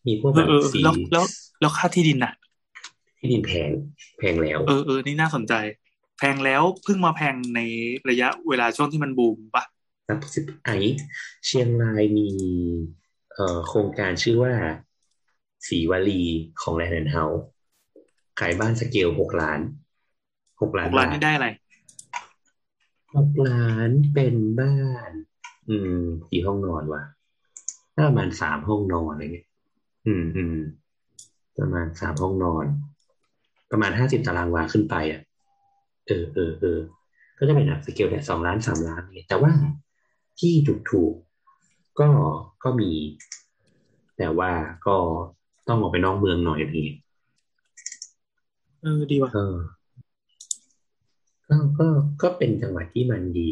[0.06, 1.24] มีพวกเอแบอบเออสีแล้วแล้ว
[1.60, 2.32] แล้วค่าที่ดินน่ะ
[3.24, 3.70] ที่ดินแพง
[4.18, 5.54] แพงแล้ว เออเออนี่น่าสนใจ
[6.18, 7.60] แพงแล้วเพิ่งมาแพงใน
[8.10, 9.64] ระยะเวลาช่วงที่มันบูมปะ
[10.08, 10.70] นับสิบไอ
[11.46, 12.28] เชียงรายมี
[13.34, 14.54] เอ่อโครงการชื่อว่า
[15.68, 16.22] สีวลี
[16.60, 17.42] ของแลนด์เฮาส์
[18.40, 19.60] ขายบ้านสเกลหกล้าน
[20.60, 21.48] หกล้าหนกล้านบาทนี่ได้อะไร
[23.16, 24.76] หกล้านเป็นบ้า
[25.08, 25.10] น
[25.68, 26.00] อืม
[26.30, 27.02] กี่ห้องนอนวะ
[27.96, 29.46] น่าประมาณสามห้องนอนอะไรเงี้ย
[30.06, 30.56] อืมอืม
[31.58, 32.66] ประมาณสามห้องนอน
[33.70, 35.20] ประมาณห้าสิบตารางวาขึ้นไปอะ
[36.06, 36.78] เออเออเออ
[37.38, 39.52] ก็จะเป็นแบบสเกลเนี่ยสองล้านสามล้านเนี่ยแต่ว่า
[40.40, 42.08] ที่ถูกถูกๆก็
[42.64, 42.90] ก็มี
[44.18, 44.52] แต่ว่า
[44.86, 44.96] ก็
[45.68, 46.98] ต้องออกไปนอกเมืองหน่อยอะไรเงี้ย
[48.82, 49.54] เออดีว่ะเออ
[51.48, 51.86] ก็ก็
[52.22, 53.48] ก็เป็นจังหวะที่มันดี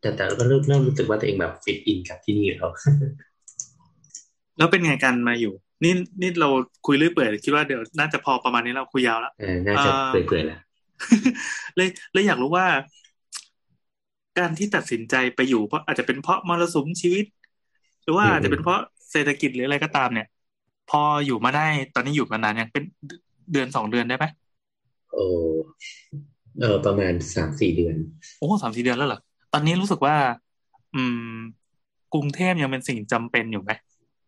[0.00, 2.70] แต่แต่ก็เริ่มเริ่มรู้สึกว่าตัวเองแบบฟิตอินกับที่นี่แล้ว
[4.56, 5.52] แล้วเป็นไงกันมาอยู่
[5.84, 6.48] นี่นี่เรา
[6.86, 10.60] คุยเรื่อยเปื่อยคิดว่าเดี๋ยวน่าจะพอประมาณนี้เราคุยยาวแล้วเออน่าจะอ่าเปื่อยๆแล้ว
[11.76, 12.66] เลยเลยอยากรู้ว่า
[14.38, 17.24] การที่ตัดสินใจไปอยู่เพราะอาจจะเป็นเพราะมรสุมชีวิต
[18.02, 18.80] หรือว่าอืมอาจจะเป็นเพราะ
[19.10, 20.26] เศรษฐกิจหรืออะไรก็ตามเนี่ย
[20.90, 22.84] พออยู่มาได้ตอนนี้อยู่มานานยังเป็น
[23.52, 24.24] เดือนสองเดือนได้ไหม
[25.12, 25.24] โอ้
[26.60, 27.96] เออประมาณสามสี่เดือน
[28.38, 29.20] โอ้สามสี่เดือนแล้วเหรอ
[29.52, 30.16] ตอนนี้รู้สึกว่า
[30.94, 31.02] อื
[31.34, 31.38] ม
[32.14, 33.72] กรุงเทพยังเป็นสิ่งจำเป็นอยู่ไหม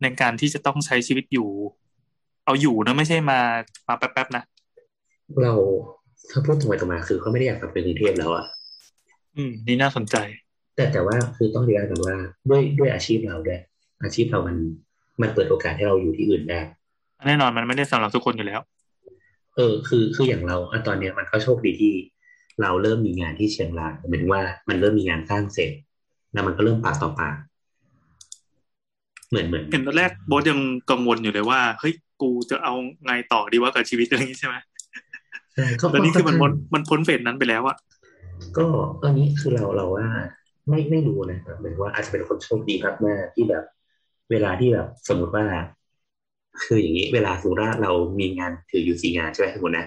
[0.03, 1.49] ในการที่จะต้องใช้ชีวิตอยู่
[2.45, 3.39] เอาอยู่นะไม่ใช่มา
[3.89, 4.45] มาแป๊บๆนะ
[5.43, 5.53] เรา
[6.31, 8.45] ถ้าพูดตรงไปตรงมาคือเขาไม่ได้อยากกลับไปกรุงเทพแล้วอะ
[9.37, 10.17] อืม นี่น่าสนใจ
[10.77, 12.17] แต่แต่ว่าคือต้องเรียนกันว่า
[12.49, 13.61] ด้วยด้วยอาชีพเราด้วย
[14.03, 14.57] อาชีพเรามัน
[15.21, 16.61] มันเปิดโอกาสให้เราอยู่ที่อื่นได้
[17.27, 18.61] แน่นอนมันไม่ได้สำหรับทุกคนอยู่แล้ว
[19.57, 21.95] เออ คือคืออย่างเราอะตอนเนี้ยมันก็โชคดีที่
[22.63, 25.71] เราเริ่มมีงานที่เชียงรายหมายถึงว่ามันเริ่มมีงานสร้างเสร็จ
[26.33, 27.37] แล้วมันก็เริ่มปากต่อปาก
[29.31, 30.61] เหมือนเหมือนเห็นตอนแรกโบสยัง
[30.91, 32.75] กังวลอยู่เลยว่าเฮ้ยกูจะเอา
[33.05, 34.57] ไงต่อดีว่ากับชีวิตอะไรอย่างนี้ใช่ไหม
[35.55, 37.77] ใช่ก็ตอนนี้คือมันก็พ้นมันพ้นเฟสนั้นไปแล้วอะ
[38.59, 38.67] ก็
[39.03, 40.07] อันนี้คือเราเราว่า
[40.69, 42.75] ไม่ไม่รู้นะครับเหมือนว่าอาจจะเป็นคนโชคดี
[43.07, 43.65] มากๆที่แบบ
[44.31, 45.47] เวลาที่แบบสมมติว่า
[46.63, 49.87] คืออย่างนี้เวลาสมมติว่าเรามีงานถืออยู่สี่งานใช่ไหมสมมตินะ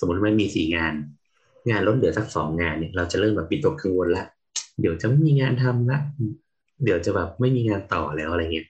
[0.00, 0.92] สมมติว่ามันมีสี่งาน
[1.70, 4.24] งานลดเหลือสักสองงานเนี่ยเราจะเริ่มแบบปิตกกังวลละ
[4.80, 5.98] เดี๋ยวจะไม่มีงานทำละ
[6.84, 8.66] เดี๋ยวจะแบบไม่มีงานต่อแล้วอะไรเงี้ย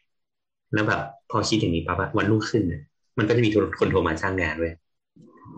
[0.75, 1.01] แล้วแบบ
[1.31, 2.83] พอคิดอย่างนี้ปั๊บอะวันรุ่งขึ้นเนี่ย
[3.19, 4.73] มันก็จะมีคนโทรมาจ้างงานเว้ย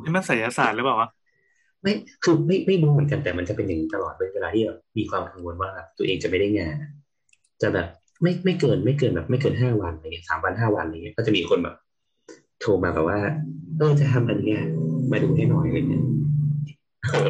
[0.02, 1.08] นี่มันศิลศาสตร์หรือเปล่าวะ
[1.82, 1.92] ไม่
[2.24, 6.90] คือไม่ไม่รู้เหมือนกันแต่มันจะเป็นอย่างนี้ตลอดเลยเวลาที่แบบมีความกังวลว่าแบบตัวเองจะไม่ได้งานอะ
[7.62, 7.86] จะแบบ
[8.22, 11.76] ไม่ไม่เกินไม่เกินแบบไม่เกินห้าวันอะไรเงี้ยสามวันห้าวันอะไรเงี้ยก็จะมีคนแบบ
[12.60, 13.18] โทรมาแบบว่า
[13.78, 14.62] เออจะทำอันเนี้ย
[15.12, 16.04] มาดูให้หน่อยอะไรเงี้ย
[17.10, 17.28] เออ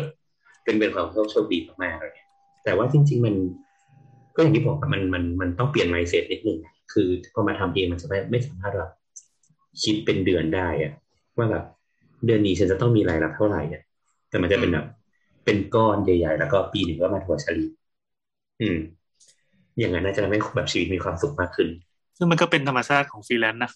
[0.64, 2.14] เป็นเป็นความโชคดีมากๆเลย
[2.64, 3.34] แต่ว่าจริง ๆ มัน
[4.36, 6.58] ก็อย่างที่บอกอะมันมันมันต้องเปลี่ยน mindset นิดนึง
[6.92, 8.90] คือพอมาทำเองมันจะไม่ไม่สามารถแบบ
[9.82, 10.92] คิดเป็นเดือนได้อะ
[11.36, 11.64] ว่าแบบ
[12.26, 13.82] เดือนนี้ฉันจะต้องมีรายรับเท่าไหร่เนี่ย
[14.28, 14.86] แต่มันจะเป็นแบบ
[15.44, 17.70] เป็นก้อนใหญ่ ๆ แล้วก็ปีหนึ่งก็มาถัวเฉลี่ย
[18.60, 18.78] อืม
[19.78, 21.68] อย่างนั้นน่าจะทำให้แบบชีวิตมีความสุขมากขึ้น
[22.16, 23.70] ซึ่งมันก็เป็นธรรมชาติของฟรีแลนซ์นะ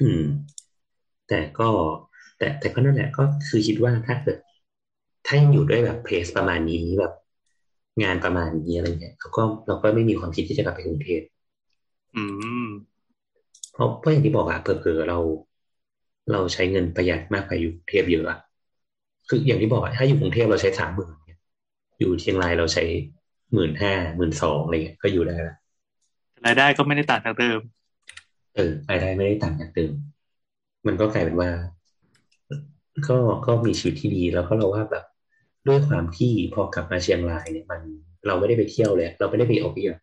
[0.00, 0.22] อืม
[1.28, 1.68] แต่ก็
[2.38, 4.38] แต่แต่ก็นั่นแหละก็คือคิดว่าถ้าเกิด
[5.26, 7.12] ถ้ายังอยู่ด้วยแบบเพสประมาณนี้แบบ
[8.02, 11.20] งานประมาณนี้อะไรเงี้ยเราก็เราก็ไม่มีความคิดที่จะกลับไปกรุงเทพ
[12.14, 12.22] อื
[12.64, 12.66] ม
[13.72, 15.18] เพราะเพราะอย่างที่บอกอะเผลอๆเรา
[16.32, 18.38] เราใช้เงินประหยัดมากกว่าอยู่กรุงเทพเยอะอะ
[19.28, 21.14] คืออย่างที่บอกอะถ้าอยู่กรุงเทพเราใช้สามหมื่น
[21.98, 22.84] อยู่เชียงรายเราใช้
[23.52, 25.56] หมื่นห้าหมื่นสองอะไรเงี้ยก็อยู่ได้ละ
[26.46, 27.60] รายได้ก็ไม่ได้ต่างจากเดิม
[28.54, 29.92] เออรายได้ไม่ได้ต่างจากเดิม
[30.86, 31.50] มันก็กลายเป็นว่า
[33.08, 35.04] ก็ก็มีชีวิตที่ดีแล้วก็เราว่าแบบ
[35.68, 37.80] ด้วยความที่พอกลับมาเชียงรายเนี่ยมัน
[38.26, 40.02] เราไม่ได้ไปเที่ยวเลย เราไม่ได้ไปออกไปแบบ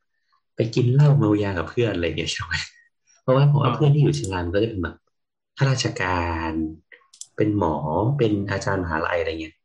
[0.60, 2.54] ไปกินเหล้าเมายากับเพื่อนอะไรอย่างเงี้ยใช่ไหม
[3.22, 4.96] เพราะว่าผมว่าเพื่อนที่อยู่เชียงรายมันก็จะเป็นแบบ
[5.58, 6.52] ข้าราชการ
[7.36, 7.76] เป็นหมอ
[8.18, 9.56] เป็นอาจารย์มหาลัยอะไรเงี้ย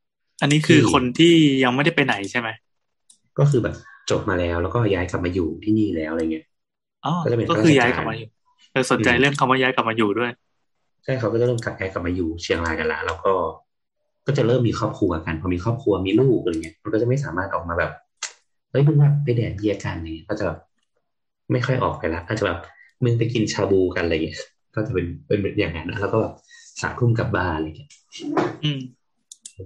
[0.43, 1.33] อันนี้คือที่คนที่
[1.65, 2.49] ยังไม่ได้ไปไหนใช่ไหม
[3.39, 3.75] ก็คือแบบ
[4.11, 6.47] จบมาแล้วแล้วก็ย้ายกลับมาอยู่ที่นี่แล้วอะไรเงี้ย
[7.07, 8.29] อ๋อก็จะเป็นก็คือข้าราชการย้ายกลับมาอยู่
[8.73, 10.31] เออสนใจอืมเรื่องคำว่าย้ายกลับมาอยู่ด้วย
[11.05, 13.33] ใช่เขาก็จะเริ่มกลับย้ายกลับมาอยู่เชียงรายกันละแล้วก็
[14.27, 17.93] ก็จะเริ่มมีครอบครัวกันพอมีครอบครัวมีลูกอะไรเงี้ยมันก็จะไม่สามารถออกมาแบบ
[18.71, 20.59] เฮ้ยมึงว่าไปแดดเบียร์กันอะไรเงี้ยก็จะแบบ
[21.53, 22.59] ไม่ค่อยออกไปละอาจจะแบบ
[23.05, 24.39] มึงไปกินชาบูกันอะไรเงี้ย
[24.75, 26.35] ก็จะเป็นเป็นแบบอย่างนั้นนะแล้วก็แบบ
[26.81, 27.91] สามทุ่มกลับบ้านอะไรเงี้ย
[28.65, 28.81] อืม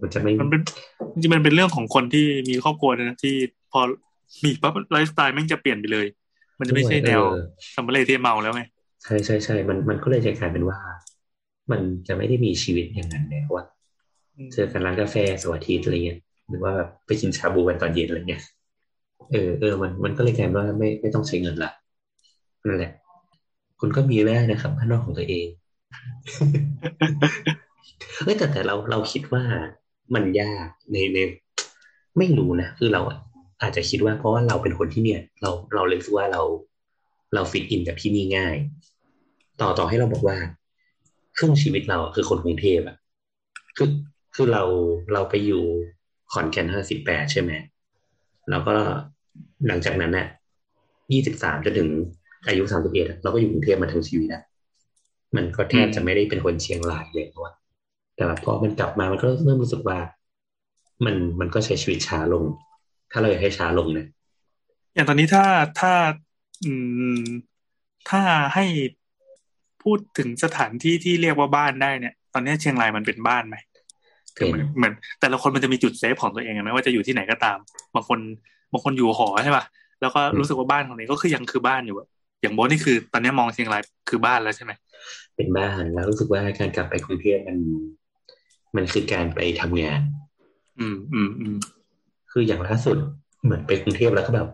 [0.02, 0.62] มันจะไม่มันเป็น
[1.12, 3.34] จริงๆมันเป็นเรื่องของคนที่มีครอบครัวนะที่
[3.72, 3.80] พอ
[4.44, 6.06] มีปั๊บไลฟ์สไตล์แม่งจะเปลี่ยนไปเลย
[6.58, 7.44] มันจะไม่ใช่แนวเออ
[7.76, 8.62] สัมภาระที่เมาแล้วไง
[9.02, 10.78] ใช่ใช่ใช่มันมันก็เลยจะกลายเป็นว่า
[11.70, 13.66] มันจะไม่ได้มีชีวิตอย่างนั้นแล้วอะ
[14.36, 16.18] อืมเจอกันร้านกาแฟสวัสดีอะไรเงี้ย
[16.48, 18.42] หรือว่าแบบไปกินชาบูกันตอนเย็นอะไรเงี้ย
[19.32, 21.70] เออเออมันมันก็เลยกลายเป็นว่าไม่ไม่ต้องใช้เงินละ
[22.66, 22.92] นั่นแหละ
[23.80, 25.46] คุณก็มีแว่นะครับข้างนอกของตัวเอง
[28.24, 29.42] เอ้แต่แต่เราเราคิดว่า
[30.14, 31.18] มันยากในใน
[32.18, 33.02] ไม่รู้นะคือเรา
[33.62, 36.42] อาจจะคิดว่าเพราะว่าเราเป็นคนที่เนี่ย เราเราเลยรู้ว่าเรา
[37.34, 38.56] เราฟิตอินกับที่นี่ง่าย
[39.60, 40.36] ต่อต่อให้เราบอกว่า
[41.36, 42.96] ครึ่งชีวิตเราคือคนกรุงเทพอะ
[43.76, 43.88] คือ
[44.34, 44.62] คือเรา
[45.12, 45.62] เราไปอยู่
[46.32, 47.52] ขอนแก่นห้าสิบแปดใช่ไหม
[48.50, 48.74] แล้วก็
[49.66, 50.26] หลังจากนั้นน่ะ
[51.12, 51.88] ยี่สิบสามจนถึง
[52.46, 54.42] อายุสามสิบเอ็ดเราก็อยู่กรุงเทพมาทั้งชีวิตอะ
[55.36, 57.52] มันก็แทบจะไม่ได้เป็นคนเชียงรายเลยเพราะว่า
[58.14, 59.98] แต่แบบพอมันกลับมามันก็เริ่มรู้สึกว่า
[61.04, 62.44] มันมันก็ใช้ชีวิตช้าลง
[63.10, 64.06] ถ้าเราอยากให้ช้าลงเนี่ย
[64.94, 65.44] อย่างตอนนี้ถ้า
[65.80, 65.92] ถ้า
[66.64, 66.72] อื
[67.20, 67.24] ม
[68.10, 68.22] ถ้า
[68.54, 68.64] ให้
[69.82, 73.56] พูดถึงสถานที่ที่เรียกว่าบ้านได้เนี่ย ตอนนี้เชียงรายมันเป็นบ้านไหม
[74.38, 77.58] คือเหมือนเหมือน แต่ละคนมันจะมีจุดเซฟของตัวเองอะไม่ว่าจะอยู่ที่ไหนก็ตาม
[77.94, 78.18] บางคน
[78.72, 79.64] บางคนอยู่หอใช่ป่ะ
[80.00, 82.08] แล้วก็รู้สึกว่าบ้านของนี้ก็คือยังคือบ้านอยู่อะ
[82.42, 84.72] อย่างโบทนี่คือ ตอนนี้มองเชียงรายคือบ้านแล้วใช่ไหม
[85.36, 87.58] เป็นบ้านแล้วรู้สึกว่าการกลับไปกรุงเทพมัน
[88.76, 90.00] มันคือการไปทำงาน
[90.80, 91.56] อืมอืมอืม
[92.30, 92.96] คืออย่างล่าสุด
[93.44, 94.48] เหมือนไปกรุงเทพแล้วก็แบบ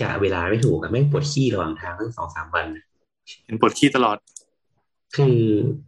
[0.00, 2.66] กะเวลาไม่ถูกอะไม่งปวดขี้ระหว่างทางทั้งสองสามวัน
[3.44, 4.16] เห็นปวดขี้ตลอด
[5.16, 5.36] คือ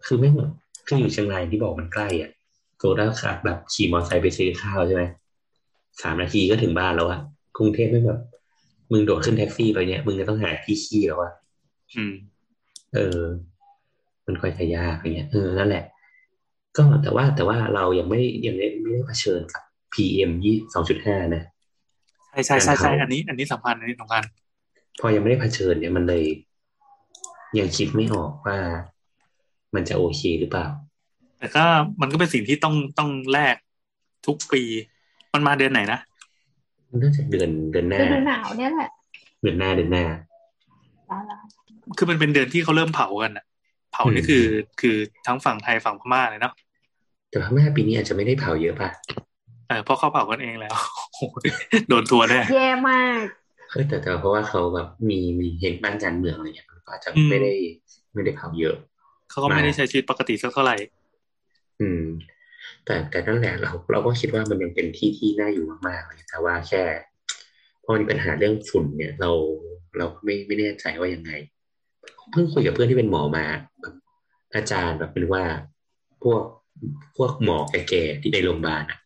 [0.07, 0.51] คือไม่งแบบ
[0.87, 2.31] คืออยู่เชียงรายที่บอกมันใกล้อะ
[2.85, 5.03] โซดาขับแบบขี่มอเตอร์ไซค์ไปซื้อข้าวใช่ไหม
[6.03, 7.21] สามนาทีก็ถึงบ้านแล้วอะ
[7.57, 8.21] กรุงเทพไม่งแบบ
[8.93, 11.33] มึงโดดขึ้นแท็กซี่ไปเนี่ย มึงจะต้องหาที่ขี้แล้วอะ
[11.97, 12.13] อืม
[12.95, 13.21] เออ
[14.27, 15.85] มันค่อยจะยากอย่างเงี้ยเออนั่นแหละ
[16.77, 19.63] ก็แต่ว่าแต่ว่าเรายังไม่ยังไม่ไม่ได้เผชิญกับ
[19.93, 21.43] PM ยี่สองจุดห้านะ
[22.31, 24.23] ใช่ใช่ใช่ใช่อันนี้ อันนี้สำคัญอันนี้สำคัญ
[25.01, 26.25] พอยังไม่ได้เผชิญเนี่ยมันเลย
[27.59, 28.59] ยังคิดไม่ออกว่า
[29.75, 30.67] มันจะโอเคหรือเปล่า
[31.45, 31.65] แต่ก็
[32.01, 33.57] มันก็เป็นสิ่งที่ต้องต้องแลก
[34.27, 34.63] ทุกปี
[35.35, 35.99] มันมาเดือนไหนนะ
[37.03, 38.91] น่าจะเดือนเดือนหน้าฤดูหนาวเนี่ยแหละ
[39.43, 40.05] เดือนหน้าเดือนหน้า
[41.99, 43.45] คือมันเป็นเดือนที่เขาเริ่มเผากันอะ
[43.93, 44.45] เผานี่อืมคือ
[44.81, 46.53] คือทั้งฝั่งไทยฝั่งพม่าเลยเนาะ
[47.31, 48.89] แต่พม่าปีนี้อาจจะไม่ได้เผาเยอะป่ะ
[49.69, 50.75] เออเพราะเขาเผากันเองแล้ว
[51.17, 51.37] โอ้โห
[51.89, 53.25] โดนทัวร์แน่แย่มาก
[53.71, 57.53] เฮ้ยแต่แต่เพราะว่าเขาแบบมีมีเหตุบ้านการเมืองอะไรเงี้ยมันก็อาจจะอืมไม่ได้
[58.15, 58.77] ไม่ได้เผาเยอะ
[59.31, 60.77] เขาก็ไม่ได้ใช้ชีวิตปกติสักเท่าไหร่
[61.81, 62.05] อืม
[62.85, 66.83] แต่แต่นั่นแหละเราเราก็คิดว่ามันยังเป็นที่ที่น่าอยู่มากๆเลยแต่ว่าแค่
[67.85, 69.31] พอมีปัญหาเรื่องฝุ่นเนี่ย เรา
[69.97, 71.33] เราไม่ไม่แน่ใจว่ายังไง
[72.31, 73.45] เพิ่งคุยกับเพื่อนที่เป็นหมอมา
[73.81, 73.95] แบบ
[74.55, 75.45] อาจารย์แบบเป็นว่า
[76.23, 76.43] พวก
[77.17, 78.99] พวกหมอแก่ๆที่ในโรงพยาบาลอะ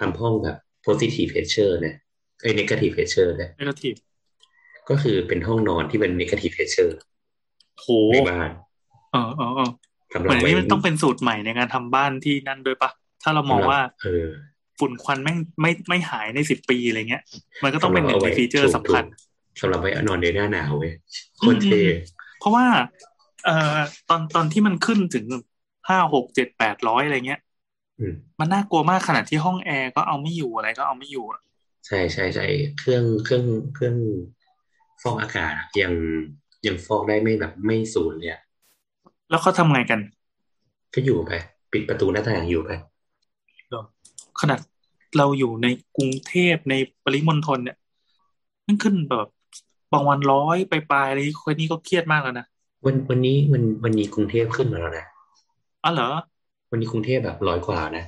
[0.00, 0.56] ทำห้องแบบ
[0.86, 1.94] positive pressure นะ
[2.42, 3.94] ไอ้ negative pressure นะไม่ก็ทีบ
[4.90, 6.92] ก็คือเป็นห้องนอนที่เป็น negative pressure
[7.78, 8.50] โหในบ้าน
[9.12, 9.68] เออเออ
[10.12, 12.90] เออสำหเหรัมืบอนไว้นี่มันต้องเป็นสูตรใหม่ในการทำบ้านที่นั่นด้วยปะ
[13.22, 14.26] ถ้าเรามองว่าเออ
[14.78, 17.22] ฝุ่นควันแม่งไม่ไม่หายในสิบปีอะไรเงี้ย
[17.62, 19.04] มันก็ต้องเป็นหนึ่งในฟีเจอร์สำคัญ
[19.60, 20.92] สำหรับไว้นอนในหน้าหนาวเว้ย
[21.38, 21.88] โคตรเท่อืม
[22.38, 22.66] เพราะว่า
[23.44, 25.26] เอ่อตอนตอนที่มันขึ้นถึง
[25.88, 27.40] ห้าหกเจ็ดแปดร้อยอะไรเงี้ย
[27.98, 31.40] อืมมันน่ากลัวมากขนาดที่ห้องแอร์ก็เอาไม่อยู่อะไรก็เอาไม่อยู่อะ
[31.86, 32.44] ใช่ใช่ใช่
[32.78, 33.44] เครื่องเครื่อง
[33.74, 33.96] เครื่อง
[35.02, 35.92] ฟอกอากาศอะยัง
[36.66, 38.40] ยังฟอกได้ไม่แบบไม่ศูนย์เลยอะ
[39.32, 40.00] แล้วเขาทำไงกัน
[40.94, 41.32] ก็อยู่ไป
[41.72, 42.70] ปิดประตูหน้าต่างอยู่ไป
[44.40, 44.58] ขนาด
[45.18, 45.66] เราอยู่ใน
[45.96, 46.74] กรุงเทพใน
[47.04, 47.76] ปริมณฑลเนี่ย
[48.66, 49.26] มันขึ้นแบบ
[49.92, 52.46] บางวันร้อยไปปลายๆอะไรคนนี้ก็เครียดมากแล้วนะ
[52.84, 55.06] วันวันนี้วันวันนี้กรุงเทพขึ้นมาแล้วนะ
[55.84, 56.10] อ๋อเหรอ
[56.70, 58.04] วันนี้กรุงเทพแบบร้อยกว่านะ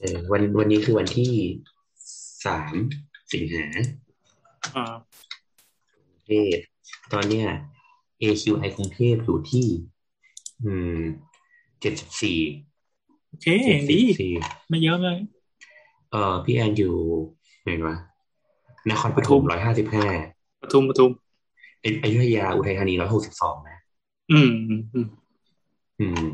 [0.00, 1.32] เออวันวันนี้คือวันที่
[2.46, 2.74] สาม
[3.32, 3.64] สิงหา
[4.76, 4.94] อ่า
[6.26, 6.58] เทพ
[7.12, 7.46] ตอนเนี้ย
[8.22, 9.66] AQI กรุงเทพอยู่ที่
[10.64, 11.00] อืม
[11.80, 12.38] เจ็ดสิบสี่
[13.28, 14.32] โอเคเองดีสี่
[14.68, 15.18] ไม่เยอะเลย
[16.10, 16.94] เอ่อพี่แอนอยู่
[17.62, 17.96] ไหนวะ
[18.90, 20.06] นครปปทุฐมมร้อยห้าสิบห้า
[20.62, 21.10] ปทุมปทุม
[22.02, 23.78] อยุธยาอุทัยธานีร้อยหกสิบสองนะ
[24.32, 25.06] อืม อืม อืม
[26.00, 26.30] อืม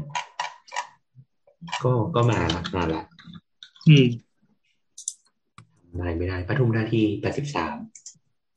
[1.84, 3.02] ก็ก็มาละมาละ
[3.88, 4.06] อืม
[5.98, 7.76] อะไรไม่ได้ปทุมธานีแปดสิบสาม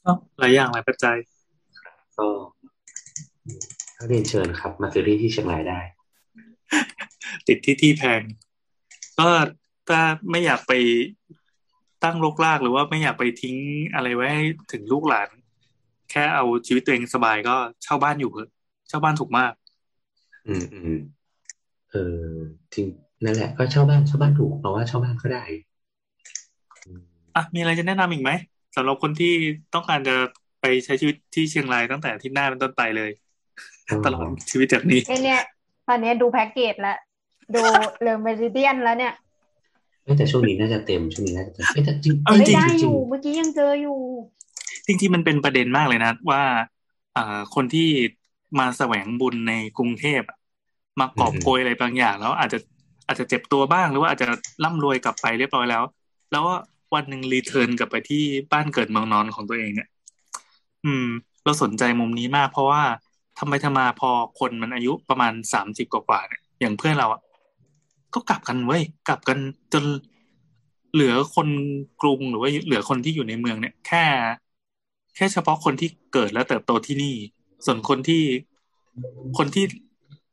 [0.03, 1.17] เอ้าหลายอย่างหลายปัจจัย
[2.17, 2.27] ก็
[2.58, 2.58] ก็
[4.07, 5.79] เรียนเชิญครับ มาซื้อที่ที่เชียงรายได้
[7.47, 8.21] ติดที่ที่แพง
[9.19, 9.29] ก็
[9.89, 10.73] ถ้าไม่อยากไป
[12.03, 13.55] ตั้งรกรากหรือว่าไม่อยากไปทิ้ง
[13.93, 15.29] อะไรไว้ให้ถึงลูกหลาน
[16.11, 18.49] แค่เอาชีวิตตัวเองสบายก็เช่าบ้านอยู่เถอะ
[18.87, 19.53] เช่าบ้านถูกมาก
[20.47, 20.99] อืมอืม
[21.91, 22.27] เออ
[22.73, 22.87] จริง
[23.25, 25.43] นั่นแหละ ก็เช่าบ้านเช่าบ้านถูกเพราะว่าเช่าบ้านก็ได้
[26.85, 27.01] อืม
[27.35, 28.31] อะมีอะไรจะแนะนำอีกไหม
[28.75, 29.33] สำหรับคนที่
[29.73, 30.15] ต้องการจะ
[30.61, 33.11] ไปใช้ชีวิตที่เชียงรายตั้งแต่อาที่หน้าเป็นต้นไปเลย
[34.05, 35.39] ตลอดชีวิตจากนี้ไอเนี่ย
[35.87, 36.97] ตอนเนี้ยดูแพ็กเกจแล้ว
[37.55, 37.61] ดู
[38.01, 39.13] เรื่องเมริเดียนแล้วเนี่ย
[40.03, 43.97] เอ้ยแต่ช่วงนี้น่าจะเต็มช่วงนี้น่าจะเต็มเอ้ยแต่จริงเอาไม่จริงได้จอริงยู่เมื่อกี้ยังเจออยู่
[44.87, 46.41] จริงๆมันเป็นประเด็นมากเลยนะ ว่า
[47.17, 47.89] อ่าคนที่
[48.59, 50.37] มาแสวงบุญในกรุงเทพอะ
[50.99, 52.59] มากอบโกยอะไรบางอย่าง แล้วอาจจะ
[53.07, 54.27] อาจจะเจ็บตัวบ้างหรือว่าอาจจะ
[54.63, 55.83] ร่ำรวยกลับไปเรียบร้อยแล้ว
[56.31, 56.45] แล้ว
[56.93, 59.89] วันหนึ่งรีเทิร์นกลับไปที่บ้านเกิดเมืองนอนของตัวเองเนี่ย
[60.85, 61.05] อืม
[61.43, 62.81] เราสนใจมุมนี้มากเพราะว่า
[63.39, 64.09] ทำไมทำมาพอ
[64.39, 67.21] คนมันอายุประมาณสามสิบกว่าเนี่ยอย่างเพื่อนเราอะ
[68.13, 69.37] ก็กลับกันเว้ยกลับกัน
[69.73, 69.83] จน
[70.93, 71.47] เหลือคน
[72.01, 74.03] กรุงหรือว่าเหลือคนที่อยู่ในเมืองเนี่ย แค่
[75.15, 77.15] แค่เฉพาะคนที่เกิดและเติบโตที่นี่
[77.65, 78.23] ส่วนคนที่
[79.37, 79.65] คนที่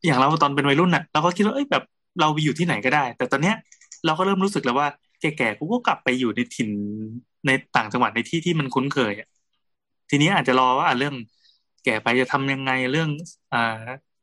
[0.05, 1.85] อย่างเราตอนเป็นวัยรุ่นน่ะเราก็คิดว่าเอ้ยแบบ
[2.21, 3.57] เราไปอยู่ที่ไหนก็ได้ แต่ตอนเนี้ย
[4.05, 4.89] เราก็เริ่มรู้สึกแล้วว่า
[5.21, 6.71] แก่ๆกูก็กลับไปอยู่ในถิ่น
[7.47, 9.29] ในต่างจังหวัดในที่ที่มันคุ้นเคยอะ
[10.11, 11.15] ทีนี้อาจจะรอว่าอะเรื่อง
[11.87, 13.11] แก่ไปจะทำยังไงเรื่อง
[13.55, 13.83] อ่า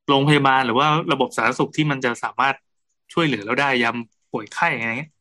[0.09, 2.55] โรงพยาบาลหรือว่าระบบสาธารณสุขที่มันจะสามารถ
[3.13, 3.97] ช่วยเหลือเราได้ยาม
[4.31, 5.11] ป่วยไข้อะไรเงี้ย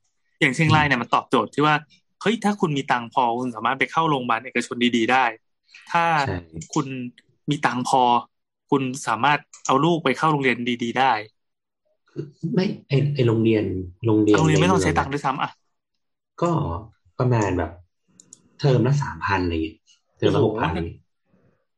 [0.41, 1.75] อย่างเชียงรายเนี่ยมันตอบโจทย์ที่ว่า
[2.23, 5.25] เฮ้ยถ้าคุณมีตังค์พอคุณสามารถไปเข้าโรงพยาบาลเอกชนดี ๆ ได้
[5.91, 6.37] ถ้าใช่
[6.75, 6.87] คุณ
[7.51, 8.03] มีตังค์พอ
[8.71, 11.13] คุณสามารถเอาลูกไปเข้าโรงเรียนดี ๆ ได้
[12.55, 13.65] ไม่ไอไอโรงเรียน
[14.07, 15.51] โรงเรียนโรงเรียนไม่ต้องในใช้เตังค์ด้วยซ้ำอะ
[16.43, 16.51] ก็
[17.19, 17.71] ประมาณแบบ
[18.61, 19.79] เทอมละสามพันอะไรอย่างเงี้ย
[20.17, 20.75] เทอมละโอ้หโหกพัน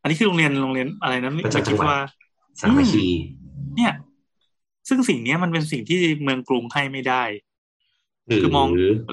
[0.05, 1.99] อันนี้คือโรงเรียนโรงเรียนอะไรนะประจำจังดหวัดอะคิดว่า
[2.61, 3.07] สามัคคี
[3.77, 3.93] เนี่ย
[4.89, 7.23] ซึ่งสิ่งเนี้ยมันเป็นสิ่งที่เมืองกรุงให้ไม่ได้
[8.27, 8.69] หรือคือมอง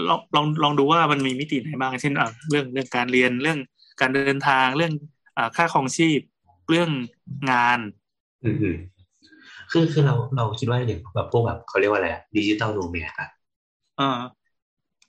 [0.09, 3.59] ลองลองลองดูว่ามันมีมิติไหนบ้าง เช่นอะเรื่องเรื่องการเรียนเรื่อง
[4.01, 4.93] การเดินทางเรื่อง
[5.38, 6.19] อ่าค่าครองชีพ
[6.69, 6.89] เรื่อง
[7.51, 7.80] งาน
[8.43, 8.77] อืมอืม
[9.72, 13.30] คือคือเราเราคิดว่าอย่างแบบพวกแบบเขาเรียกว่าอะไร digital nomad อะ
[13.99, 14.19] อ่า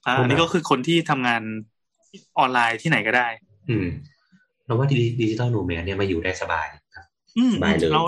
[0.07, 1.43] อ่าอันนี้ก็คือคนที่ทำงาน
[2.39, 3.29] ออนไลน์ที่ไหนก็ได้
[3.71, 3.87] อืม
[4.73, 4.90] เราว่า
[5.20, 8.03] digital nomad เนี่ยมาอยู่ได้สบายครับอืมสบายเลยเรา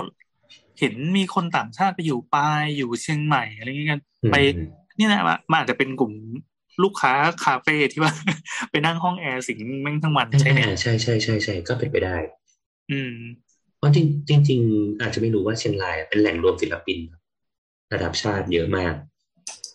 [0.79, 4.35] เห็นมีคนต่างชาติไปอยู่ปายอยู่เชียงใหม่อะไรเงี้ยกันอืมไป
[4.97, 6.13] นี่นะมันมันอาจจะเป็นกลุ่ม
[6.83, 7.13] ลูกค้า
[7.45, 8.13] คาเฟ่ที่ว่า
[8.71, 12.15] ไปนั่งห้องแอร์สิงแม่งทั้งวันใช่ไหมอ่าใช่ใช่ใช่ใช่ก็เป็นไปได้
[12.91, 13.15] อืม
[13.77, 16.99] เพราะจริงจริงๆอาจจะไม่รู้ว่าเชียงรายเป็นแหล่งรวมศิลปิน
[17.93, 18.93] ระดับชาติเยอะมาก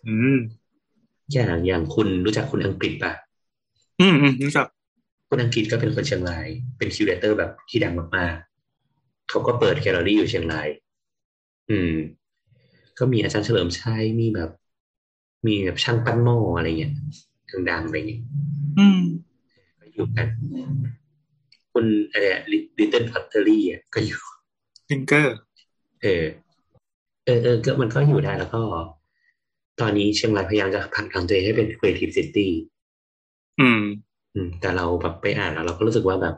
[0.09, 0.39] อืม
[1.33, 3.13] อย่างอย่างคุณรู้จักคุณอังกฤษป่ะ
[4.01, 4.67] อืมอืมรู้จัก
[5.33, 6.47] คุณอังกฤษก็เป็นคนเชียงราย
[6.79, 10.69] เป็น curator แบบที่ดังมากๆเขาก็เปิดแกลเลอรี่อยู่เชียงราย
[11.71, 11.95] อืม
[12.99, 14.51] ก็มีอาจารย์เฉลิมชัยมีแบบ
[15.47, 16.93] มีแบบช่างปั้นหม้ออะไรเงี้ย
[17.71, 18.23] ดังๆอะไรเงี้ย
[18.79, 19.03] อืม
[19.81, 20.29] ก็อยู่กัน
[21.73, 24.21] คุณอะไร Little Pottery อะก็อยู่
[24.89, 25.37] ฟิงเกอร์
[26.03, 26.25] เออ
[27.25, 28.63] เออเออก็มันก็อยู่ได้แล้วก็
[29.81, 32.49] ตอนนี้เชียงรายพยายามจะผลักดันตัวเองให้เป็น Creative City
[33.61, 33.83] อืมอืม
[34.61, 36.35] แต่เราแบบไปอ่านแล้วเราก็รู้สึกว่าแบบ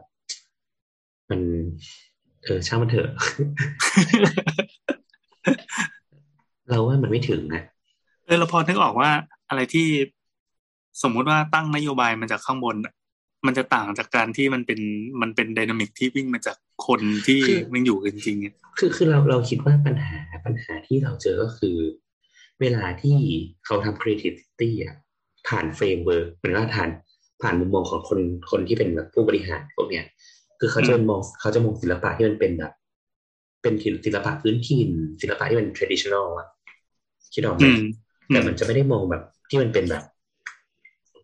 [1.30, 1.40] มัน
[2.44, 3.10] เออช่างมันเถอะ
[6.70, 7.62] เราว่ามันไม่ถึงนะ
[8.26, 9.10] เออเราพอนึกออกว่า
[9.48, 9.86] อะไรที่
[11.02, 12.92] สมมุติว่าตั้งนโยบายมาจากข้างบนอะ
[13.46, 14.80] มันจะต่างจากการที่มันเป็น
[15.20, 16.56] มันเป็น dynamic ที่วิ่งมาจาก
[16.86, 21.76] คนที่คือมันอยู่กันจริงๆอะคือคือเราเราคิดว่าปัญหาปัญหาที่เราเจอก็คือ
[22.60, 23.18] เวลาที่
[23.64, 24.94] เขาทำ creativity อะ
[25.48, 26.90] ผ่าน framework เหมือนว่าผ่าน
[27.42, 28.20] ผ่านมุมมองของคน
[28.50, 30.04] คนที่เป็นแบบผู้บริหารพวกเนี้ย
[30.60, 32.72] คือเขาจะมองเขาจะมองศิลปะที่มันเป็นแบบ
[33.62, 33.74] เป็น
[34.04, 34.90] ศิลปะพื้นถิ่น
[35.20, 36.46] ศิลปะที่เป็น traditional อะ
[37.34, 37.82] คิดออกไหมอืม
[38.28, 40.04] แต่มันจะไม่ได้มองแบบที่มันเป็นแบบ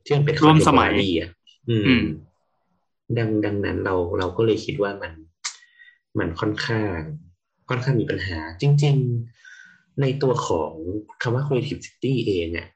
[0.04, 1.30] ที่มันเป็นร่วมสมัย contemporary อะ
[1.68, 2.04] อือืมม
[3.18, 5.12] ดังดังนั้นเราเราก็เลยคิดว่ามัน
[6.18, 6.98] มันค่อนข้าง
[7.68, 8.96] ค่อนข้างมีปัญหา จริง
[9.48, 10.72] ๆ ในตัวของ
[11.22, 12.68] คำว่า creativity เองอะ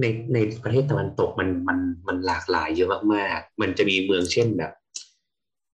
[0.00, 0.04] ใน
[0.34, 1.78] ในประเทศตะวันตกมันมัน
[2.08, 4.72] มันหลากหลายเยอะมากๆ มันจะมีเมืองเช่นแบบ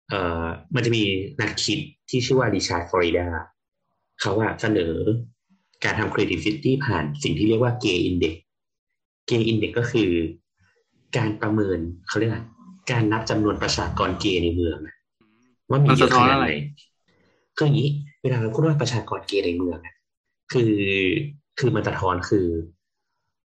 [0.08, 1.02] เอ่อมันจะมี
[1.40, 1.78] นักคิด
[2.10, 3.26] ที่ชื่อว่าริชาร์ดฟลอริดา
[4.20, 4.92] เขาว่าเสนอ
[5.84, 8.36] การทำ creativity ผ่านสิ่งที่เรียกว่า gay index
[9.30, 10.10] gay index ก็คือ
[11.16, 11.78] การประเมิน
[12.08, 12.40] เขาเรียกอะไร
[12.90, 14.96] การนับจำนวนประชากรเกย์ในเมืองอะ
[15.70, 16.48] ว่ามีมันเยสะอะท้ขอนนาดอะไรไหน
[17.56, 17.90] คืออย่างนี้
[18.22, 19.94] เวลาเราพูดว่าประชากรเกย์ในเมืองอะ
[20.52, 20.72] คือ
[21.58, 22.46] คือมันสะท้อนคือ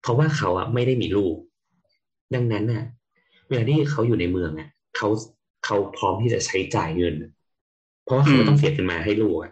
[0.01, 1.35] เพราะว่าเขาอะไม่ได้มีลูก
[2.35, 2.83] ดังนั้นน่ะ
[3.47, 5.07] เวลาที่เขาอยู่ในเมืองอะเขา
[5.65, 7.15] เขาพร้อมที่จะใช้จ่ายเงิน
[8.03, 9.51] เพราะว่าเขาต้องเสียเงินมาให้ลูกอะ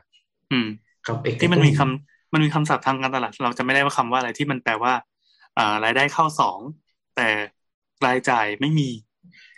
[0.52, 0.68] อืม
[1.04, 4.94] เขาไปที่มันมีคำมันมีคำศัพท์ทางการตลาด เราจะไม่ได้ว่าคำว่าอะไรที่มันแปลว่า
[5.58, 6.60] อ่ารายได้เข้าสอง
[7.16, 7.28] แต่
[8.08, 8.90] รายจ่ายไม่มี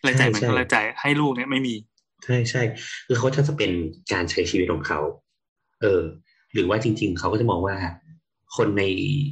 [0.06, 1.76] รายจ่ายเหมือนกับรายจ่ายให้ลูกเนี่ยไม่มี
[2.24, 2.62] ใช่ใช่
[3.08, 3.72] คือเขาจะเป็น
[4.14, 5.00] การใช้ชีวิตของเขา
[5.82, 6.02] เออ
[6.54, 7.76] หรือว่าจริง ๆ เขาก็จะมองว่า
[8.56, 8.84] คนใน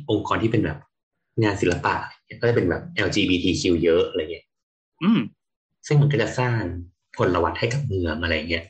[0.09, 0.77] องค์กรที่เป็นแบบ
[1.43, 1.95] งานศิลปะ
[2.41, 4.45] ก็จะเป็นแบบ LGBTQ เยอะอะไรเงี้ย
[5.03, 5.19] อืม
[5.87, 6.59] ซึ่งมันก็จะสร้าง
[7.17, 8.63] ผลวัตให้กับเมืองอะไรเงี้ย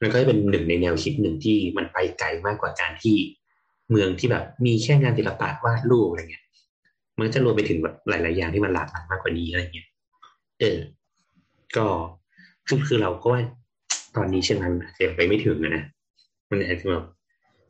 [0.00, 3.16] มันก็จะเป็นหนึ่งในแนวคิดหนึ่งที่มันไปไกลมากกว่าการที่
[3.90, 6.44] เมืองที่แบบมีแค่งานศิลปะวาดรูปอะไรเงี้ย
[7.18, 9.88] มันจะรวมไปถึงแบบหลาย ๆ อย่างที่มันหลากหลายมากกว่านี้อะไรเงี้ย
[10.60, 10.78] เออ
[11.76, 11.86] ก็
[12.66, 13.42] คือคือเราก็ว่า
[14.16, 15.84] ตอนนี้เชียงรายอาจจะยังไปไม่ถึงอะนะ
[16.50, 17.04] มันอาจจะแบบ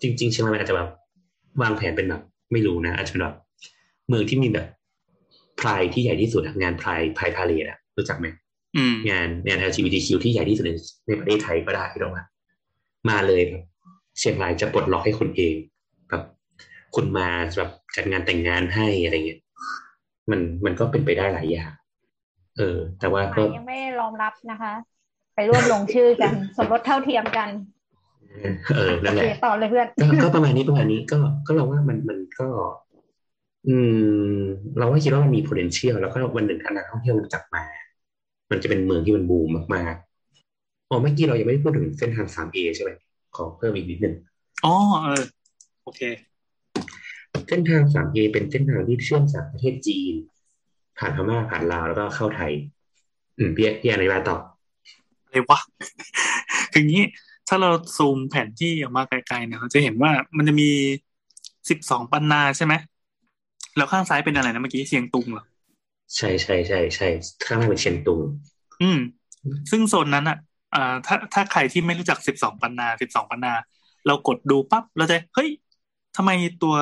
[0.03, 0.91] จริง ๆ เชียงรายมันอาจจะแบบ
[1.62, 2.23] วางแผนเป็นแบบ
[2.53, 3.36] ไม่รู้นะอาจจะเป็นแบบ
[4.09, 4.66] เมืองที่มีแบบ
[5.60, 8.26] พรายที่ใหญ่ที่สุดอะงานพรายพรายพาเลทอะรู้จักไหม
[8.76, 10.72] อืมงานงาน LGBTQ ที่ใหญ่ที่สุดใน
[11.06, 12.24] ในประเทศไทยก็ได้หรอกว่า
[13.09, 13.64] มาเลยแบบ
[14.18, 15.55] เชียงรายจะปลดล็อกให้คุณเอง
[16.09, 16.22] แบบ
[16.94, 19.40] คุณมาแบบจัดงานแต่งงานให้อะไรเงี้ย
[20.31, 21.70] มันมันก็เป็นไปได้หลายอย่าง
[22.59, 24.72] เออ แต่ว่าก็ยังไม่รองรับนะคะ
[25.35, 27.48] ไปร่วมลงชื่อกัน สมรสเท่าเทียมกัน
[28.76, 32.48] เออนั่นแหละโอเคต่อเลยเพื่อนก็ก็ประมาณนี้ประมาณนี้ก็ก็เราว่ามันมันก็
[33.69, 33.77] อื
[34.36, 34.41] ม
[34.78, 37.65] เราว่าคิดว่ามันมี potential แล้วก็วันหนึ่งถ้านักท่องเที่ยวมันกลับมา
[38.51, 42.91] มันจะเป็นเมืองที่มันบูมมากๆอ๋อเมื่อกี้เรายังไม่ได้พูดถึงเส้นทาง 3A ใช่ไหม
[43.36, 44.15] ขอเพิ่มอีกนิดนึง
[44.65, 45.23] อ๋อเออ
[45.82, 46.01] โอเค
[47.49, 50.15] เส้นทาง 3A เป็นเส้นทางที่เชื่อมจากประเทศจีน
[50.99, 52.53] ผ่านพม่าผ่านลาวแล้วก็เข้าไทย
[53.39, 54.39] อืมพี่พี่อนุญาตต่อ
[55.24, 55.59] อะไรวะ
[56.73, 57.05] คืออย่างนี้
[57.49, 60.70] ถ้าเราซูมแผนที่ออกมาไกลๆเนี่ยเราจะเห็นว่ามันจะมี
[61.69, 62.74] สิบสองปันนาใช่ไหม
[63.76, 65.44] แล้วข้างซ้ายเป็นอะไรนะเมื่อกี้เชียงตุงเหรอ
[66.16, 67.09] ใช่ใช่ใช่ใช่
[67.44, 68.20] ข้างล่างเป็นเชียงตุง
[68.82, 68.98] อืม
[69.70, 70.38] ซึ่งโซนนั้นอะ
[70.74, 73.52] อ่าถ้าถ้าใครที่ไม่รู้จักสิบสองปันนาสิบสองปันนา
[74.06, 75.48] เรากดดูปั๊บเราจะเฮ้ย
[76.16, 76.30] ทำไม
[76.62, 76.74] ตัว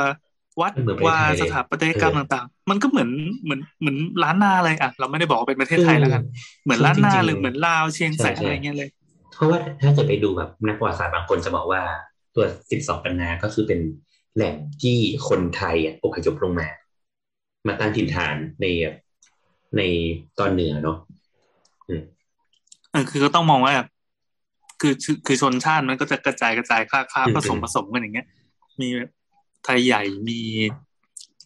[0.60, 3.10] วัดเหมือนประเทศวาไทยเลยสถาปัตยกรรมเออต่างๆ มันก็เหมือน
[3.44, 6.22] เหมือนเหมือนล้านนาเลยอะ เราไม่ได้บอกว่าเป็นประเทศไทยแล้วกัน
[6.64, 8.88] เหมือนล้านนาจริงๆหรือเหมือนลาวเชียงแสนใช่ใช่อะไรเงี้ยเลย
[9.34, 11.82] เพราะว่าถ้าเกิดไปดูแบบนักประวัติศาสตร์บางคนจะบอกว่า
[12.34, 13.80] ตัวสิบสองปันนาก็คือเป็น
[14.36, 14.96] แหล่งที่
[15.28, 16.68] คนไทยอะอพยพลงมา
[17.66, 18.66] มาตั้งถิ่นฐานใน
[19.76, 19.82] ใน
[20.38, 20.98] ตอนเหนือเนาะ
[21.88, 22.02] อืม
[22.92, 23.74] เออคือก็ต้องมองว่า
[24.80, 28.26] คือคือคือชนชาติมันก็จะกระจายกระจายค่าค่าผสมผสมกันอย่างเงี้ย
[28.80, 28.88] มี
[29.64, 30.40] ไทยใหญ่มี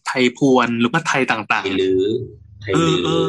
[0.07, 2.03] ไทยพวนหรือว่าไทยต่างไทยลือ
[2.61, 3.27] ไทยลืเออเออ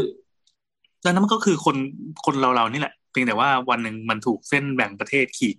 [1.04, 1.76] ดังนั้นมันก็คือคน
[2.24, 5.56] คนเราเรานี่แหละเพียงแต่ว่าวันหนึ่งมันถูกเส้นแบ่งประเทศขีด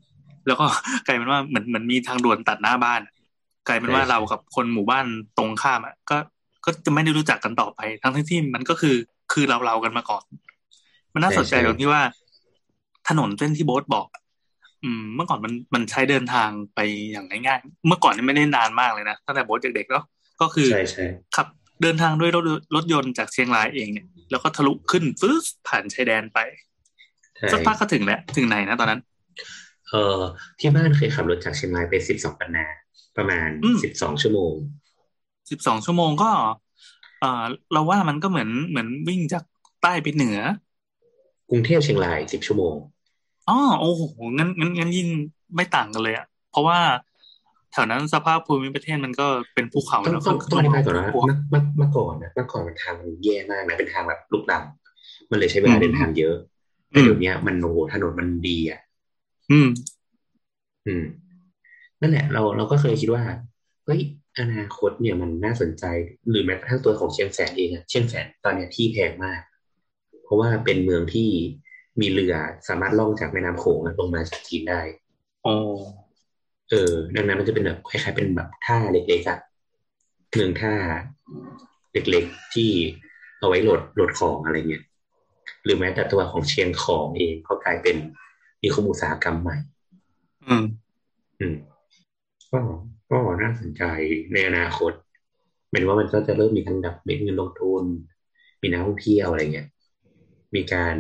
[0.47, 0.65] แล้วก็
[1.06, 3.01] กลายเป็นว่าเหมือนเหมือนมีทางด่วนตัดหน้าบ้าน
[3.68, 5.06] กลายเป็นว่าเรากับคนหมู่บ้าน
[5.38, 6.18] ตรงข้ามอะก็
[6.65, 8.95] ก็จะไม่ได้รู้จักกันต่อไป ทั้งที่ที่มันก็คือ
[9.34, 10.23] คือเราเรากันมาก่อน
[11.14, 12.02] มันน่าสนใจตรงที่ว่า
[13.10, 14.07] ถนนเส้นที่โบ๊ทบอก
[14.84, 16.80] อืม เมื่อก่อนมันมันใช้เดินทางไป
[17.11, 20.03] อย่างง่ายๆเมื่อก่อนนี่ไม่ได้นานมากเลยนะตั้งแต่โบ๊ทเด็กๆแล้ว
[20.41, 21.06] ก็คือใช่ใช่
[21.36, 21.48] ขับ
[21.81, 22.44] เดินทางด้วยรถ
[22.76, 25.36] รถยนต์จากเชียงรายเองเนี่ยแล้วก็ทะลุขึ้นฟื้น
[25.68, 26.40] ผ่านชายแดนไป
[27.38, 29.02] ใช่สักพักก็ถึงแล้วถึงไหนนะตอนนั้น
[29.90, 30.19] เออ
[30.60, 32.65] ที่บ้านเคยขับรถจากเชียงรายไปสิบสองปันนา
[33.18, 34.53] ประมาณอืมสิบสองชั่วโมง
[35.52, 36.32] สิบสองชั่วโมงก็
[37.20, 39.44] เออเราว่ามันก็เหมือนเหมือนวิ่งจาก
[39.82, 40.40] ใต้ไปเหนือ
[41.50, 42.76] กรุงเทพเชียงรายสิบชั่วโมง
[43.50, 44.02] อ๋อโอ้โห
[44.38, 45.08] งั้นงั้นงั้นยิ่ง
[45.56, 46.80] ไม่ต่างกันเลยอะเพราะว่า
[47.72, 54.64] แถวนั้นสภาพภูมิประเทศมันก็เป็นภูเขาต้องแล้วต้องต้องอธิบายก่อนนะพวกเมื่อเมื่อเมื่อก่อนนะเมื่อก่อนมันทางมันแย่มากนะเป็นทางแบบลูกดัง
[55.32, 56.36] มันเลยใช้เวลาอืมเดินทางเยอะ
[56.92, 58.80] แต่เดี๋ยวเนี้ยมันโอ้โหถนนมันดีอะ
[59.52, 59.68] อืม
[60.88, 61.04] อืม
[62.02, 63.24] นั่นแหละ เราเราก็เคยคิดว่า
[63.86, 64.02] เฮ้ย
[64.40, 65.86] อนาคตเนี่ยมันน่าสนใจ
[66.30, 69.41] หรือแม้กระทั่งตัวของเชียงแสนเองอะเชียงแสนตอนเนี้ยที่แพงมาก
[70.24, 71.30] เพราะว่าเป็นเมืองที่
[72.02, 72.36] มีเรือ
[72.68, 74.82] สามารถล่องจากแม่น้ำโขงอะลงมาจากจีนได้
[75.45, 75.56] อ๋อ
[76.70, 79.40] เออ ดังนั้นมันจะเป็นแบบคล้ายๆเป็นแบบท่าเล็กๆอะ
[80.34, 80.74] เมืองท่า
[81.94, 82.70] เล็กๆที่
[83.40, 84.84] เอาไว้โหลดโหลดของอะไรเงี้ย
[85.64, 87.95] หรือแม้แต่ตัวของเชียงของเองก็กลายเป็น
[88.61, 89.57] นิคมอุตสาหกรรมใหม่
[90.48, 90.66] อืม
[91.40, 91.56] อืม
[92.52, 92.60] ก็
[93.10, 93.84] ก็น่าสนใจ
[94.34, 94.91] ในอนาคต
[95.69, 97.84] หมายถึงว่ามันก็จะเริ่มมีทั้งแบบเม็ดเงินลงทุน
[98.61, 99.68] มีนักท่องเที่ยวอะไรเงี้ย
[100.56, 100.95] มีการ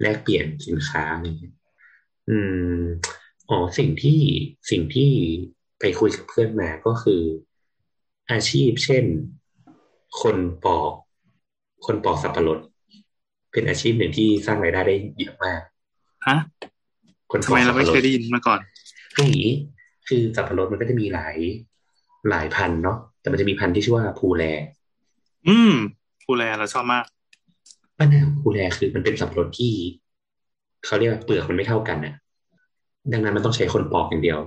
[0.00, 1.54] แลกเปลี่ยนสินค้าอะไรเงี้ย
[2.28, 2.36] อื
[2.80, 2.82] ม
[3.50, 4.20] อ๋อ สิ่งที่
[4.70, 5.10] สิ่งที่
[5.80, 7.22] ไปคุยกับเพื่อนมาก็คือ
[8.30, 9.04] อาชีพ เช่น
[10.20, 10.92] คนปอก
[11.86, 12.58] คนปอกสับปะรด
[13.52, 15.60] เป็นอาชีพหนึ่งที่สร้างรายได้ได้เยอะมาก
[16.26, 16.36] ฮะ
[17.30, 18.60] คนปทำอกไมสัเราบไม่ปะรเคดยได้ยินมาก่อน
[19.14, 19.54] คืออย่างนี้
[20.08, 21.36] คือสับปะรดมันก็จะมีหลาย
[22.30, 24.44] หลายพันธุ์เนาะแต่มันจะมีพันธุ์ที่ชื่อว่าภูแล
[25.48, 25.72] อืม
[26.24, 27.04] ผู้แลเราชอบมาก
[27.98, 29.72] ปัญหาของภูแลคือมันเป็นสับปะรดที่
[30.84, 32.14] เขาเรียกว่าเปลือกมันไม่เท่ากันน่ะ
[33.12, 34.38] ดังนั้นมันต้องใช้คนปอกอย่างเดียว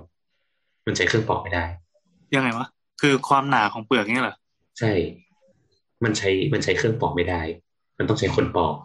[0.86, 1.66] มันใช้เครื่องปอกไม่ได้
[2.36, 2.68] ยังไงวะ
[3.02, 4.36] คือความหนาของเปลือกเนี่ยเหรอ
[4.80, 4.92] ใช่
[6.04, 7.42] มันใช้มันใช้เครื่องปอกไม่ได้
[7.98, 8.76] มันต้องใช้คนปอก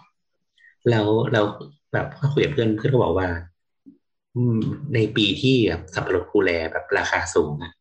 [0.90, 1.44] แล้วแล้ว
[1.92, 3.55] แบบพอคุยกับเพื่อนเพื่อนก็บอกว่าอืม
[4.94, 7.72] ในปีที่แบบสับปะรดภูแลแบบราคาสูงอะ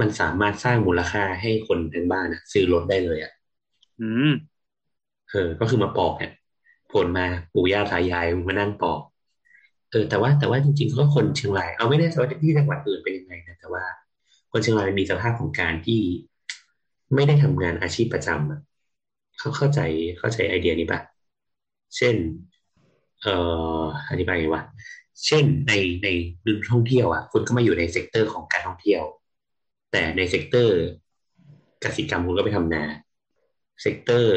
[0.00, 3.32] มันสามารถสร้างมูลค่าให้คนทั้งบ้านอะซื้อรถได้เลยอะ
[4.00, 4.30] อืม
[5.30, 6.32] เออ ก็คือมาปอกเนี่ย
[6.92, 9.00] ผลมาปู่ย่าตายายมานั่งปอก
[9.90, 13.84] เออ แต่ว่าแต่ว่าจริงๆก็คนเชียงรายเอาไม่ได้ว่าที่จังหวัดอื่นเป็นยังไงนะแต่ว่า
[14.52, 16.00] คนเชียงรายมีสภาพของการที่
[17.14, 18.60] ไม่ได้ทำงานอาชีพประจำอะ
[19.38, 19.80] เขาเข้าใจ
[20.18, 21.00] เข้าใจไอเดียนี้ปะ
[21.96, 22.16] เช่น
[23.22, 23.34] เอ่
[23.80, 24.62] ออธิบายไงวะ
[25.26, 25.72] เช่นใน
[26.04, 26.08] ใน
[26.46, 29.02] ฤดูท่องเที่ยวอะคุณก็มาอยู่ใน sector ของการท่องเที่ยว
[29.92, 30.76] แต่ใน sector
[31.84, 32.84] กสิกรรมคุณก็ไปทำนา
[33.82, 34.34] sector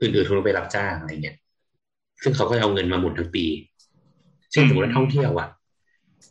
[0.00, 1.36] อื่นๆคุณก็ไปรับจ้างอะไรเงี้ย
[2.22, 3.44] ซึ่งเขาก็จะเอาเงินมาหมุนทั้งปี
[4.52, 5.48] เช่นสมมติว่าท่องเที่ยวอะ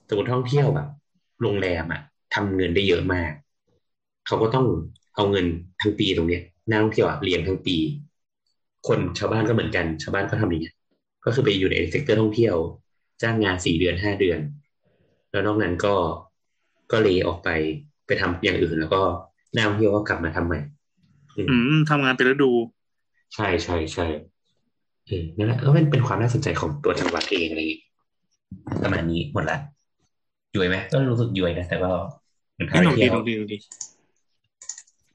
[0.09, 0.87] สมมติท่องเที่ยวแบบ
[1.41, 2.01] โรงแรมอะ
[2.33, 3.31] ทำเงินได้เยอะมาก
[4.27, 4.65] เขาก็ต้อง
[5.15, 5.45] เอาเงิน
[5.81, 7.75] ทั้งปีตรงเนี้ยนักท่องเที่ยวอะเลี้ยงทั้งปี
[8.87, 10.75] คนชาวบ้านก็เหมือนกันชาวบ้านก็ทำอย่างเงี้ย
[11.25, 12.55] ก็คือไปอยู่ใน sector ท่องเที่ยว
[13.23, 14.39] จ้างงานสี่เดือนห้าเดือน
[15.31, 15.95] แล้วนอกนั้นก็
[16.91, 17.49] ก็เลยออกไป
[18.07, 19.01] ไปทำอย่างอื่น แล้วก็
[19.53, 20.59] นักท่องเที่ยวก็กลับมาทำใหม่
[21.49, 22.51] อืมทำงานเป็นฤดู
[23.33, 24.05] ใช่ใช่ใช่
[25.07, 27.81] เออนั่นแหละก็เป็นเป็นความน่าสนใจของตัวจังหวัดเองอะไรอย่างงี้
[28.83, 29.57] ประมาณนี้หมดละ
[30.55, 31.91] ย้วยไหมก็รู้สึกย้วยนะแต่ก็
[32.53, 33.57] เหมือนพาไม่ไปหนุกดีเที่ยหวนุกดีหนุกดี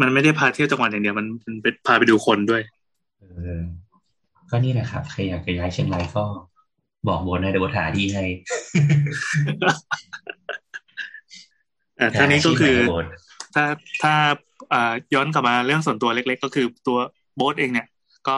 [0.01, 2.63] มันไม่ได้พาเที่ยวจังหวัดอย่างเดียวมันมันเป็นพาไปดูคนด้วย
[3.21, 3.25] เอ
[3.59, 3.63] อ
[4.51, 6.23] ก็นี่แหละครับใครอยากจะย้ายเชียงรายก็
[7.07, 8.25] บอกโบนให้เดี๋ยวโบนหาที่ให้
[12.01, 13.07] อ่าท่านี้ก็คือหาาชีพใหม่ให้โบน
[13.55, 13.65] ถ้า
[14.03, 14.15] ถ้า
[14.73, 16.99] อ่าย้อนกลับมาเรื่องส่วนตัวเล็ก ๆ ก็คือตัว
[17.37, 17.87] โบ๊ทเองเนี่ย
[18.29, 18.37] ก็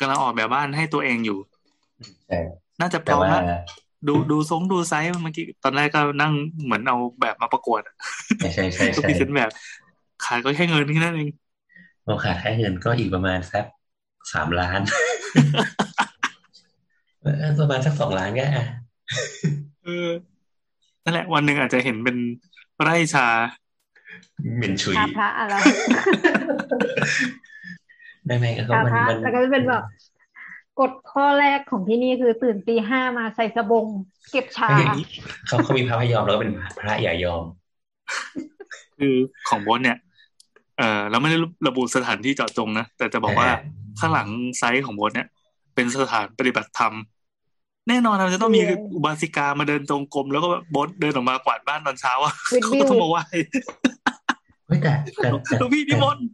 [0.00, 1.38] กำลังออกแบบบ้านให้ตัวเองอยู่
[2.28, 2.38] ใช่
[2.80, 3.60] น่าจะพแต่ร้อมว่าแล้ว
[4.08, 6.32] ดูดูทรงดูไซส์เมื่อกี้ตอนแรกก็นั่ง
[6.64, 7.94] เหมือนเอาแบบมาประกวดอะ
[8.38, 9.50] ใช่ใช่ใช่ก็ใช่พรีเซนต์แบบ
[10.24, 11.30] ขายก็แค่เงินแค่นั้นเอง
[12.04, 13.64] เราขาดแค่เงินก็อีกประมาณสัก
[14.32, 14.80] สามล้าน
[15.34, 15.38] เอ
[16.04, 16.05] อ
[17.60, 18.66] ประมาณสักสองล้านก็อะ
[19.84, 20.08] เออ
[21.04, 22.16] นั่นแหละวันหนึ่งอาจจะเห็นเป็น
[22.82, 23.26] ไร่ชา
[24.56, 25.54] เหม็นฉุยชาพระอะไร
[28.24, 29.82] ไม่ไม่ก็ชามันพระมันแล้วก็จะเป็นแบบ
[30.80, 33.86] กฎข้อแรกของที่นี่คือตื่นตีห้ามาใส่สบง
[34.30, 35.06] เก็บชาไม่อย่างนี้
[35.46, 37.44] เขาเขามีพระพยอมแล้วก็เป็นพระอย่ายอม
[38.98, 39.14] คือ
[39.48, 39.98] ของโบสเนี่ย
[40.78, 41.38] เออเราไม่ได้
[41.68, 43.58] ระบุสถานที่เจาะจงนะแต่จะบอกว่าอ่า
[43.98, 44.28] ข้างหลัง
[44.58, 45.28] ไซต์ของโบสเนี่ย
[45.74, 46.92] เป็นสถานปฏิบัติธรรม
[47.88, 53.22] แน่นอนเราจะต้องมีเย้อุบาสิกามาเดินจงกรมแล้วก็โบสเดินออกมากวาดบ้านตอนเช้าอะวิดเขาวิก็วต้องมาไหว้
[54.66, 54.92] เฮ้ยแต่
[55.22, 56.26] แต่แต่หลวงพี่นิมนต์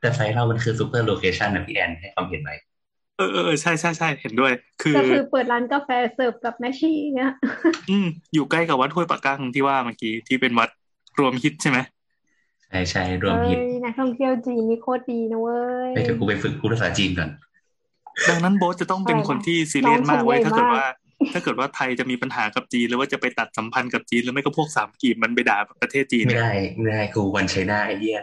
[0.00, 2.50] แต่ไซต์เรามันคือซูเปอร์โลเคชันนะพี่แอนให้ความเห็นไหม
[3.16, 4.52] เออเออเออใช่ใช่ใช่เห็นด้วย
[4.82, 7.32] คือก็คือเปิดร้านกาแฟเสิร์ฟกับแมชชี่เนี่ย
[7.90, 10.70] อืมอยู่ใกล้กับวัดห้วยปากกั้งที่ว่าเมื่อกี้ที่เป็นวัด
[11.18, 11.78] รวมฮิตใช่ไหม
[12.68, 15.58] ใช่ใช่รวมเอ้ฮิยตนักท่องเที่ยวจีนนี่โคตรดีนะเว้
[15.88, 17.30] ยไปกับกูไปฝึกพูดภาษาจีนก่อน
[18.28, 20.86] ดังนั้นโบสจะต้องเป็นใช่คนที่ซีเรียสมากไว้ยน้องถ้าฉันใหญ่เกิดมากว่า
[21.32, 28.22] ถ้าเกิดว่าไทยจะมีปัญหากับจีนหรือว่าจะไปตัดสัมพันธ์กับจีนหรือไม่ก็พวกสามกีบมันไปด่าประเทศจีนไม่เนี่ยได้ไม่ได้กูวันไชน่าไอ้เหี้ย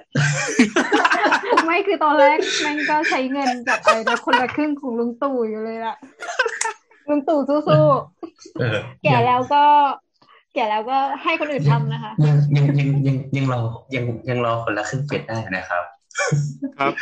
[1.65, 5.95] ไม่คือตอนแรกแม่งก็ใช้เงินกับไอ้นะคนละครึ่งของลุงตู่อยู่เลยล่ะ
[7.09, 7.59] ลุงตู่สู้
[8.59, 9.63] เออๆแก่แล้วก็
[10.55, 13.61] แก่แล้วก็ให้คนอื่นทำนะคะยังยังยังยังยังรอ
[13.95, 15.83] ยังยังรอคนละครึ่งเป็ดได้นะครับ
[16.79, 16.93] ครับ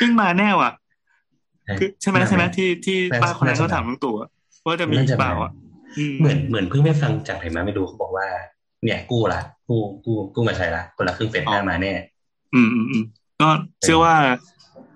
[0.00, 0.70] วิ่งมาแน่ว่ะ
[1.78, 4.28] คือใช่ไหมใช่ไหมที่ที่ป้าคนนั้นเขาถามลุงตู่อะ
[4.66, 5.52] ว่าจะมีเปล่าอะ
[5.98, 8.26] อืมเหมือนเหมือนเพิ่งไม่ฟังจากไหนมาไม่รู้เขาบอกว่า
[8.84, 11.92] เนี่ยกู้ละกู้กู้กู้มาใช้ละคนละครึ่งเป็ดได้มาแน่
[12.54, 13.04] อืมอืมอืม
[13.40, 13.48] ก็
[13.82, 14.14] เชื่อว่า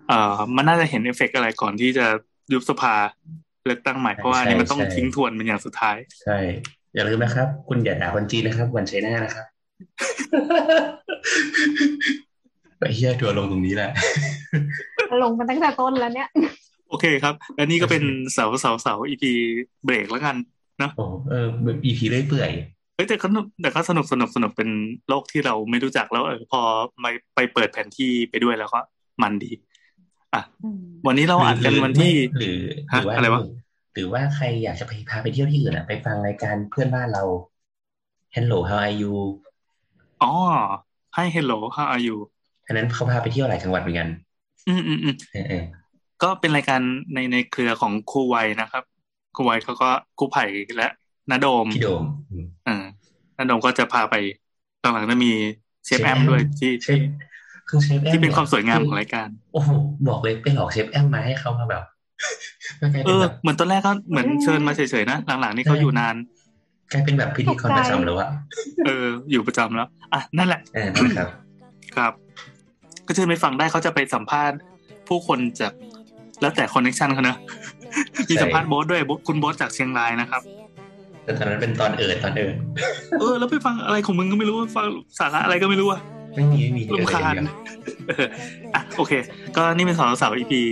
[0.08, 2.06] เอ่อมันน่าจะเห็นเอฟเฟกต์อะไรก่อนที่จะ
[2.52, 2.94] ยุบสภา
[3.66, 6.38] เลือกตั้งใหม่เพราะว่าอันนี่มันต้องทิ้งทวนเป็นอย่างสุดท้าย ใช่
[6.94, 9.46] อย่าลืมนะครับ คุณอย่าด่าคนจีนนะครับ One China นะครับ
[12.78, 13.90] ไปเฮียทัวร์ลงตรงนี้แหละ
[15.22, 16.28] ลงมาตั้งแต่ต้นแล้วเนี่ย
[16.90, 18.02] โอเคครับ และนี่ก็เป็น
[18.32, 19.32] เสาเสาเสา EP
[19.84, 20.36] เบรกแล้วกัน
[20.96, 22.50] โอ้เออแบบอีพีเรื่อยเปื่อย
[22.94, 23.26] เฮ้ยแต่ก็
[23.62, 24.70] แต่ก็สนุกสนุกสนุกเป็น
[25.08, 26.60] โลกที่เราไม่รู้จักแล้วเออพอ
[27.02, 28.80] มาไปเปิดแผนที่ไปด้วยแล้วก็
[29.22, 29.50] มันดี
[30.34, 30.42] อะ
[31.06, 32.58] วันนี้เราอัดกันวันที่หรือ
[32.90, 33.42] หฮะรือว่าอะไรวะ
[33.94, 37.24] หรือว่าใครอยากจะไปพาไปเที่ยวที่อื่นอะ ไปฟังรายการเพื่อนบ้านเรา
[38.34, 39.14] Hello how are you
[40.22, 40.32] อ๋อ
[41.14, 42.16] ให้ hello how are you
[42.66, 44.08] อันนั้นเขาพาไปเที่ยวหลายจังหวัดเหมือนกัน
[44.68, 45.64] อืมอืมอืมเออเออ
[46.22, 46.80] ก็เป็นรายการ
[47.14, 48.84] ในในเครือของครูไวยนะครับ
[49.36, 50.44] ครูไวยเขาก็ครูไผ่
[50.76, 50.88] และ
[51.30, 52.84] นาโดมพี่โดมอืมอ่า
[53.38, 54.14] นาโดมก็จะพาไป
[54.80, 55.32] หลังๆจะมี
[55.84, 57.00] เชฟเชฟแอมแอมด้วยที่เชฟที่
[57.68, 59.68] คือเชฟแอมที่เป็นความสวยงามคืของรายการ โอ้โห
[60.08, 61.82] บอกเลยไปหลอกเชฟแอมมาให้เขามาแบบ
[62.80, 66.16] ก็กลายเอเป็นแบบเออเหมือนตอนแรกก็เหมือนเชิญมาเฉยๆนะหลังๆนี่เขาอยู่นาน
[66.92, 68.28] กลายเป็นแบบพิธีกรประจำแล้วอะ
[68.86, 71.28] เออ อยู่ประจำแล้วอะนั่นแหละเออนั่นแหละครับ
[71.96, 72.12] ครับ
[73.06, 74.56] ก็เชิญไปฟังได้เขาจะไปสัมภาษณ์
[75.08, 75.72] ผู้คนจาก
[76.40, 77.36] แล้วแต่ connection เขานะ
[78.30, 80.42] มีสัมภาษณ์โบ๊ทด้วยโบ๊ทคุณโบ๊ทจากเชียงรายนะครับ
[81.24, 82.54] แต่ตอนนั้นเป็นตอนเอิดตอนเอิด
[83.20, 84.86] เออ แล้วไปฟังอะไรของมึงก็ไม่รู้ฟัง
[85.18, 86.00] สาระอะไรก็ไม่รู้อะ
[86.34, 87.48] ไม่มีไม่มีเออรำคาญเดี๋ยว
[88.08, 88.26] เออ
[88.74, 89.12] อะโอเค
[89.56, 90.62] ก็นี่เป็นสองสาวอีพี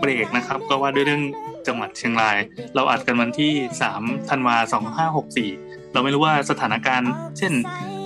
[0.00, 1.22] เบรกนะครับ ก็ว่าด้วยเรื่อง
[1.66, 2.36] จังหวัดเชียงราย
[2.74, 3.52] เราอัดกันวันที่
[3.82, 5.50] สามธันวาสองห้าหกสี่
[5.92, 7.52] เราไม่รู้ว่าสถานการณ์ เช่น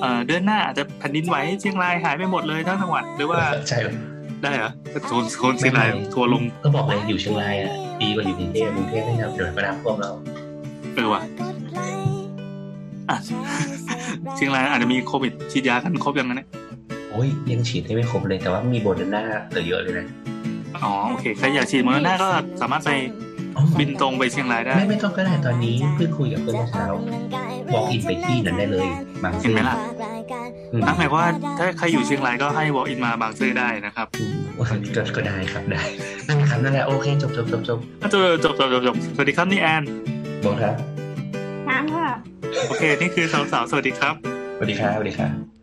[0.01, 3.79] เอ่อเดือนหน้าอาจจะแผ่นดินไหวเชียงรายหายไปหมดเลยทั้งจังหวัดหรือว่าใช่
[4.43, 4.71] ได้เหรอ
[5.07, 10.11] โซนโซนเชียงรายทัวร์ลง ก็บอกเลยอยู่เชียงรายอะดีกว่าอยู่กรุงเทพกรุงเทพไม่นับเดี๋ยวมาน้ำท่วมเรา
[10.95, 11.23] เออว่ะ
[13.09, 13.17] อะ
[14.35, 16.49] เชียงรายอาจจะมีโควิดฉีดยากันครบยังไงเนี่ย
[17.11, 20.07] โอ้ยังฉีดให้ไม่ครบเลยแต่ว่ามีโบนัสหน้าเหลือเยอะเลยนะ
[20.85, 22.29] อ๋อโอเคใครอยากฉีดโมเดอร์นาก็
[22.61, 23.28] สามารถไปอ๋อ
[23.79, 26.87] บินตรงไปเชียงรายได้ ไม่ไม่ต้องก็ได้ตอนนี้เพิ่งคุยกับเพื่อนเมื่อเช้า
[27.75, 28.87] บอกอินไปที่นั้นได้เลย
[29.23, 29.77] บางเห็นไหมล่ะ
[30.73, 31.29] อืมนั่นหมายความว่า
[31.59, 34.39] ถ้าใครอยู่เชียงรายก็ให้ walk in มาบางซื่อได้นะครับอืม
[34.97, 35.83] ก็ก็ได้ครับได้
[36.29, 37.79] นั่นแหละครับนั่นแหละโอเคจบจบจบจบ
[38.13, 39.83] จบจบจบจบจบสวัสดีครับนี่แอน
[40.45, 40.75] บอกครับ
[41.69, 42.07] น้ำค่ะ
[42.69, 44.15] โอเค นี่คือสาวสาวๆสวัสดีครับ
[44.57, 45.58] สวัสดีครับสวัสดีครับ